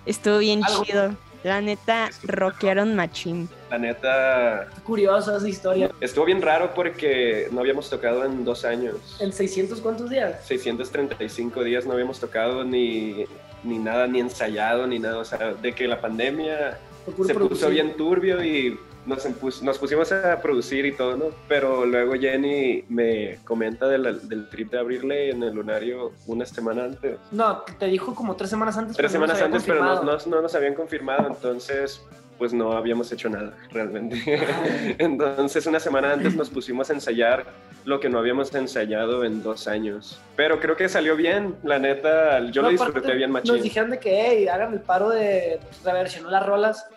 Estuvo 0.06 0.38
bien 0.40 0.64
Algo- 0.64 0.84
chido. 0.86 1.16
La 1.44 1.62
neta, 1.62 2.10
rockearon 2.24 2.96
machín. 2.98 3.48
La 3.72 3.78
neta, 3.78 4.68
curiosa 4.84 5.38
esa 5.38 5.48
historia. 5.48 5.90
estuvo 6.02 6.26
bien 6.26 6.42
raro 6.42 6.74
porque 6.74 7.48
no 7.52 7.62
habíamos 7.62 7.90
tocado 7.90 8.26
en 8.26 8.44
dos 8.44 8.66
años. 8.66 8.96
¿En 9.22 9.32
600 9.32 9.80
cuántos 9.80 10.10
días? 10.10 10.46
635 10.46 11.64
días 11.64 11.86
no 11.86 11.94
habíamos 11.94 12.20
tocado 12.20 12.66
ni, 12.66 13.24
ni 13.64 13.78
nada, 13.80 14.06
ni 14.08 14.20
ensayado, 14.20 14.86
ni 14.86 15.00
nada. 15.00 15.18
O 15.20 15.24
sea, 15.26 15.54
de 15.54 15.72
que 15.74 15.88
la 15.88 16.02
pandemia 16.02 16.78
se 17.26 17.34
puso 17.34 17.70
bien 17.70 17.96
turbio 17.96 18.44
y 18.44 18.78
nos, 19.06 19.62
nos 19.64 19.78
pusimos 19.80 20.12
a 20.12 20.42
producir 20.42 20.86
y 20.86 20.92
todo, 20.92 21.18
¿no? 21.18 21.26
Pero 21.48 21.86
luego 21.86 22.14
Jenny 22.14 22.84
me 22.90 23.40
comenta 23.44 23.88
de 23.88 23.98
la- 23.98 24.14
del 24.14 24.48
trip 24.50 24.72
de 24.72 24.80
abrirle 24.80 25.32
en 25.32 25.42
el 25.44 25.54
lunario 25.54 26.12
una 26.28 26.46
semana 26.46 26.84
antes. 26.84 27.18
No, 27.32 27.62
te 27.80 27.86
dijo 27.88 28.14
como 28.14 28.36
tres 28.36 28.50
semanas 28.50 28.78
antes. 28.78 28.96
Tres 28.96 29.06
nos 29.06 29.12
semanas 29.14 29.42
antes, 29.42 29.64
pero 29.66 29.84
no, 29.84 30.04
no- 30.04 30.18
no 30.28 30.42
nos 30.42 30.54
habían 30.56 30.74
confirmado, 30.76 31.28
entonces 31.28 32.06
pues 32.38 32.54
no 32.54 32.72
habíamos 32.72 33.12
hecho 33.12 33.30
nada 33.30 33.54
realmente. 33.72 34.16
entonces 34.98 35.66
una 35.66 35.80
semana 35.80 36.14
antes 36.14 36.36
nos 36.36 36.50
pusimos 36.50 36.90
a 36.90 36.94
ensayar 36.94 37.46
lo 37.86 38.00
que 38.00 38.10
no 38.10 38.20
habíamos 38.20 38.54
ensayado 38.56 39.24
en 39.26 39.44
dos 39.44 39.68
años. 39.68 40.20
Pero 40.36 40.60
creo 40.60 40.76
que 40.78 40.88
salió 40.88 41.16
bien, 41.16 41.56
la 41.64 41.80
neta, 41.80 42.40
yo 42.52 42.62
No, 42.62 42.68
lo 42.70 42.72
disfruté 42.72 43.14
bien 43.14 43.32
Nos 43.32 43.44
machín. 43.44 43.62
dijeron 43.64 43.90
de 43.90 44.00
que 44.00 44.22
hey, 44.22 44.48
hagan 44.48 44.74
el 44.74 44.80
paro 44.82 45.10
de 45.10 45.60
reversionar 45.84 46.32
las 46.32 46.46
rolas 46.46 46.88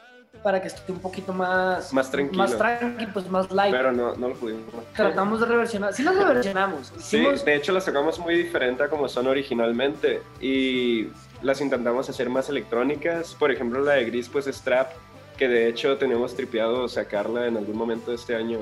para 0.43 0.61
que 0.61 0.69
esté 0.69 0.93
un 0.93 0.99
poquito 0.99 1.33
más... 1.33 1.93
Más 1.93 2.11
tranquilo. 2.11 2.43
Más 2.43 2.57
tranqui, 2.57 3.07
pues 3.07 3.29
más 3.29 3.51
light. 3.51 3.75
Pero 3.75 3.93
no, 3.93 4.15
no 4.15 4.29
lo 4.29 4.35
pudimos. 4.35 4.65
Tratamos 4.95 5.41
de 5.41 5.47
reversionar. 5.47 5.95
Sí 5.95 6.03
las 6.03 6.17
reversionamos. 6.17 6.89
Sí, 6.99 7.19
Hicimos... 7.19 7.45
de 7.45 7.55
hecho 7.57 7.73
las 7.73 7.85
tocamos 7.85 8.19
muy 8.19 8.35
diferente 8.37 8.83
a 8.83 8.89
como 8.89 9.09
son 9.09 9.27
originalmente 9.27 10.23
y 10.41 11.09
las 11.43 11.61
intentamos 11.61 12.09
hacer 12.09 12.29
más 12.29 12.49
electrónicas. 12.49 13.35
Por 13.35 13.51
ejemplo, 13.51 13.81
la 13.83 13.95
de 13.95 14.05
Gris 14.05 14.29
pues 14.29 14.47
es 14.47 14.61
trap, 14.63 14.91
que 15.37 15.49
de 15.49 15.69
hecho 15.69 15.97
teníamos 15.99 16.35
tripeado 16.35 16.89
sacarla 16.89 17.47
en 17.47 17.57
algún 17.57 17.77
momento 17.77 18.11
de 18.11 18.17
este 18.17 18.35
año, 18.35 18.59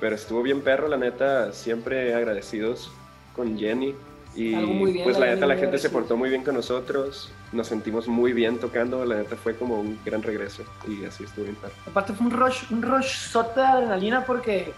pero 0.00 0.14
estuvo 0.14 0.42
bien 0.42 0.62
perro, 0.62 0.88
la 0.88 0.96
neta, 0.96 1.52
siempre 1.52 2.14
agradecidos 2.14 2.90
con 3.34 3.58
Jenny. 3.58 3.94
Y 4.34 4.48
bien, 4.48 5.04
pues 5.04 5.18
la 5.18 5.26
neta 5.26 5.46
la 5.46 5.56
gente 5.56 5.78
se 5.78 5.90
portó 5.90 6.16
muy 6.16 6.28
bien 6.28 6.42
con 6.42 6.56
nosotros, 6.56 7.30
nos 7.54 7.68
sentimos 7.68 8.08
muy 8.08 8.32
bien 8.32 8.58
tocando, 8.58 9.04
la 9.04 9.16
neta 9.16 9.36
fue 9.36 9.56
como 9.56 9.80
un 9.80 9.98
gran 10.04 10.22
regreso 10.22 10.64
y 10.86 11.04
así 11.04 11.24
estuvo 11.24 11.44
bien 11.44 11.56
perro. 11.56 11.74
Aparte 11.86 12.12
fue 12.12 12.26
un 12.26 12.32
rush, 12.32 12.64
un 12.70 12.82
rush 12.82 13.14
sote 13.30 13.60
de 13.60 13.66
adrenalina 13.66 14.24
porque 14.24 14.72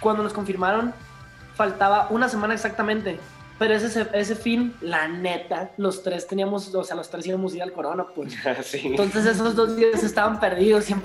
cuando 0.00 0.22
nos 0.22 0.32
confirmaron 0.32 0.92
faltaba 1.54 2.08
una 2.10 2.28
semana 2.28 2.54
exactamente. 2.54 3.18
Pero 3.58 3.74
ese, 3.74 4.06
ese 4.12 4.36
fin, 4.36 4.72
la 4.80 5.08
neta, 5.08 5.72
los 5.78 6.04
tres 6.04 6.28
teníamos, 6.28 6.72
o 6.72 6.84
sea, 6.84 6.94
los 6.94 7.10
tres 7.10 7.26
íbamos 7.26 7.52
a 7.52 7.56
ir 7.56 7.62
al 7.64 7.72
Corona, 7.72 8.06
pues. 8.14 8.32
sí. 8.62 8.82
Entonces 8.84 9.26
esos 9.26 9.56
dos 9.56 9.76
días 9.76 10.04
estaban 10.04 10.38
perdidos 10.38 10.88
100%, 10.88 11.02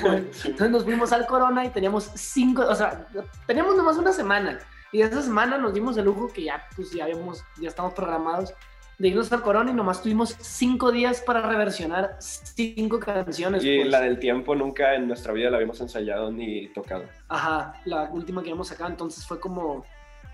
pues. 0.00 0.44
Entonces 0.46 0.70
nos 0.70 0.84
fuimos 0.84 1.12
al 1.12 1.26
Corona 1.26 1.66
y 1.66 1.68
teníamos 1.68 2.10
cinco, 2.14 2.62
o 2.66 2.74
sea, 2.74 3.06
teníamos 3.46 3.76
nomás 3.76 3.98
una 3.98 4.12
semana. 4.12 4.58
Y 4.90 5.02
esa 5.02 5.20
semana 5.20 5.58
nos 5.58 5.74
dimos 5.74 5.96
el 5.98 6.06
lujo 6.06 6.28
que 6.32 6.44
ya, 6.44 6.66
pues 6.74 6.92
ya 6.92 7.04
habíamos, 7.04 7.44
ya 7.60 7.68
estamos 7.68 7.92
programados 7.92 8.54
de 8.98 9.08
irnos 9.08 9.32
al 9.32 9.42
Corona 9.42 9.70
y 9.70 9.74
nomás 9.74 10.02
tuvimos 10.02 10.36
cinco 10.40 10.92
días 10.92 11.20
para 11.20 11.42
reversionar 11.48 12.16
cinco 12.20 13.00
canciones. 13.00 13.64
Y 13.64 13.78
pues. 13.78 13.90
la 13.90 14.00
del 14.00 14.18
tiempo 14.18 14.54
nunca 14.54 14.94
en 14.94 15.08
nuestra 15.08 15.32
vida 15.32 15.50
la 15.50 15.56
habíamos 15.56 15.80
ensayado 15.80 16.30
ni 16.30 16.68
tocado. 16.68 17.04
Ajá, 17.28 17.74
la 17.84 18.10
última 18.12 18.42
que 18.42 18.48
habíamos 18.48 18.68
sacado, 18.68 18.90
entonces 18.90 19.26
fue 19.26 19.40
como 19.40 19.84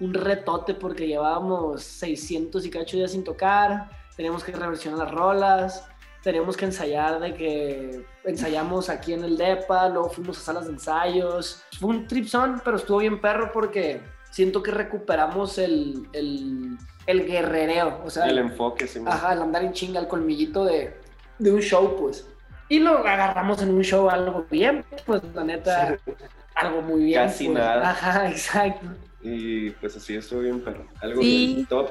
un 0.00 0.14
retote 0.14 0.74
porque 0.74 1.06
llevábamos 1.06 1.82
600 1.82 2.64
y 2.66 2.70
cacho 2.70 2.96
días 2.96 3.12
sin 3.12 3.24
tocar, 3.24 3.90
teníamos 4.16 4.44
que 4.44 4.52
reversionar 4.52 4.98
las 4.98 5.10
rolas, 5.10 5.88
teníamos 6.22 6.56
que 6.56 6.66
ensayar 6.66 7.20
de 7.20 7.34
que 7.34 8.04
ensayamos 8.24 8.88
aquí 8.90 9.12
en 9.12 9.24
el 9.24 9.36
DEPA, 9.36 9.88
luego 9.88 10.10
fuimos 10.10 10.38
a 10.38 10.40
salas 10.42 10.66
de 10.66 10.72
ensayos. 10.72 11.62
Fue 11.78 11.90
un 11.90 12.06
trip 12.06 12.26
son, 12.26 12.60
pero 12.64 12.76
estuvo 12.76 12.98
bien 12.98 13.20
perro 13.20 13.50
porque 13.52 14.00
siento 14.30 14.62
que 14.62 14.70
recuperamos 14.70 15.58
el, 15.58 16.08
el, 16.12 16.76
el 17.06 17.26
guerrereo, 17.26 18.02
o 18.04 18.10
sea, 18.10 18.26
el 18.26 18.38
enfoque, 18.38 18.86
sí. 18.86 19.00
Ajá, 19.06 19.32
el 19.32 19.42
andar 19.42 19.64
en 19.64 19.72
chinga, 19.72 20.00
el 20.00 20.08
colmillito 20.08 20.64
de, 20.64 20.96
de 21.38 21.52
un 21.52 21.60
show, 21.60 21.96
pues. 21.98 22.26
Y 22.68 22.80
lo 22.80 22.98
agarramos 22.98 23.62
en 23.62 23.70
un 23.74 23.82
show 23.82 24.10
algo 24.10 24.46
bien, 24.50 24.84
pues 25.06 25.22
la 25.34 25.44
neta, 25.44 25.96
algo 26.54 26.82
muy 26.82 27.04
bien. 27.04 27.22
Casi 27.26 27.46
pues. 27.46 27.58
nada. 27.58 27.90
Ajá, 27.90 28.28
exacto. 28.30 28.86
Y 29.22 29.70
pues 29.70 29.96
así 29.96 30.16
estuvo 30.16 30.40
bien, 30.40 30.60
perro. 30.60 30.86
Algo 31.00 31.22
Sí. 31.22 31.54
bien. 31.54 31.66
Top, 31.66 31.90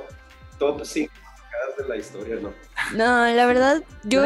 top 0.59 0.81
5 0.83 1.11
de 1.77 1.87
la 1.87 1.97
historia, 1.97 2.35
¿no? 2.41 2.53
No, 2.95 3.25
la 3.27 3.45
verdad, 3.45 3.83
yo, 4.03 4.23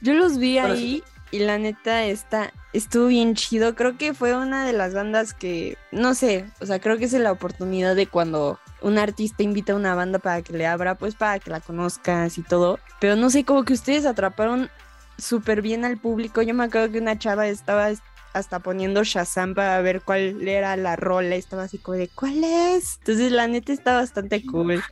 Yo 0.00 0.14
los 0.14 0.38
vi 0.38 0.58
ahí 0.58 1.02
y 1.32 1.40
la 1.40 1.58
neta 1.58 2.04
está, 2.04 2.52
estuvo 2.72 3.06
bien 3.08 3.34
chido. 3.34 3.74
Creo 3.74 3.98
que 3.98 4.14
fue 4.14 4.36
una 4.36 4.64
de 4.64 4.72
las 4.72 4.94
bandas 4.94 5.34
que, 5.34 5.76
no 5.90 6.14
sé, 6.14 6.44
o 6.60 6.66
sea, 6.66 6.78
creo 6.80 6.96
que 6.98 7.06
es 7.06 7.12
la 7.14 7.32
oportunidad 7.32 7.96
de 7.96 8.06
cuando 8.06 8.60
un 8.82 8.98
artista 8.98 9.42
invita 9.42 9.72
a 9.72 9.76
una 9.76 9.94
banda 9.96 10.18
para 10.20 10.42
que 10.42 10.52
le 10.52 10.66
abra, 10.66 10.94
pues 10.96 11.14
para 11.16 11.38
que 11.40 11.50
la 11.50 11.60
conozcas 11.60 12.38
y 12.38 12.42
todo. 12.42 12.78
Pero 13.00 13.16
no 13.16 13.30
sé, 13.30 13.44
como 13.44 13.64
que 13.64 13.72
ustedes 13.72 14.06
atraparon 14.06 14.70
súper 15.18 15.62
bien 15.62 15.84
al 15.84 15.98
público. 15.98 16.42
Yo 16.42 16.54
me 16.54 16.64
acuerdo 16.64 16.92
que 16.92 16.98
una 16.98 17.18
chava 17.18 17.46
estaba 17.48 17.90
es- 17.90 18.02
hasta 18.34 18.60
poniendo 18.60 19.04
Shazam 19.04 19.54
para 19.54 19.80
ver 19.82 20.00
cuál 20.02 20.46
era 20.48 20.74
la 20.76 20.96
rola. 20.96 21.34
Estaba 21.36 21.64
así 21.64 21.78
como 21.78 21.98
de, 21.98 22.08
¿cuál 22.08 22.42
es? 22.44 22.96
Entonces 22.98 23.30
la 23.32 23.46
neta 23.46 23.72
está 23.72 23.94
bastante 23.94 24.44
cool. 24.46 24.82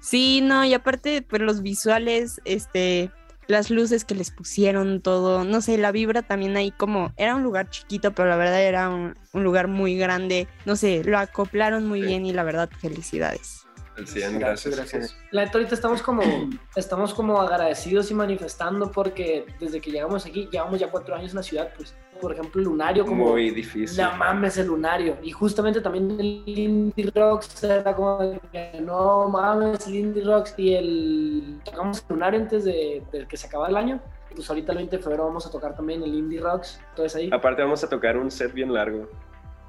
Sí, 0.00 0.40
no, 0.42 0.64
y 0.64 0.72
aparte, 0.74 1.22
pues 1.22 1.42
los 1.42 1.62
visuales, 1.62 2.40
este, 2.44 3.10
las 3.50 3.70
luces 3.70 4.04
que 4.04 4.14
les 4.14 4.30
pusieron, 4.30 5.00
todo, 5.00 5.44
no 5.44 5.60
sé, 5.60 5.76
la 5.78 5.92
vibra 5.92 6.22
también 6.22 6.56
ahí 6.56 6.70
como, 6.70 7.12
era 7.16 7.34
un 7.34 7.42
lugar 7.42 7.68
chiquito, 7.70 8.12
pero 8.12 8.28
la 8.28 8.36
verdad 8.36 8.62
era 8.62 8.88
un, 8.88 9.14
un 9.32 9.44
lugar 9.44 9.68
muy 9.68 9.96
grande, 9.96 10.48
no 10.64 10.76
sé, 10.76 11.02
lo 11.04 11.18
acoplaron 11.18 11.86
muy 11.86 12.00
Sí. 12.00 12.06
bien 12.06 12.24
y 12.26 12.32
la 12.32 12.42
verdad, 12.44 12.70
felicidades. 12.80 13.66
Al 13.98 14.06
100, 14.06 14.38
gracias. 14.38 14.76
gracias. 14.76 15.16
La 15.30 15.44
neta, 15.44 15.58
ahorita 15.58 15.74
estamos 15.74 16.00
como, 16.00 16.22
estamos 16.76 17.12
como 17.12 17.40
agradecidos 17.40 18.10
y 18.10 18.14
manifestando 18.14 18.90
porque 18.90 19.44
desde 19.58 19.80
que 19.80 19.90
llegamos 19.90 20.24
aquí, 20.24 20.48
llevamos 20.50 20.80
ya 20.80 20.90
cuatro 20.90 21.14
años 21.14 21.30
en 21.32 21.36
la 21.36 21.42
ciudad, 21.42 21.70
pues 21.76 21.94
por 22.20 22.32
ejemplo, 22.32 22.62
Lunario, 22.62 23.04
como... 23.06 23.30
Muy 23.30 23.50
difícil. 23.50 24.02
No 24.02 24.16
mames, 24.16 24.58
el 24.58 24.66
Lunario. 24.66 25.16
Y 25.22 25.30
justamente 25.30 25.80
también 25.80 26.10
el 26.20 26.42
Indie 26.46 27.10
Rocks 27.14 27.64
era 27.64 27.94
como 27.94 28.18
que 28.52 28.80
no 28.82 29.28
mames, 29.28 29.86
el 29.86 29.94
Indie 29.96 30.24
Rocks 30.24 30.54
y 30.58 30.74
el. 30.74 31.60
Tocamos 31.64 31.98
el 32.08 32.14
Lunario 32.14 32.40
antes 32.40 32.64
de, 32.64 33.02
de 33.12 33.26
que 33.26 33.36
se 33.36 33.46
acabara 33.46 33.70
el 33.70 33.76
año. 33.76 34.00
Pues 34.34 34.48
ahorita 34.48 34.72
el 34.72 34.78
20 34.78 34.96
de 34.98 35.02
febrero 35.02 35.24
vamos 35.26 35.44
a 35.46 35.50
tocar 35.50 35.74
también 35.74 36.02
el 36.02 36.14
Indie 36.14 36.40
Rocks. 36.40 36.80
Entonces 36.90 37.16
ahí. 37.16 37.30
Aparte 37.32 37.62
vamos 37.62 37.82
a 37.82 37.88
tocar 37.88 38.16
un 38.16 38.30
set 38.30 38.52
bien 38.52 38.72
largo 38.72 39.08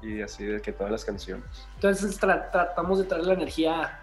y 0.02 0.20
así 0.20 0.44
de 0.44 0.60
que 0.60 0.72
todas 0.72 0.90
las 0.92 1.04
canciones. 1.04 1.44
Entonces 1.76 2.20
tra- 2.20 2.50
tratamos 2.50 2.98
de 2.98 3.04
traer 3.04 3.26
la 3.26 3.34
energía 3.34 4.00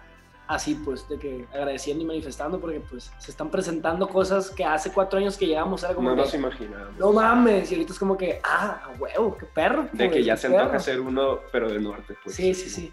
así, 0.50 0.74
pues, 0.74 1.08
de 1.08 1.16
que 1.16 1.46
agradeciendo 1.52 2.02
y 2.02 2.06
manifestando, 2.06 2.60
porque 2.60 2.80
pues 2.80 3.12
se 3.18 3.30
están 3.30 3.50
presentando 3.50 4.08
cosas 4.08 4.50
que 4.50 4.64
hace 4.64 4.90
cuatro 4.90 5.20
años 5.20 5.36
que 5.38 5.46
llegamos, 5.46 5.84
era 5.84 5.94
como 5.94 6.08
No 6.10 6.16
que, 6.16 6.22
nos 6.22 6.34
imaginábamos. 6.34 6.98
no 6.98 7.12
mames, 7.12 7.70
y 7.70 7.74
ahorita 7.76 7.92
es 7.92 7.98
como 7.98 8.16
que, 8.16 8.40
ah, 8.42 8.90
huevo, 8.98 9.36
qué 9.38 9.46
perro. 9.46 9.88
De 9.92 10.10
que 10.10 10.24
ya 10.24 10.36
se 10.36 10.48
perro. 10.48 10.60
antoja 10.62 10.78
hacer 10.78 11.00
uno, 11.00 11.38
pero 11.52 11.70
de 11.70 11.78
norte, 11.78 12.16
pues. 12.24 12.34
Sí, 12.34 12.52
sí, 12.54 12.68
sí. 12.68 12.92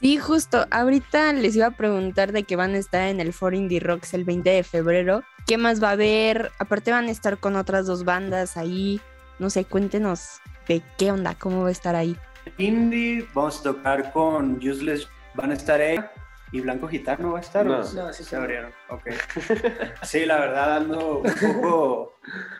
Sí, 0.00 0.16
justo. 0.16 0.66
Ahorita 0.70 1.34
les 1.34 1.54
iba 1.54 1.66
a 1.66 1.70
preguntar 1.72 2.32
de 2.32 2.44
que 2.44 2.56
van 2.56 2.74
a 2.74 2.78
estar 2.78 3.02
en 3.08 3.20
el 3.20 3.34
Foro 3.34 3.54
Indie 3.54 3.80
Rocks 3.80 4.14
el 4.14 4.24
20 4.24 4.48
de 4.48 4.62
febrero. 4.62 5.22
¿Qué 5.46 5.58
más 5.58 5.82
va 5.82 5.90
a 5.90 5.92
haber? 5.92 6.50
Aparte 6.58 6.90
van 6.90 7.08
a 7.08 7.10
estar 7.10 7.36
con 7.36 7.56
otras 7.56 7.84
dos 7.86 8.04
bandas 8.04 8.56
ahí. 8.56 8.98
No 9.38 9.50
sé, 9.50 9.66
cuéntenos 9.66 10.40
de 10.66 10.82
qué 10.96 11.12
onda, 11.12 11.34
cómo 11.38 11.62
va 11.62 11.68
a 11.68 11.72
estar 11.72 11.94
ahí. 11.94 12.16
Indie, 12.56 13.26
vamos 13.34 13.60
a 13.60 13.64
tocar 13.64 14.10
con 14.12 14.56
Useless, 14.66 15.06
van 15.34 15.50
a 15.50 15.54
estar 15.54 15.78
ella 15.82 16.10
y 16.52 16.60
Blanco 16.60 16.88
Gitano 16.88 17.32
va 17.32 17.38
a 17.38 17.42
estar. 17.42 17.66
¿o 17.66 17.70
No. 17.70 17.78
No, 17.78 18.12
sí, 18.12 18.24
se 18.24 18.30
sí. 18.30 18.36
abrieron. 18.36 18.72
Ok. 18.88 19.08
Sí, 20.02 20.24
la 20.26 20.38
verdad 20.38 20.76
ando 20.78 21.18
un 21.18 21.34
poco 21.54 22.14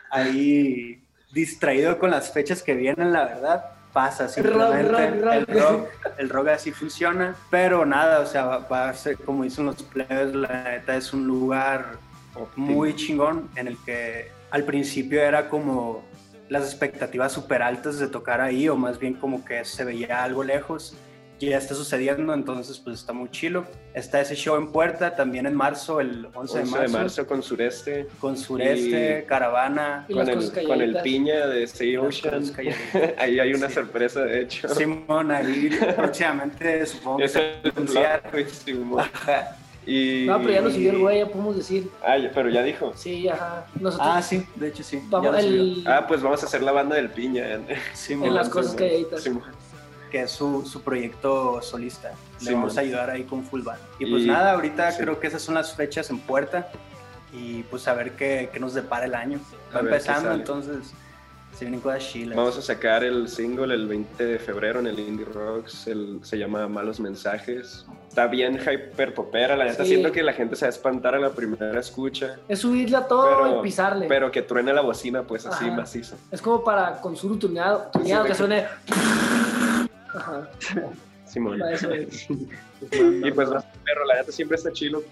ahí 0.09 1.03
distraído 1.33 1.97
con 1.97 2.11
las 2.11 2.31
fechas 2.31 2.61
que 2.63 2.73
vienen, 2.75 3.11
la 3.11 3.25
verdad. 3.25 3.65
Pasa 3.93 4.29
simplemente. 4.29 4.83
rock, 4.83 5.21
rock. 5.21 5.33
El 5.33 5.47
rock, 5.47 5.89
el 6.17 6.29
rock 6.29 6.47
así 6.47 6.71
funciona. 6.71 7.35
Pero 7.49 7.85
nada, 7.85 8.21
o 8.21 8.25
sea, 8.25 8.45
va, 8.45 8.57
va 8.59 8.89
a 8.89 8.93
ser 8.93 9.17
como 9.17 9.43
dicen 9.43 9.65
los 9.65 9.83
players, 9.83 10.33
la 10.33 10.63
neta 10.63 10.95
es 10.95 11.11
un 11.11 11.27
lugar 11.27 11.97
muy 12.55 12.95
chingón 12.95 13.49
en 13.55 13.67
el 13.67 13.77
que 13.83 14.31
al 14.51 14.63
principio 14.63 15.21
era 15.21 15.49
como 15.49 16.03
las 16.49 16.63
expectativas 16.63 17.31
súper 17.31 17.61
altas 17.61 17.99
de 17.99 18.07
tocar 18.07 18.41
ahí 18.41 18.67
o 18.69 18.75
más 18.75 18.99
bien 18.99 19.13
como 19.13 19.43
que 19.43 19.63
se 19.65 19.83
veía 19.83 20.23
algo 20.23 20.43
lejos 20.43 20.95
y 21.41 21.49
ya 21.49 21.57
está 21.57 21.73
sucediendo, 21.73 22.33
entonces 22.33 22.77
pues 22.79 22.99
está 22.99 23.13
muy 23.13 23.29
chilo. 23.31 23.65
Está 23.95 24.21
ese 24.21 24.35
show 24.35 24.55
en 24.57 24.71
puerta 24.71 25.15
también 25.15 25.45
en 25.47 25.55
marzo, 25.55 25.99
el 25.99 26.27
11, 26.33 26.59
11 26.59 26.79
de, 26.79 26.87
marzo, 26.89 27.25
con 27.27 27.41
sureste, 27.41 28.07
con 28.19 28.37
Sureste, 28.37 29.23
Y- 29.23 29.27
Caravana, 29.27 30.05
Y 30.07 30.13
con 30.13 30.29
el, 30.29 30.93
con 30.93 31.03
piña 31.03 31.47
de 31.47 31.65
Sea 31.67 31.99
Ocean. 32.01 32.43
Ahí 33.17 33.39
hay 33.39 33.53
una 33.53 33.67
Sí. 33.69 33.73
sorpresa, 33.73 34.21
de 34.23 34.41
hecho. 34.41 34.69
Simón 34.69 35.31
ahí 35.31 35.69
próximamente 35.95 36.85
supongo 36.85 37.17
que 37.17 37.25
Es 37.25 37.31
se 37.31 37.61
el 38.71 38.95
va 38.95 39.09
a. 39.27 39.55
Y... 39.83 40.25
No, 40.27 40.37
pero 40.39 40.51
ya 40.51 40.61
lo 40.61 40.69
subió 40.69 40.91
el 40.91 40.97
güey, 40.99 41.17
ya 41.19 41.25
podemos 41.25 41.55
decir. 41.57 41.89
Ah, 42.05 42.15
ya- 42.17 42.31
pero 42.31 42.49
ya 42.49 42.61
dijo. 42.61 42.93
Sí, 42.95 43.27
ajá. 43.27 43.65
Nosotros 43.79 44.09
Ah, 44.13 44.21
sí, 44.21 44.45
de 44.55 44.67
hecho 44.67 44.83
sí. 44.83 44.97
ya 45.01 45.07
vamos 45.09 45.39
el, 45.39 45.83
Ah, 45.87 46.05
pues 46.07 46.21
vamos 46.21 46.43
a 46.43 46.45
hacer 46.45 46.61
la 46.61 46.71
banda 46.71 46.95
del 46.95 47.09
piña. 47.09 47.51
En 47.53 47.65
las 48.33 48.47
cosas 48.49 48.73
Simón. 48.73 48.77
calladitas. 48.77 49.23
Simón. 49.23 49.43
Que 50.11 50.21
es 50.23 50.31
su, 50.31 50.65
su 50.65 50.81
proyecto 50.81 51.61
solista. 51.61 52.09
Le 52.39 52.45
Simón. 52.47 52.61
vamos 52.63 52.77
a 52.77 52.81
ayudar 52.81 53.09
ahí 53.09 53.23
con 53.23 53.43
Full 53.43 53.61
Band. 53.63 53.79
Y 53.99 54.05
pues 54.05 54.23
Y- 54.23 54.27
nada, 54.27 54.51
ahorita 54.53 54.91
sí. 54.91 55.01
creo 55.01 55.19
que 55.19 55.27
esas 55.27 55.41
son 55.41 55.55
las 55.55 55.73
fechas 55.73 56.09
en 56.09 56.19
puerta 56.19 56.69
y 57.33 57.63
pues 57.63 57.87
a 57.87 57.93
ver 57.93 58.11
qué, 58.11 58.49
qué 58.51 58.59
nos 58.59 58.73
depara 58.73 59.05
el 59.05 59.15
año. 59.15 59.39
A 59.71 59.75
Va 59.75 59.79
qué 59.79 59.85
empezando, 59.87 60.31
entonces 60.33 60.91
se 61.57 61.65
vienen 61.65 61.81
cosas 61.81 62.03
chilas. 62.09 62.35
Vamos 62.35 62.57
a 62.57 62.61
sacar 62.61 63.03
el 63.03 63.27
single 63.27 63.73
el 63.75 63.85
20 63.87 64.25
de 64.25 64.39
febrero 64.39 64.79
en 64.79 64.87
el 64.87 64.99
Indie 64.99 65.25
Rocks. 65.25 65.87
el- 65.87 66.19
se 66.23 66.37
llama 66.37 66.67
Malos 66.67 66.99
Mensajes. 66.99 67.85
Está 68.09 68.27
bien 68.27 68.59
hyper 68.59 69.13
popera. 69.13 69.55
La 69.55 69.63
neta 69.65 69.83
Sí. 69.83 69.91
siento 69.91 70.11
que 70.11 70.23
la 70.23 70.33
gente 70.33 70.55
se 70.57 70.65
va 70.65 70.67
a 70.67 70.69
espantar 70.69 71.15
a 71.15 71.19
la 71.19 71.29
primera 71.29 71.79
escucha. 71.79 72.37
Es 72.49 72.59
subirle 72.59 72.97
a 72.97 73.07
todo 73.07 73.23
Pero- 73.45 73.59
y 73.59 73.63
pisarle. 73.63 74.07
Pero 74.07 74.29
que 74.31 74.41
truene 74.41 74.73
la 74.73 74.81
bocina, 74.81 75.23
pues 75.23 75.45
así 75.45 75.65
Ajá. 75.67 75.75
macizo. 75.77 76.15
Es 76.31 76.41
como 76.41 76.63
para 76.63 76.99
con 76.99 77.15
su 77.15 77.37
tuneado, 77.37 77.89
tuneado 77.93 78.23
Sí, 78.23 78.29
que 78.29 78.35
suene. 78.35 78.65
Ajá, 80.13 80.49
Simón. 81.25 81.59
Y 82.81 83.31
pues 83.31 83.51
va 83.51 83.59
a 83.59 83.61
ser 83.61 83.71
perro, 83.85 84.05
la 84.05 84.15
neta 84.15 84.31
siempre 84.31 84.57
está 84.57 84.71
chilo 84.71 85.03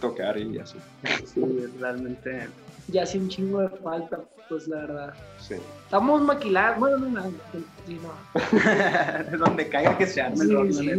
tocar 0.00 0.36
y 0.38 0.58
así. 0.58 0.76
Sí, 1.24 1.42
realmente. 1.78 2.48
Ya 2.88 3.02
hace 3.02 3.18
un 3.18 3.28
chingo 3.28 3.60
de 3.60 3.68
falta, 3.68 4.20
pues 4.48 4.68
la 4.68 4.76
verdad. 4.78 5.14
Sí. 5.40 5.56
Estamos 5.84 6.22
maquilados. 6.22 6.78
Bueno, 6.78 6.98
no, 6.98 7.08
no, 7.08 7.30
no. 7.30 7.32
Donde 9.38 9.68
caiga 9.68 9.98
que 9.98 10.06
se 10.06 10.20
arme 10.20 10.44
Sí. 10.72 10.90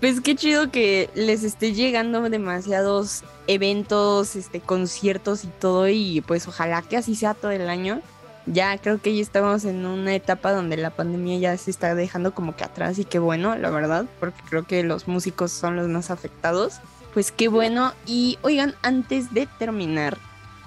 Pues 0.00 0.20
qué 0.20 0.34
chido 0.34 0.70
que 0.70 1.08
les 1.14 1.44
esté 1.44 1.72
llegando 1.72 2.28
demasiados 2.28 3.22
eventos, 3.46 4.34
este, 4.34 4.60
conciertos 4.60 5.44
y 5.44 5.48
todo, 5.60 5.88
y 5.88 6.20
pues 6.22 6.48
ojalá 6.48 6.82
que 6.82 6.96
así 6.96 7.14
sea 7.14 7.34
todo 7.34 7.52
el 7.52 7.68
año. 7.68 8.02
Ya 8.46 8.76
creo 8.78 9.00
que 9.00 9.14
ya 9.14 9.22
estamos 9.22 9.64
en 9.64 9.86
una 9.86 10.14
etapa 10.14 10.52
donde 10.52 10.76
la 10.76 10.90
pandemia 10.90 11.38
ya 11.38 11.56
se 11.56 11.70
está 11.70 11.94
dejando 11.94 12.34
como 12.34 12.56
que 12.56 12.64
atrás 12.64 12.98
y 12.98 13.04
qué 13.04 13.18
bueno, 13.18 13.56
la 13.56 13.70
verdad, 13.70 14.06
porque 14.18 14.40
creo 14.48 14.64
que 14.64 14.82
los 14.82 15.06
músicos 15.06 15.52
son 15.52 15.76
los 15.76 15.88
más 15.88 16.10
afectados. 16.10 16.80
Pues 17.14 17.30
qué 17.30 17.48
bueno. 17.48 17.92
Y 18.06 18.38
oigan, 18.42 18.74
antes 18.82 19.32
de 19.32 19.46
terminar, 19.58 20.18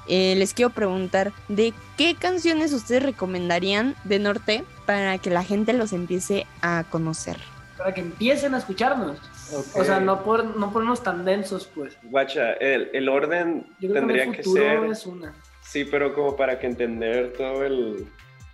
eh, 0.07 0.35
les 0.37 0.53
quiero 0.53 0.69
preguntar, 0.69 1.33
¿de 1.47 1.73
qué 1.97 2.15
canciones 2.15 2.71
ustedes 2.71 3.03
recomendarían 3.03 3.95
de 4.03 4.19
Norte 4.19 4.63
para 4.85 5.17
que 5.17 5.29
la 5.29 5.43
gente 5.43 5.73
los 5.73 5.93
empiece 5.93 6.45
a 6.61 6.85
conocer? 6.89 7.37
Para 7.77 7.93
que 7.93 8.01
empiecen 8.01 8.53
a 8.53 8.59
escucharnos. 8.59 9.17
Ok. 9.51 9.65
O 9.75 9.83
sea, 9.83 9.99
no, 9.99 10.23
por, 10.23 10.57
no 10.57 10.71
ponernos 10.71 11.03
tan 11.03 11.25
densos, 11.25 11.69
pues. 11.73 11.97
Guacha, 12.03 12.53
el, 12.53 12.89
el 12.93 13.09
orden 13.09 13.67
Yo 13.79 13.89
creo 13.89 14.01
tendría 14.01 14.25
que 14.25 14.31
que, 14.31 14.37
el 14.37 14.43
futuro 14.43 14.81
ser. 14.81 14.91
es 14.91 15.05
una. 15.05 15.33
Sí, 15.75 15.83
pero 15.83 16.13
como 16.13 16.37
para 16.37 16.57
que 16.57 16.67
entender 16.67 17.33
todo 17.33 17.65
el 17.65 18.07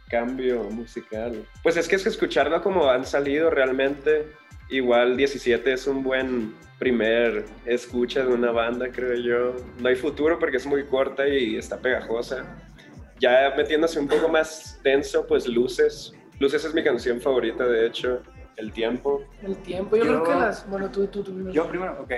cambio 0.10 0.64
musical. 0.64 1.46
Pues 1.62 1.78
es 1.78 1.88
que 1.88 1.96
es 1.96 2.02
que 2.02 2.10
escucharlo 2.10 2.64
como 2.64 2.90
han 2.90 3.06
salido 3.06 3.52
realmente. 3.52 4.26
Igual 4.72 5.18
17 5.18 5.72
es 5.72 5.86
un 5.86 6.02
buen 6.02 6.56
primer 6.80 7.46
escucha 7.68 8.22
de 8.26 8.34
una 8.34 8.50
banda, 8.50 8.88
creo 8.92 9.14
yo. 9.14 9.56
No 9.78 9.90
hay 9.90 9.96
futuro 9.98 10.40
porque 10.40 10.58
es 10.58 10.66
muy 10.66 10.84
corta 10.88 11.28
y 11.28 11.58
está 11.58 11.78
pegajosa. 11.80 12.44
Ya 13.20 13.54
metiéndose 13.56 14.00
un 14.00 14.08
poco 14.08 14.28
más 14.28 14.80
denso, 14.82 15.28
pues 15.28 15.48
Luces. 15.48 16.14
Luces 16.40 16.66
es 16.66 16.74
mi 16.74 16.84
canción 16.84 17.22
favorita, 17.22 17.68
de 17.68 17.86
hecho. 17.86 18.24
El 18.58 18.72
tiempo. 18.74 19.24
El 19.44 19.58
tiempo. 19.58 19.96
Yo, 19.96 20.06
Yo- 20.06 20.24
creo 20.24 20.24
que 20.24 20.40
las. 20.44 20.68
Bueno, 20.68 20.90
tú, 20.90 21.06
tú, 21.06 21.22
tú. 21.22 21.36
primero. 21.36 21.54
Yo 21.54 21.68
primero, 21.70 22.02
ok. 22.02 22.14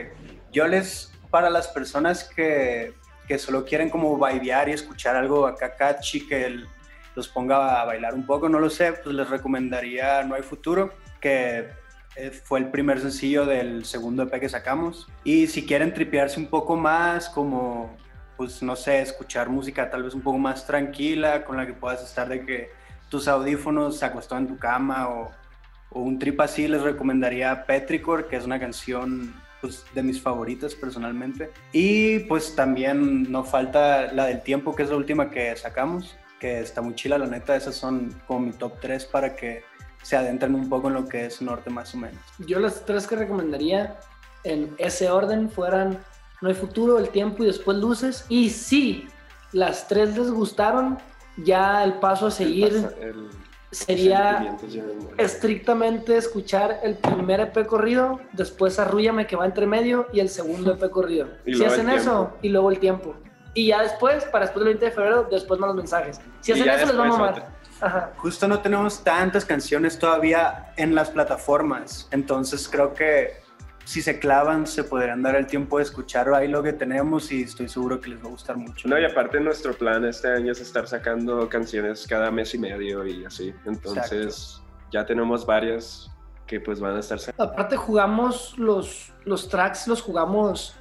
Yo 0.53 0.65
les, 0.65 1.11
para 1.29 1.49
las 1.49 1.67
personas 1.67 2.23
que, 2.23 2.93
que 3.33 3.39
solo 3.39 3.65
quieren 3.65 3.89
como 3.89 4.15
bailar 4.15 4.69
y 4.69 4.73
escuchar 4.73 5.15
algo 5.15 5.47
acá 5.47 5.75
catchy 5.75 6.27
que 6.27 6.45
el- 6.45 6.67
los 7.15 7.27
ponga 7.27 7.81
a 7.81 7.83
bailar 7.83 8.13
un 8.13 8.27
poco, 8.27 8.47
no 8.47 8.59
lo 8.59 8.69
sé, 8.69 8.93
pues 8.93 9.15
les 9.15 9.27
recomendaría 9.27 10.21
No 10.23 10.35
hay 10.35 10.43
futuro, 10.43 10.93
que 11.19 11.67
eh, 12.15 12.29
fue 12.29 12.59
el 12.59 12.69
primer 12.69 12.99
sencillo 12.99 13.43
del 13.47 13.85
segundo 13.85 14.21
EP 14.21 14.39
que 14.39 14.49
sacamos. 14.49 15.07
Y 15.23 15.47
si 15.47 15.65
quieren 15.65 15.95
tripearse 15.95 16.39
un 16.39 16.45
poco 16.45 16.75
más, 16.75 17.27
como, 17.27 17.97
pues 18.37 18.61
no 18.61 18.75
sé, 18.75 19.01
escuchar 19.01 19.49
música 19.49 19.89
tal 19.89 20.03
vez 20.03 20.13
un 20.13 20.21
poco 20.21 20.37
más 20.37 20.67
tranquila, 20.67 21.43
con 21.43 21.57
la 21.57 21.65
que 21.65 21.73
puedas 21.73 22.03
estar 22.03 22.29
de 22.29 22.45
que 22.45 22.69
tus 23.09 23.27
audífonos 23.27 23.97
se 23.97 24.05
acostó 24.05 24.37
en 24.37 24.45
tu 24.47 24.59
cama 24.59 25.09
o, 25.09 25.31
o 25.89 26.01
un 26.01 26.19
trip 26.19 26.39
así, 26.39 26.67
les 26.67 26.83
recomendaría 26.83 27.65
Petrichor, 27.65 28.27
que 28.27 28.35
es 28.35 28.45
una 28.45 28.59
canción 28.59 29.33
pues, 29.63 29.85
de 29.95 30.03
mis 30.03 30.21
favoritas 30.21 30.75
personalmente. 30.75 31.49
Y 31.71 32.19
pues 32.19 32.53
también 32.53 33.31
no 33.31 33.45
falta 33.45 34.11
la 34.11 34.25
del 34.25 34.43
tiempo, 34.43 34.75
que 34.75 34.83
es 34.83 34.89
la 34.89 34.97
última 34.97 35.31
que 35.31 35.55
sacamos, 35.55 36.17
que 36.37 36.59
está 36.59 36.81
muy 36.81 36.93
chila, 36.95 37.17
la 37.17 37.27
neta, 37.27 37.55
esas 37.55 37.73
son 37.75 38.13
como 38.27 38.41
mi 38.41 38.51
top 38.51 38.73
3 38.81 39.05
para 39.05 39.35
que 39.37 39.63
se 40.01 40.17
adentren 40.17 40.53
un 40.53 40.67
poco 40.67 40.89
en 40.89 40.95
lo 40.95 41.05
que 41.07 41.25
es 41.27 41.41
norte 41.41 41.69
más 41.69 41.95
o 41.95 41.97
menos. 41.97 42.19
Yo 42.39 42.59
las 42.59 42.83
tres 42.85 43.07
que 43.07 43.15
recomendaría 43.15 43.97
en 44.43 44.75
ese 44.77 45.09
orden 45.09 45.49
fueran 45.49 45.97
No 46.41 46.49
hay 46.49 46.55
futuro, 46.55 46.99
El 46.99 47.07
tiempo 47.07 47.41
y 47.43 47.45
después 47.47 47.77
Luces. 47.77 48.25
Y 48.27 48.49
si 48.49 49.07
las 49.53 49.87
tres 49.87 50.17
les 50.17 50.29
gustaron, 50.29 50.97
ya 51.37 51.85
el 51.85 51.93
paso 51.99 52.27
a 52.27 52.31
seguir 52.31 52.73
El 52.75 52.83
pasa- 52.83 52.95
el- 52.99 53.29
sería 53.73 54.57
estrictamente 55.17 56.17
escuchar 56.17 56.79
el 56.83 56.95
primer 56.95 57.39
EP 57.39 57.65
corrido, 57.65 58.19
después 58.31 58.79
Arrúllame 58.79 59.27
que 59.27 59.35
va 59.35 59.45
entre 59.45 59.65
medio 59.65 60.07
y 60.13 60.19
el 60.19 60.29
segundo 60.29 60.73
EP 60.73 60.89
corrido. 60.89 61.27
Y 61.45 61.55
si 61.55 61.65
hacen 61.65 61.89
eso 61.89 62.33
y 62.41 62.49
luego 62.49 62.71
el 62.71 62.79
tiempo. 62.79 63.15
Y 63.53 63.67
ya 63.67 63.81
después, 63.81 64.25
para 64.25 64.45
después 64.45 64.65
del 64.65 64.75
20 64.75 64.85
de 64.85 64.91
febrero, 64.91 65.27
después 65.29 65.59
más 65.59 65.67
los 65.67 65.77
mensajes. 65.77 66.19
Si 66.41 66.51
Y 66.51 66.53
hacen 66.53 66.69
eso, 66.69 66.85
les 66.87 66.99
va 66.99 67.05
a 67.05 67.07
mamar. 67.07 67.47
Ajá. 67.81 68.13
Justo 68.17 68.47
no 68.47 68.59
tenemos 68.59 69.03
tantas 69.03 69.43
canciones 69.43 69.99
todavía 69.99 70.73
en 70.77 70.95
las 70.95 71.09
plataformas, 71.09 72.07
entonces 72.11 72.69
creo 72.69 72.93
que 72.93 73.42
si 73.85 74.01
se 74.01 74.19
clavan, 74.19 74.65
se 74.65 74.83
podrían 74.83 75.21
dar 75.21 75.35
el 75.35 75.45
tiempo 75.47 75.77
de 75.77 75.83
escuchar 75.83 76.33
ahí 76.33 76.47
lo 76.47 76.63
que 76.63 76.73
tenemos 76.73 77.31
y 77.31 77.43
estoy 77.43 77.67
seguro 77.67 77.99
que 77.99 78.11
les 78.11 78.23
va 78.23 78.27
a 78.27 78.31
gustar 78.31 78.55
mucho. 78.57 78.87
No, 78.87 78.97
y 78.99 79.05
aparte 79.05 79.39
nuestro 79.39 79.73
plan 79.73 80.05
este 80.05 80.29
año 80.29 80.51
es 80.53 80.61
estar 80.61 80.87
sacando 80.87 81.47
canciones 81.49 82.05
cada 82.07 82.31
mes 82.31 82.53
y 82.55 82.59
medio 82.59 83.05
y 83.05 83.25
así. 83.25 83.53
Entonces 83.65 84.61
ya 84.91 85.05
tenemos 85.05 85.45
varias 85.45 86.09
que 86.47 86.59
pues 86.59 86.79
van 86.79 86.95
a 86.95 86.99
estar 86.99 87.19
sacando. 87.19 87.51
Aparte 87.51 87.75
jugamos 87.77 88.57
los, 88.57 89.11
los 89.25 89.47
tracks, 89.49 89.87
los 89.87 90.01
jugamos, 90.01 90.75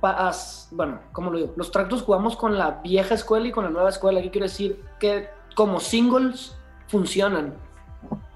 pa- 0.00 0.28
as- 0.28 0.68
bueno, 0.70 1.00
¿cómo 1.12 1.30
lo 1.30 1.38
digo? 1.38 1.54
Los 1.56 1.70
tracks 1.70 1.90
los 1.92 2.02
jugamos 2.02 2.36
con 2.36 2.58
la 2.58 2.80
vieja 2.82 3.14
escuela 3.14 3.46
y 3.48 3.52
con 3.52 3.64
la 3.64 3.70
nueva 3.70 3.88
escuela. 3.90 4.20
¿Qué 4.22 4.30
quiero 4.30 4.46
decir? 4.46 4.82
Que 5.00 5.28
como 5.54 5.78
singles 5.80 6.56
funcionan 6.88 7.54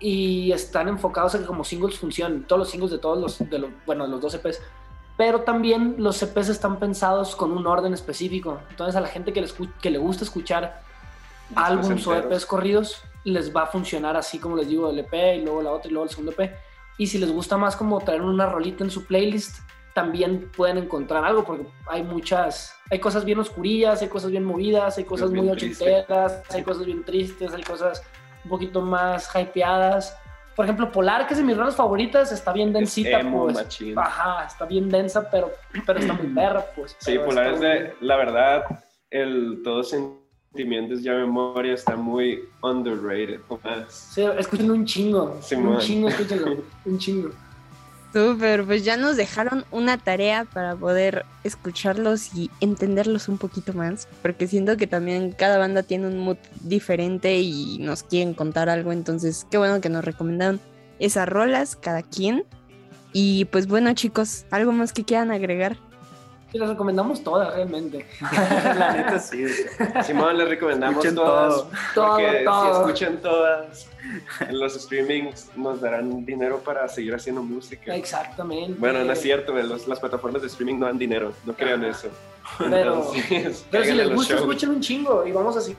y 0.01 0.53
están 0.53 0.89
enfocados 0.89 1.35
a 1.35 1.39
que 1.39 1.47
como 1.47 1.65
singles 1.65 1.99
funcionen. 1.99 2.45
Todos 2.45 2.61
los 2.61 2.71
singles 2.71 2.91
de 2.91 2.99
todos 2.99 3.19
los, 3.19 3.39
de 3.51 3.59
los, 3.59 3.71
bueno, 3.87 4.05
de 4.05 4.11
los 4.11 4.21
dos 4.21 4.35
EPs. 4.35 4.61
Pero 5.17 5.41
también 5.41 5.97
los 5.99 6.23
EPs 6.23 6.49
están 6.49 6.79
pensados 6.79 7.35
con 7.35 7.53
un 7.53 7.67
orden 7.67 7.93
específico. 7.93 8.61
Entonces 8.71 8.95
a 8.97 9.01
la 9.01 9.09
gente 9.09 9.33
que 9.33 9.41
le, 9.41 9.49
que 9.81 9.91
le 9.91 9.99
gusta 9.99 10.25
escuchar 10.25 10.83
álbums 11.55 12.07
o. 12.07 12.15
EPs 12.15 12.47
corridos, 12.47 13.03
les 13.25 13.55
va 13.55 13.63
a 13.63 13.67
funcionar 13.67 14.17
así 14.17 14.39
como 14.39 14.57
les 14.57 14.69
digo, 14.69 14.91
el 14.91 14.99
EP 14.99 15.39
y 15.39 15.43
luego 15.43 15.63
la 15.63 15.73
otra 15.73 15.91
y 15.91 15.93
luego 15.93 16.05
el 16.05 16.11
segundo 16.11 16.33
EP. 16.33 16.53
Y 16.99 17.07
si 17.07 17.19
les 17.19 17.31
gusta 17.31 17.57
más 17.57 17.77
como 17.77 18.01
traer 18.01 18.23
una 18.23 18.47
rolita 18.47 18.85
en 18.85 18.91
su 18.91 19.07
playlist, 19.07 19.61
también 19.95 20.51
pueden 20.57 20.79
encontrar 20.79 21.25
algo 21.25 21.45
porque 21.45 21.67
hay 21.89 22.05
muchas, 22.05 22.75
hay 22.91 23.01
cosas 23.01 23.25
bien 23.25 23.39
oscurillas, 23.41 24.01
hay 24.03 24.09
cosas 24.09 24.31
bien 24.31 24.45
movidas, 24.45 24.97
hay 24.99 25.05
cosas 25.05 25.31
muy 25.31 25.49
ochenteras, 25.49 26.43
hay 26.51 26.63
cosas 26.63 26.87
bien 26.87 27.05
tristes, 27.05 27.53
hay 27.53 27.63
cosas 27.63 28.03
un 28.45 28.51
poquito 28.51 28.81
más 28.81 29.31
hypeadas. 29.35 30.17
Por 30.55 30.65
ejemplo, 30.65 30.91
Polar, 30.91 31.27
que 31.27 31.35
es 31.35 31.39
de 31.39 31.45
mis 31.45 31.57
rolas 31.57 31.77
favoritas, 31.77 32.33
está 32.33 32.53
bien 32.53 32.73
densita, 32.73 33.21
emo, 33.21 33.45
pues. 33.45 33.55
machín. 33.55 33.99
Ajá, 33.99 34.45
está 34.45 34.65
bien 34.65 34.89
densa, 34.89 35.31
pero, 35.31 35.53
pero 35.87 36.01
está 36.01 36.13
muy 36.15 36.27
perra, 36.35 36.65
pues. 36.75 36.97
Sí, 36.99 37.19
Polar 37.19 37.55
es 37.55 37.61
de, 37.61 37.95
la 38.01 38.17
verdad, 38.17 38.65
el 39.11 39.61
Todos 39.63 39.91
Sentimientos 39.91 41.03
ya 41.03 41.13
Memoria 41.13 41.75
está 41.75 41.95
muy 41.97 42.41
underrated. 42.63 43.41
Más. 43.63 43.93
Sí, 43.93 44.23
escuchen 44.37 44.71
un 44.71 44.85
chingo. 44.85 45.39
Un 45.57 45.79
chingo, 45.79 46.09
escúchenlo. 46.09 46.57
un 46.85 46.99
chingo. 46.99 47.31
Súper, 48.13 48.65
pues 48.65 48.85
ya 48.85 48.97
nos 48.97 49.17
dejaron 49.17 49.67
una 49.71 49.99
tarea 49.99 50.47
para 50.47 50.75
poder 50.75 51.27
escucharlos 51.45 52.35
y 52.35 52.51
entenderlos 52.61 53.29
un 53.29 53.37
poquito 53.37 53.75
más, 53.75 54.09
porque 54.23 54.47
siento 54.47 54.79
que 54.79 54.87
también 54.87 55.33
cada 55.33 55.59
banda 55.59 55.83
tiene 55.83 56.07
un 56.07 56.19
mood 56.19 56.39
diferente 56.63 57.39
y 57.39 57.79
nos 57.81 58.03
quieren 58.03 58.33
contar 58.33 58.71
algo, 58.71 58.93
entonces 58.93 59.47
qué 59.51 59.59
bueno 59.59 59.83
que 59.83 59.91
nos 59.91 60.05
recomendaron 60.05 60.59
esas 60.99 61.29
rolas 61.29 61.77
cada 61.77 62.03
quien. 62.03 62.45
Y 63.13 63.45
pues 63.47 63.67
bueno 63.67 63.93
chicos, 63.93 64.47
¿algo 64.51 64.73
más 64.73 64.93
que 64.93 65.05
quieran 65.05 65.31
agregar? 65.31 65.77
Y 66.53 66.59
les 66.59 66.69
recomendamos 66.69 67.23
todas, 67.23 67.55
realmente. 67.55 68.07
la 68.33 68.93
neta 68.95 69.19
sí. 69.19 69.45
Simón, 70.05 70.39
les 70.39 70.49
recomendamos 70.49 71.05
Escuchen 71.05 71.15
todas. 71.15 71.55
todo. 71.95 72.11
Porque 72.13 72.43
Todo, 72.45 72.55
todo. 72.63 72.65
si 72.75 72.81
escuchan 72.81 73.17
todas, 73.21 73.87
en 74.41 74.59
los 74.59 74.73
streamings 74.75 75.51
nos 75.57 75.81
darán 75.81 76.25
dinero 76.25 76.59
para 76.61 76.89
seguir 76.89 77.15
haciendo 77.15 77.43
música. 77.43 77.95
Exactamente. 77.95 78.75
Bueno, 78.79 79.05
no 79.05 79.13
es 79.13 79.21
cierto, 79.21 79.53
los- 79.53 79.87
las 79.87 80.01
plataformas 80.01 80.41
de 80.41 80.49
streaming 80.49 80.79
no 80.79 80.87
dan 80.87 80.97
dinero, 80.99 81.33
no 81.45 81.53
crean 81.53 81.85
Ajá. 81.85 81.91
eso. 81.91 82.09
Pero, 82.59 83.13
Entonces, 83.15 83.67
pero 83.71 83.85
si 83.85 83.93
les 83.93 84.11
gusta, 84.15 84.35
escuchen 84.37 84.71
un 84.71 84.81
chingo 84.81 85.27
y 85.27 85.33
vamos 85.33 85.55
a 85.59 85.61
seguir 85.61 85.77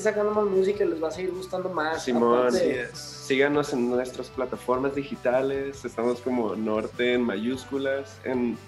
sacando 0.00 0.32
más 0.32 0.44
música 0.44 0.82
y 0.82 0.88
les 0.88 1.00
va 1.00 1.06
a 1.06 1.12
seguir 1.12 1.30
gustando 1.30 1.68
más. 1.68 2.02
Simón, 2.02 2.48
Aparte- 2.48 2.88
síganos 2.94 3.72
en 3.72 3.88
nuestras 3.88 4.26
plataformas 4.28 4.92
digitales, 4.96 5.84
estamos 5.84 6.20
como 6.20 6.56
Norte 6.56 7.14
en 7.14 7.22
mayúsculas, 7.22 8.18
en, 8.24 8.58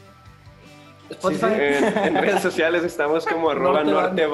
Spotify. 1.13 1.47
en, 1.47 1.99
en 1.99 2.15
redes 2.17 2.43
sociales 2.43 2.85
estamos 2.85 3.25
como 3.27 3.51
arroba 3.51 3.85
Norte. 3.85 4.27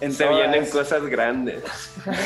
En 0.00 0.12
se 0.12 0.24
todas. 0.24 0.38
vienen 0.38 0.66
cosas 0.70 1.04
grandes. 1.06 1.62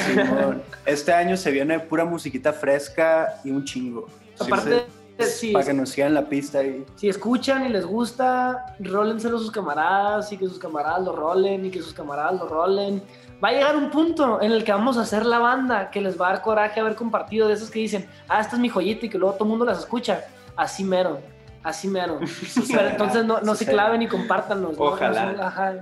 Simón. 0.06 0.62
Este 0.86 1.12
año 1.12 1.36
se 1.36 1.50
viene 1.50 1.80
pura 1.80 2.04
musiquita 2.04 2.52
fresca 2.52 3.40
y 3.44 3.50
un 3.50 3.64
chingo. 3.64 4.06
Aparte, 4.38 4.86
si, 5.18 5.52
Para 5.52 5.64
que 5.64 5.72
nos 5.74 5.90
sigan 5.90 6.14
la 6.14 6.28
pista 6.28 6.62
y 6.62 6.84
si 6.96 7.08
escuchan 7.08 7.66
y 7.66 7.68
les 7.68 7.84
gusta, 7.84 8.76
rólenselo 8.80 9.36
a 9.36 9.40
sus 9.40 9.50
camaradas 9.50 10.32
y 10.32 10.36
que 10.36 10.46
sus 10.46 10.58
camaradas 10.58 11.04
lo 11.04 11.12
rolen 11.12 11.66
y 11.66 11.70
que 11.70 11.82
sus 11.82 11.92
camaradas 11.92 12.34
lo 12.34 12.48
rolen. 12.48 13.02
Va 13.42 13.48
a 13.48 13.52
llegar 13.52 13.76
un 13.76 13.90
punto 13.90 14.40
en 14.40 14.52
el 14.52 14.64
que 14.64 14.72
vamos 14.72 14.96
a 14.96 15.02
hacer 15.02 15.26
la 15.26 15.38
banda 15.38 15.90
que 15.90 16.00
les 16.00 16.18
va 16.20 16.28
a 16.28 16.32
dar 16.32 16.42
coraje 16.42 16.80
haber 16.80 16.94
compartido 16.94 17.48
de 17.48 17.54
esos 17.54 17.70
que 17.70 17.80
dicen, 17.80 18.08
ah, 18.28 18.40
esta 18.40 18.56
es 18.56 18.60
mi 18.62 18.68
joyita 18.68 19.06
y 19.06 19.08
que 19.08 19.18
luego 19.18 19.34
todo 19.34 19.44
el 19.44 19.50
mundo 19.50 19.64
las 19.64 19.80
escucha. 19.80 20.24
Así 20.56 20.84
mero, 20.84 21.20
así 21.64 21.88
mero. 21.88 22.20
Pero 22.70 22.88
entonces 22.88 23.24
no, 23.24 23.40
no 23.40 23.55
se 23.57 23.66
claven 23.66 24.03
y 24.03 24.07
compártanlos. 24.09 24.79
¿no? 24.79 24.85
Ojalá. 24.85 25.27
No 25.27 25.33
son- 25.33 25.40
ajá. 25.40 25.74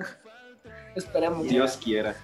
Esperemos. 0.95 1.43
Dios 1.45 1.79
quiera. 1.83 2.15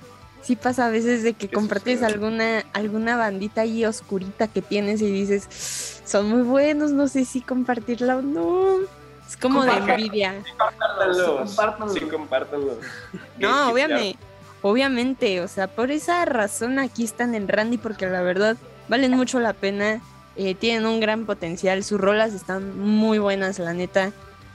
Sí 0.41 0.57
pasa 0.57 0.87
a 0.87 0.91
veces 0.91 1.23
de 1.23 1.35
que 1.35 1.49
compartes 1.49 2.03
alguna, 2.03 2.63
alguna 2.73 3.17
bandita 3.17 3.63
ahí 3.63 3.85
oscurita 3.85 4.47
que 4.47 4.63
tienes 4.63 5.03
y 5.03 5.11
dices, 5.11 6.01
son 6.07 6.29
muy 6.29 6.43
buenos, 6.43 6.93
no 6.93 7.09
sé 7.09 7.25
si 7.25 7.41
compartirla 7.41 8.17
o 8.19 8.23
no. 8.23 8.77
Es 9.29 9.37
como 9.37 9.65
de 9.65 9.73
envidia. 9.73 10.43
Compártanlo. 10.57 11.37
compártanlo. 11.45 11.93
Sí, 11.93 12.01
compártanlo. 12.01 12.79
No, 13.39 13.71
obviamente, 13.71 14.19
obviamente, 14.63 15.41
o 15.43 15.49
sea, 15.49 15.67
por 15.67 15.91
esa 15.91 16.25
razón 16.25 16.79
aquí 16.79 17.05
están 17.05 17.35
en 17.35 17.49
Randy 17.49 17.77
porque 17.77 18.07
la 18.07 18.23
verdad 18.23 18.57
valen 18.89 19.17
mucho 19.17 19.41
la 19.41 19.53
pena, 19.53 20.01
eh, 20.41 20.55
tienen 20.55 20.87
un 20.87 21.01
gran 21.01 21.27
potencial, 21.27 21.83
sus 21.83 22.01
rolas 22.01 22.33
están 22.33 22.79
muy 22.79 23.19
buenas, 23.19 23.59
la 23.59 23.73
neta, 23.73 24.13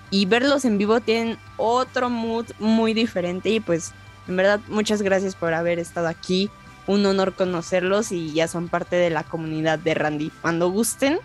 y 0.10 0.26
verlos 0.26 0.64
en 0.64 0.78
vivo 0.78 1.02
tienen 1.02 1.38
otro 1.58 2.10
mood 2.10 2.46
muy 2.58 2.94
diferente 2.94 3.50
y 3.50 3.60
pues 3.60 3.92
en 4.30 4.38
verdad 4.38 4.62
muchas 4.70 5.02
gracias 5.02 5.36
por 5.36 5.54
haber 5.54 5.80
estado 5.80 6.08
aquí, 6.08 6.50
un 6.88 7.06
honor 7.06 7.34
conocerlos 7.34 8.14
y 8.14 8.32
ya 8.32 8.48
son 8.48 8.70
parte 8.70 8.96
de 8.96 9.10
la 9.10 9.24
comunidad 9.24 9.78
de 9.78 9.94
Randy. 9.94 10.32
Cuando 10.42 10.70
gusten, 10.70 11.20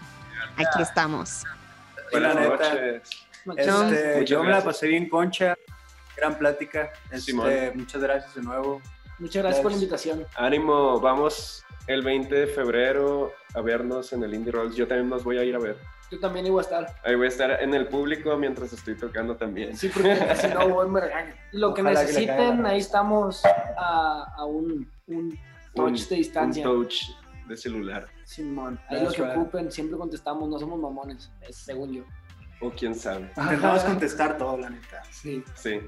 aquí 0.57 0.83
estamos. 0.83 1.45
Buenas 2.11 2.35
noches. 2.35 3.03
Este, 3.57 4.25
yo 4.27 4.43
me 4.43 4.51
la 4.51 4.65
pasé 4.65 4.89
bien 4.89 5.09
concha, 5.09 5.57
gran 6.17 6.37
plática. 6.37 6.91
Este, 7.13 7.71
muchas 7.77 8.03
gracias 8.03 8.35
de 8.35 8.43
nuevo. 8.43 8.83
Muchas 9.21 9.41
gracias 9.41 9.63
por 9.63 9.71
la 9.71 9.77
invitación. 9.77 10.27
Ánimo, 10.35 10.99
vamos 10.99 11.65
el 11.89 12.03
20 12.03 12.35
de 12.35 12.47
febrero 12.47 13.33
a 13.55 13.61
vernos 13.61 14.13
en 14.13 14.23
el 14.23 14.35
Indie 14.35 14.53
Rolls. 14.53 14.77
Yo 14.77 14.87
también 14.87 15.09
nos 15.09 15.25
voy 15.25 15.39
a 15.39 15.45
ir 15.45 15.57
a 15.57 15.59
ver. 15.59 15.77
Yo 16.11 16.19
también 16.21 16.47
iba 16.47 16.59
a 16.59 16.63
estar. 16.63 16.87
Ahí 17.05 17.15
voy 17.17 17.27
a 17.27 17.29
estar 17.29 17.63
en 17.63 17.75
el 17.75 17.87
público 17.89 18.35
mientras 18.39 18.73
estoy 18.73 18.95
tocando 18.97 19.37
también. 19.37 19.77
Sí, 19.77 19.89
porque 19.89 20.17
si 20.41 20.49
no, 20.49 20.69
voy 20.69 20.89
me 20.89 21.01
regañan. 21.01 21.35
Lo 21.53 21.75
que 21.75 21.83
Ojalá 21.83 22.01
que 22.01 22.07
necesiten, 22.07 22.37
caiga 22.37 22.55
la 22.63 22.69
ahí 22.71 22.79
estamos 22.79 23.43
a, 23.45 24.35
a 24.37 24.45
un, 24.45 24.91
un 25.07 25.39
touch 25.75 26.01
Un- 26.03 26.09
de 26.09 26.17
distancia. 26.17 26.69
Un 26.69 26.83
touch 26.85 26.95
de 27.47 27.57
celular. 27.57 28.07
Simón, 28.25 28.79
ahí 28.89 28.99
That's 28.99 29.03
lo 29.19 29.25
que 29.25 29.31
right. 29.31 29.39
ocupen, 29.41 29.73
siempre 29.73 29.97
contestamos, 29.99 30.49
no 30.49 30.59
somos 30.59 30.79
mamones, 30.81 31.31
es 31.47 31.57
según 31.57 31.93
yo. 31.93 32.05
O 32.61 32.71
quién 32.71 32.95
sabe. 32.95 33.31
Intentamos 33.37 33.85
contestar 33.85 34.37
todo, 34.37 34.57
la 34.59 34.71
neta. 34.71 35.03
Sí. 35.11 35.43
Sí. 35.55 35.81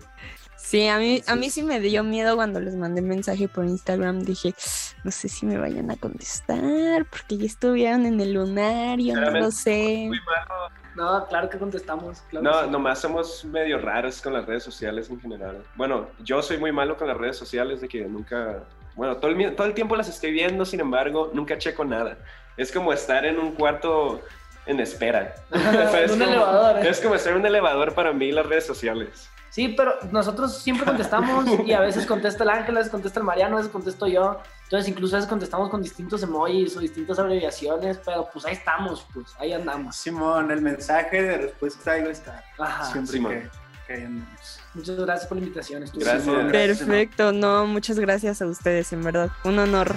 Sí, 0.63 0.87
a 0.87 0.99
mí, 0.99 1.23
a 1.27 1.35
mí 1.37 1.51
sí 1.51 1.63
me 1.63 1.81
dio 1.81 2.05
miedo 2.05 2.37
cuando 2.37 2.61
les 2.61 2.77
mandé 2.77 3.03
mensaje 3.03 3.49
por 3.49 3.65
Instagram. 3.65 4.21
Dije, 4.21 4.55
no 5.03 5.11
sé 5.11 5.29
si 5.29 5.47
me 5.47 5.57
vayan 5.59 5.91
a 5.91 5.97
contestar 5.97 7.07
porque 7.11 7.39
ya 7.39 7.47
estuvieron 7.47 8.07
en 8.07 8.21
el 8.21 8.35
lunario, 8.35 9.15
no 9.17 9.31
lo 9.31 9.51
sé. 9.51 10.05
Muy 10.09 10.21
malo. 10.21 10.71
No, 10.97 11.27
claro 11.29 11.49
que 11.49 11.59
contestamos. 11.59 12.21
claro 12.31 12.45
No, 12.45 12.59
que 12.61 12.65
sí. 12.67 12.71
nomás 12.71 12.99
somos 13.01 13.45
medio 13.47 13.79
raros 13.79 14.21
con 14.21 14.33
las 14.35 14.45
redes 14.47 14.63
sociales 14.63 15.09
en 15.11 15.21
general. 15.21 15.63
Bueno, 15.77 16.09
yo 16.23 16.43
soy 16.43 16.59
muy 16.59 16.73
malo 16.73 16.97
con 16.97 17.09
las 17.09 17.17
redes 17.17 17.37
sociales 17.37 17.81
de 17.81 17.89
que 17.89 18.03
nunca... 18.05 18.65
Bueno, 18.97 19.17
todo 19.17 19.31
el, 19.31 19.37
mi- 19.37 19.51
todo 19.53 19.67
el 19.67 19.73
tiempo 19.75 19.97
las 19.97 20.09
estoy 20.09 20.31
viendo, 20.33 20.65
sin 20.65 20.81
embargo, 20.81 21.31
nunca 21.33 21.57
checo 21.59 21.85
nada. 21.85 22.19
Es 22.57 22.71
como 22.71 22.93
estar 22.93 23.25
en 23.25 23.39
un 23.39 23.53
cuarto 23.53 24.21
en 24.67 24.79
espera. 24.81 25.35
En 25.53 25.61
un 26.13 26.19
como, 26.19 26.25
elevador, 26.31 26.85
¿eh? 26.85 26.89
Es 26.91 27.01
como 27.01 27.15
estar 27.15 27.33
en 27.33 27.39
un 27.41 27.47
elevador 27.47 27.95
para 27.95 28.13
mí 28.13 28.31
las 28.31 28.45
redes 28.47 28.67
sociales. 28.67 29.31
Sí, 29.51 29.75
pero 29.77 29.95
nosotros 30.13 30.59
siempre 30.59 30.87
contestamos 30.87 31.45
y 31.67 31.73
a 31.73 31.81
veces 31.81 32.07
contesta 32.07 32.45
el 32.45 32.51
Ángel, 32.51 32.77
a 32.77 32.79
veces 32.79 32.91
contesta 32.91 33.19
el 33.21 33.27
Mariano, 33.27 33.57
a 33.57 33.59
veces 33.59 33.73
contesto 33.73 34.07
yo. 34.07 34.41
Entonces 34.65 34.89
incluso 34.89 35.17
a 35.17 35.19
veces 35.19 35.29
contestamos 35.29 35.69
con 35.69 35.83
distintos 35.83 36.23
emojis 36.23 36.77
o 36.77 36.81
distintas 36.81 37.19
abreviaciones, 37.19 37.99
pero 38.05 38.29
pues 38.33 38.45
ahí 38.47 38.55
estamos, 38.55 39.05
pues 39.13 39.35
ahí 39.39 39.53
andamos. 39.53 39.97
Simón, 39.97 40.51
el 40.53 40.63
mensaje 40.63 41.23
de 41.23 41.39
respuesta 41.39 41.93
ahí 41.93 42.03
va 42.03 42.09
a 42.09 42.13
estar. 42.13 42.45
Ajá. 42.59 42.85
Siempre 42.93 43.13
Simón. 43.13 43.33
que, 43.33 43.51
que 43.89 43.93
ahí 43.95 44.05
andemos. 44.05 44.61
Muchas 44.75 44.97
gracias 44.97 45.27
por 45.27 45.39
la 45.39 45.43
invitación. 45.43 45.85
Gracias. 45.95 46.27
bueno. 46.27 46.53
Perfecto, 46.53 47.33
no, 47.33 47.67
muchas 47.67 47.99
gracias 47.99 48.41
a 48.41 48.47
ustedes, 48.47 48.93
en 48.93 49.03
verdad. 49.03 49.31
Un 49.45 49.59
honor. 49.59 49.97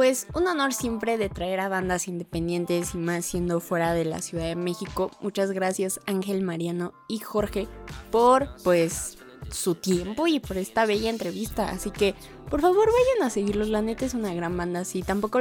Pues 0.00 0.26
un 0.32 0.46
honor 0.46 0.72
siempre 0.72 1.18
de 1.18 1.28
traer 1.28 1.60
a 1.60 1.68
bandas 1.68 2.08
independientes 2.08 2.94
y 2.94 2.96
más 2.96 3.26
siendo 3.26 3.60
fuera 3.60 3.92
de 3.92 4.06
la 4.06 4.22
Ciudad 4.22 4.46
de 4.46 4.56
México. 4.56 5.10
Muchas 5.20 5.50
gracias 5.50 6.00
Ángel, 6.06 6.40
Mariano 6.40 6.94
y 7.06 7.18
Jorge 7.18 7.68
por 8.10 8.48
pues 8.64 9.18
su 9.50 9.74
tiempo 9.74 10.26
y 10.26 10.40
por 10.40 10.56
esta 10.56 10.86
bella 10.86 11.10
entrevista. 11.10 11.68
Así 11.68 11.90
que 11.90 12.14
por 12.48 12.62
favor 12.62 12.86
vayan 12.86 13.26
a 13.26 13.30
seguirlos, 13.30 13.68
la 13.68 13.82
neta 13.82 14.06
es 14.06 14.14
una 14.14 14.32
gran 14.32 14.56
banda. 14.56 14.86
Si 14.86 15.02
tampoco 15.02 15.38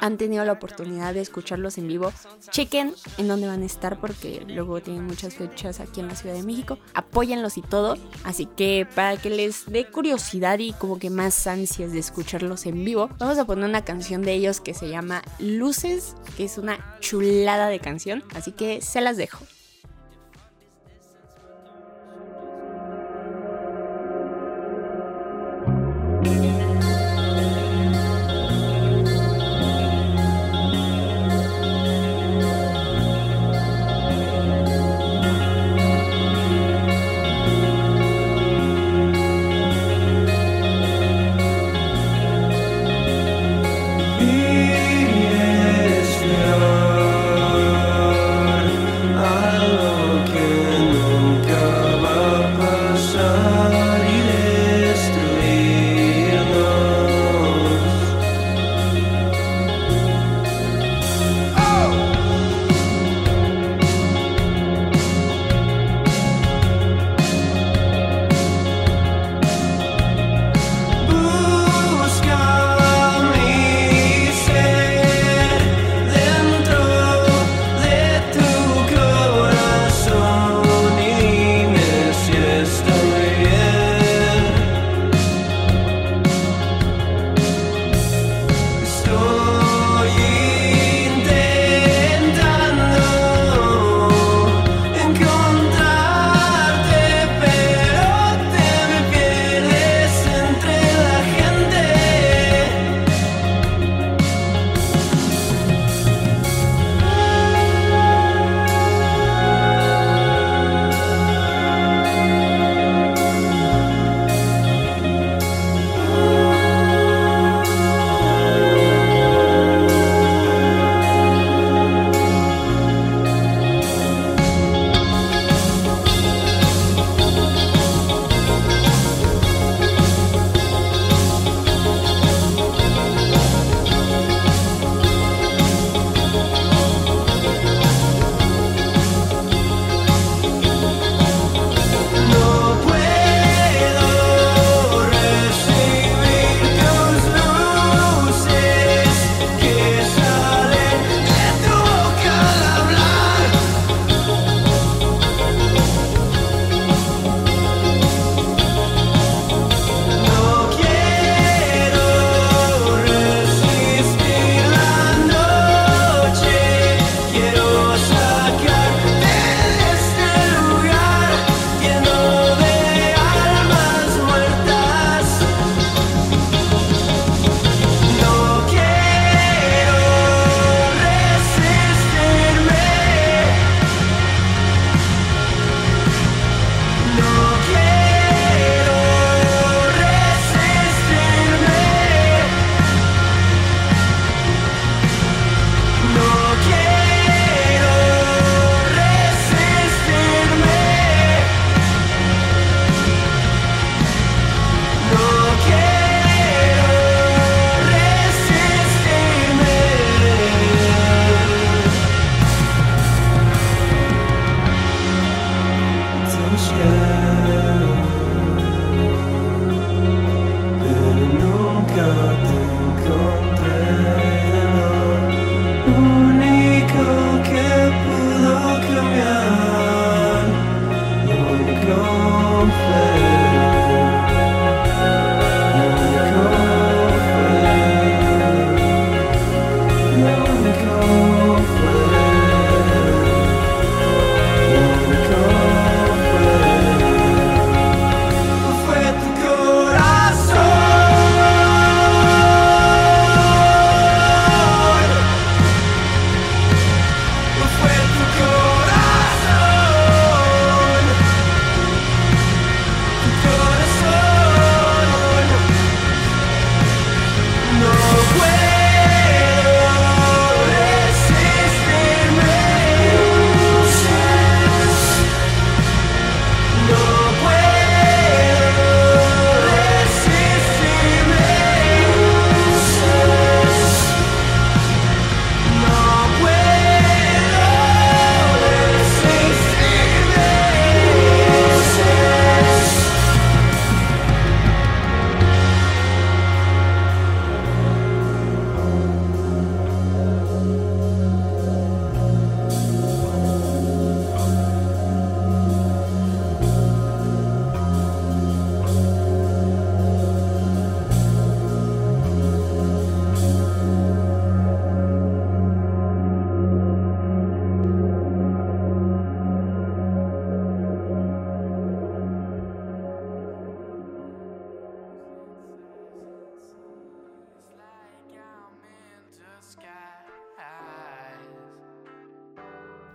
han 0.00 0.16
tenido 0.18 0.44
la 0.44 0.52
oportunidad 0.52 1.14
de 1.14 1.20
escucharlos 1.20 1.78
en 1.78 1.88
vivo, 1.88 2.12
chequen 2.50 2.94
en 3.16 3.28
dónde 3.28 3.46
van 3.46 3.62
a 3.62 3.66
estar 3.66 4.00
porque 4.00 4.44
luego 4.46 4.80
tienen 4.80 5.06
muchas 5.06 5.34
fechas 5.34 5.80
aquí 5.80 6.00
en 6.00 6.08
la 6.08 6.16
Ciudad 6.16 6.34
de 6.34 6.42
México. 6.42 6.78
Apóyenlos 6.94 7.58
y 7.58 7.62
todo. 7.62 7.96
Así 8.24 8.46
que 8.46 8.86
para 8.94 9.16
que 9.16 9.30
les 9.30 9.66
dé 9.66 9.86
curiosidad 9.86 10.58
y 10.58 10.72
como 10.72 10.98
que 10.98 11.10
más 11.10 11.46
ansias 11.46 11.92
de 11.92 11.98
escucharlos 11.98 12.66
en 12.66 12.84
vivo, 12.84 13.10
vamos 13.18 13.38
a 13.38 13.44
poner 13.44 13.68
una 13.68 13.84
canción 13.84 14.22
de 14.22 14.34
ellos 14.34 14.60
que 14.60 14.74
se 14.74 14.88
llama 14.88 15.22
Luces, 15.38 16.14
que 16.36 16.44
es 16.44 16.58
una 16.58 16.96
chulada 17.00 17.68
de 17.68 17.80
canción. 17.80 18.24
Así 18.34 18.52
que 18.52 18.80
se 18.80 19.00
las 19.00 19.16
dejo. 19.16 19.44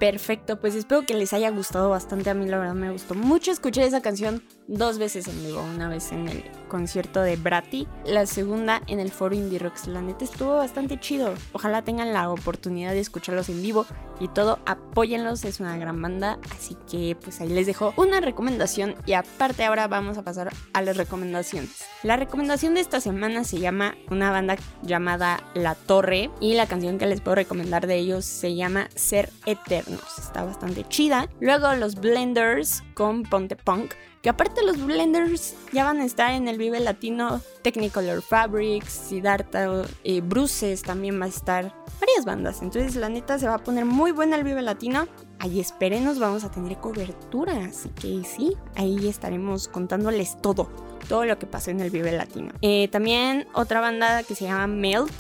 Perfecto, 0.04 0.60
pues 0.60 0.76
espero 0.76 1.06
que 1.06 1.14
les 1.14 1.32
haya 1.32 1.49
gustado 1.49 1.89
bastante. 1.89 2.30
A 2.30 2.34
mí 2.34 2.45
la 2.45 2.60
verdad 2.60 2.74
me 2.74 2.91
gustó 2.91 3.16
mucho 3.16 3.51
escuchar 3.51 3.86
esa 3.86 4.01
canción 4.01 4.43
dos 4.68 4.97
veces 4.97 5.30
en 5.30 5.45
vivo. 5.45 5.62
Una 5.62 5.88
vez 5.88 6.12
en 6.12 6.28
el 6.28 6.43
concierto 6.74 7.21
de 7.21 7.36
Brati, 7.36 7.88
la 8.03 8.26
segunda 8.26 8.82
en 8.88 8.99
el 8.99 9.11
foro 9.11 9.36
Indie 9.36 9.59
Rocks. 9.59 9.86
La 9.86 10.01
neta 10.01 10.26
estuvo 10.26 10.57
bastante 10.57 10.99
chido. 10.99 11.36
Ojalá 11.51 11.84
tengan 11.84 12.13
la 12.13 12.32
oportunidad 12.32 12.93
de 12.93 12.99
escucharlos 12.99 13.47
en 13.49 13.61
vivo 13.61 13.86
y 14.19 14.28
todo. 14.28 14.57
Apóyenlos, 14.65 15.45
es 15.45 15.59
una 15.59 15.78
gran 15.78 16.01
banda. 16.01 16.39
Así 16.51 16.76
que 16.89 17.15
pues 17.15 17.41
ahí 17.41 17.49
les 17.49 17.67
dejo 17.67 17.93
una 17.95 18.21
recomendación. 18.21 18.95
Y 19.05 19.13
aparte 19.13 19.65
ahora 19.65 19.88
vamos 19.88 20.17
a 20.17 20.24
pasar 20.24 20.51
a 20.74 20.82
las 20.82 20.97
recomendaciones. 20.97 21.86
La 22.01 22.17
recomendación 22.17 22.74
de 22.74 22.80
esta 22.80 22.99
semana 22.99 23.43
se 23.43 23.59
llama 23.59 23.93
una 24.09 24.32
banda 24.32 24.55
llamada 24.82 25.43
La 25.53 25.76
Torre. 25.76 26.32
Y 26.39 26.55
la 26.55 26.65
canción 26.65 26.97
que 26.97 27.05
les 27.05 27.21
puedo 27.21 27.36
recomendar 27.36 27.86
de 27.86 27.97
ellos 27.97 28.26
se 28.26 28.55
llama 28.55 28.89
Ser 28.95 29.30
Eternos. 29.45 30.17
Está 30.17 30.43
bastante 30.43 30.86
chida. 30.89 31.30
Luego 31.39 31.76
los 31.76 31.93
Blenders 31.93 32.82
con 32.95 33.21
Ponte 33.21 33.55
Punk. 33.55 33.93
Que 34.24 34.30
aparte 34.30 34.63
los 34.63 34.82
Blenders 34.82 35.53
ya 35.74 35.84
van 35.84 35.99
a 35.99 36.05
estar 36.05 36.32
en 36.32 36.47
el 36.47 36.57
Vive 36.57 36.80
Latino. 36.80 37.41
Technicolor 37.61 38.21
Fabrics, 38.21 38.93
Siddhartha, 39.09 39.84
eh, 40.05 40.21
Bruces 40.21 40.82
también 40.82 41.19
va 41.19 41.26
a 41.26 41.28
estar. 41.28 41.76
Varias 41.99 42.24
bandas. 42.26 42.61
Entonces 42.61 42.95
la 42.95 43.09
neta 43.09 43.38
se 43.38 43.49
va 43.49 43.55
a 43.55 43.57
poner 43.57 43.84
muy 43.84 44.13
buena 44.13 44.38
el 44.38 44.45
Vive 44.45 44.61
Latino. 44.61 45.09
Ahí 45.39 45.59
espérenos, 45.59 46.19
vamos 46.19 46.45
a 46.45 46.51
tener 46.51 46.78
cobertura. 46.78 47.65
Así 47.65 47.89
que 47.89 48.24
sí, 48.24 48.55
ahí 48.76 49.09
estaremos 49.09 49.67
contándoles 49.67 50.41
todo. 50.41 50.69
Todo 51.09 51.26
lo 51.26 51.38
que 51.38 51.45
pasó 51.45 51.71
en 51.71 51.82
el 51.82 51.89
Vive 51.89 52.13
Latino. 52.13 52.53
Eh, 52.61 52.88
también 52.88 53.45
otra 53.53 53.82
banda 53.82 54.24
que 54.24 54.36
se 54.36 54.45
llama 54.45 54.67
Melt. 54.67 55.11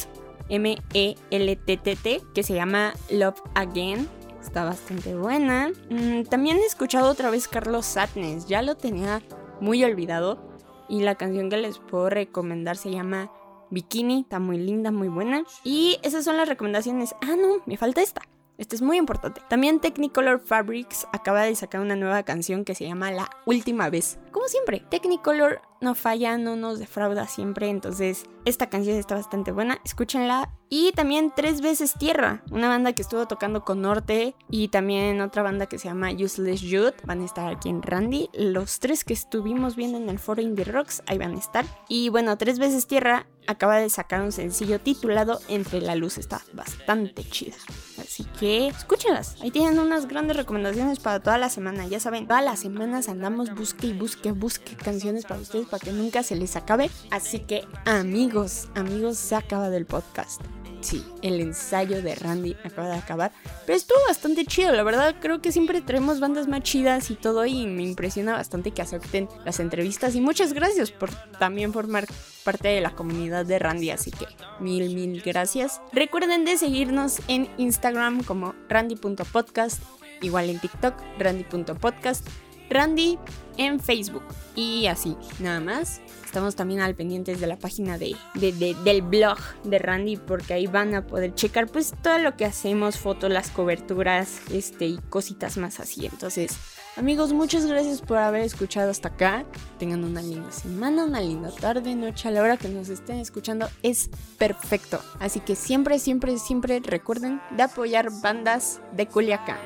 M-E-L-T-T-T. 0.47 2.21
Que 2.33 2.43
se 2.43 2.53
llama 2.53 2.93
Love 3.09 3.41
Again 3.53 4.07
está 4.43 4.65
bastante 4.65 5.15
buena. 5.15 5.71
Mm, 5.89 6.23
también 6.23 6.57
he 6.57 6.65
escuchado 6.65 7.09
otra 7.09 7.31
vez 7.31 7.47
Carlos 7.47 7.85
Satnes, 7.85 8.45
ya 8.47 8.61
lo 8.61 8.75
tenía 8.75 9.21
muy 9.59 9.83
olvidado. 9.83 10.51
Y 10.89 11.01
la 11.01 11.15
canción 11.15 11.49
que 11.49 11.57
les 11.57 11.79
puedo 11.79 12.09
recomendar 12.09 12.77
se 12.77 12.91
llama 12.91 13.31
Bikini, 13.69 14.21
está 14.21 14.39
muy 14.39 14.57
linda, 14.57 14.91
muy 14.91 15.07
buena. 15.07 15.43
Y 15.63 15.97
esas 16.03 16.25
son 16.25 16.37
las 16.37 16.47
recomendaciones. 16.47 17.15
Ah, 17.21 17.35
no, 17.37 17.63
me 17.65 17.77
falta 17.77 18.01
esta. 18.01 18.21
Esta 18.57 18.75
es 18.75 18.81
muy 18.83 18.97
importante. 18.97 19.41
También 19.49 19.79
Technicolor 19.79 20.39
Fabrics 20.39 21.07
acaba 21.11 21.41
de 21.41 21.55
sacar 21.55 21.81
una 21.81 21.95
nueva 21.95 22.21
canción 22.23 22.65
que 22.65 22.75
se 22.75 22.85
llama 22.85 23.11
La 23.11 23.29
Última 23.45 23.89
Vez. 23.89 24.19
Como 24.31 24.47
siempre, 24.47 24.83
Technicolor 24.91 25.61
no 25.83 25.95
falla, 25.95 26.37
no 26.37 26.55
nos 26.55 26.79
defrauda 26.79 27.27
siempre. 27.27 27.69
Entonces, 27.69 28.25
esta 28.45 28.69
canción 28.69 28.97
está 28.97 29.15
bastante 29.15 29.51
buena. 29.51 29.79
Escúchenla. 29.85 30.49
Y 30.69 30.91
también 30.93 31.31
Tres 31.35 31.61
Veces 31.61 31.93
Tierra, 31.93 32.43
una 32.49 32.67
banda 32.67 32.93
que 32.93 33.03
estuvo 33.03 33.27
tocando 33.27 33.63
con 33.63 33.81
Norte. 33.81 34.35
Y 34.49 34.69
también 34.69 35.21
otra 35.21 35.43
banda 35.43 35.67
que 35.67 35.77
se 35.77 35.87
llama 35.87 36.11
Useless 36.11 36.61
Youth. 36.61 36.95
Van 37.05 37.21
a 37.21 37.25
estar 37.25 37.53
aquí 37.53 37.69
en 37.69 37.83
Randy. 37.83 38.29
Los 38.33 38.79
tres 38.79 39.03
que 39.03 39.13
estuvimos 39.13 39.75
viendo 39.75 39.97
en 39.97 40.09
el 40.09 40.17
foro 40.17 40.41
Indie 40.41 40.65
Rocks, 40.65 41.03
ahí 41.05 41.19
van 41.19 41.35
a 41.35 41.39
estar. 41.39 41.65
Y 41.89 42.09
bueno, 42.09 42.37
Tres 42.37 42.57
Veces 42.57 42.87
Tierra 42.87 43.27
acaba 43.45 43.77
de 43.77 43.89
sacar 43.89 44.21
un 44.21 44.31
sencillo 44.31 44.79
titulado 44.79 45.39
Entre 45.47 45.81
la 45.81 45.95
Luz. 45.95 46.17
Está 46.17 46.41
bastante 46.53 47.23
chida. 47.23 47.55
Así 47.99 48.23
que 48.39 48.67
escúchenlas. 48.67 49.35
Ahí 49.41 49.51
tienen 49.51 49.79
unas 49.79 50.07
grandes 50.07 50.37
recomendaciones 50.37 50.99
para 50.99 51.19
toda 51.19 51.37
la 51.37 51.49
semana. 51.49 51.85
Ya 51.87 51.99
saben, 51.99 52.27
todas 52.27 52.43
las 52.43 52.59
semanas 52.59 53.09
andamos 53.09 53.53
busque 53.53 53.87
y 53.87 53.93
busque, 53.93 54.31
busque 54.31 54.75
canciones 54.75 55.25
para 55.25 55.41
ustedes 55.41 55.67
para 55.73 55.85
que 55.85 55.91
nunca 55.91 56.21
se 56.21 56.35
les 56.35 56.55
acabe. 56.55 56.91
Así 57.09 57.39
que 57.39 57.63
amigos, 57.85 58.69
amigos, 58.75 59.17
se 59.17 59.33
acaba 59.35 59.71
del 59.71 59.87
podcast. 59.87 60.39
Sí, 60.81 61.03
el 61.23 61.39
ensayo 61.39 62.03
de 62.03 62.13
Randy 62.13 62.55
acaba 62.63 62.89
de 62.89 62.97
acabar. 62.97 63.31
Pero 63.65 63.75
estuvo 63.75 63.97
bastante 64.07 64.45
chido, 64.45 64.71
la 64.71 64.83
verdad. 64.83 65.15
Creo 65.19 65.41
que 65.41 65.51
siempre 65.51 65.81
traemos 65.81 66.19
bandas 66.19 66.47
más 66.47 66.61
chidas 66.61 67.09
y 67.09 67.15
todo. 67.15 67.43
Y 67.47 67.65
me 67.65 67.81
impresiona 67.81 68.33
bastante 68.33 68.69
que 68.69 68.83
acepten 68.83 69.27
las 69.45 69.59
entrevistas. 69.59 70.13
Y 70.13 70.21
muchas 70.21 70.53
gracias 70.53 70.91
por 70.91 71.09
también 71.39 71.73
formar 71.73 72.05
parte 72.43 72.67
de 72.67 72.81
la 72.81 72.91
comunidad 72.91 73.43
de 73.43 73.57
Randy. 73.57 73.89
Así 73.89 74.11
que 74.11 74.27
mil, 74.59 74.93
mil 74.93 75.23
gracias. 75.23 75.81
Recuerden 75.91 76.45
de 76.45 76.59
seguirnos 76.59 77.19
en 77.27 77.49
Instagram 77.57 78.21
como 78.23 78.53
randy.podcast. 78.69 79.81
Igual 80.21 80.51
en 80.51 80.59
TikTok, 80.59 80.93
randy.podcast. 81.17 82.27
Randy 82.73 83.17
en 83.57 83.79
Facebook. 83.79 84.23
Y 84.55 84.87
así, 84.87 85.15
nada 85.39 85.59
más. 85.59 86.01
Estamos 86.25 86.55
también 86.55 86.79
al 86.81 86.95
pendientes 86.95 87.39
de 87.39 87.45
la 87.45 87.57
página 87.57 87.99
de, 87.99 88.15
de- 88.33 88.51
de- 88.53 88.73
del 88.83 89.03
blog 89.03 89.37
de 89.65 89.77
Randy 89.77 90.17
porque 90.17 90.55
ahí 90.55 90.65
van 90.65 90.95
a 90.95 91.05
poder 91.05 91.35
checar 91.35 91.67
pues 91.67 91.93
todo 92.01 92.17
lo 92.17 92.35
que 92.35 92.45
hacemos, 92.45 92.97
fotos, 92.97 93.31
las 93.31 93.51
coberturas, 93.51 94.41
este 94.51 94.87
y 94.87 94.97
cositas 95.11 95.57
más 95.57 95.79
así. 95.79 96.07
Entonces, 96.07 96.57
amigos, 96.97 97.33
muchas 97.33 97.67
gracias 97.67 98.01
por 98.01 98.17
haber 98.17 98.41
escuchado 98.41 98.89
hasta 98.89 99.09
acá. 99.09 99.45
Tengan 99.77 100.03
una 100.03 100.23
linda 100.23 100.51
semana, 100.51 101.03
una 101.03 101.21
linda 101.21 101.51
tarde, 101.51 101.93
noche 101.93 102.29
a 102.29 102.31
la 102.31 102.41
hora 102.41 102.57
que 102.57 102.67
nos 102.67 102.89
estén 102.89 103.19
escuchando 103.19 103.69
es 103.83 104.09
perfecto. 104.39 104.99
Así 105.19 105.39
que 105.39 105.55
siempre, 105.55 105.99
siempre, 105.99 106.39
siempre 106.39 106.79
recuerden 106.83 107.39
de 107.55 107.61
apoyar 107.61 108.09
bandas 108.23 108.81
de 108.93 109.05
Culiacán. 109.05 109.57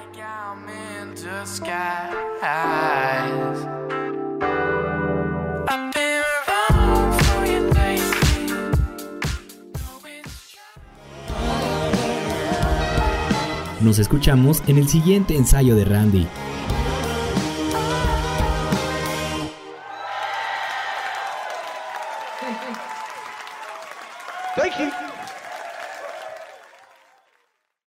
Nos 13.82 13.98
escuchamos 13.98 14.62
en 14.68 14.78
el 14.78 14.88
siguiente 14.88 15.36
ensayo 15.36 15.76
de 15.76 15.86
Randy. 15.86 16.28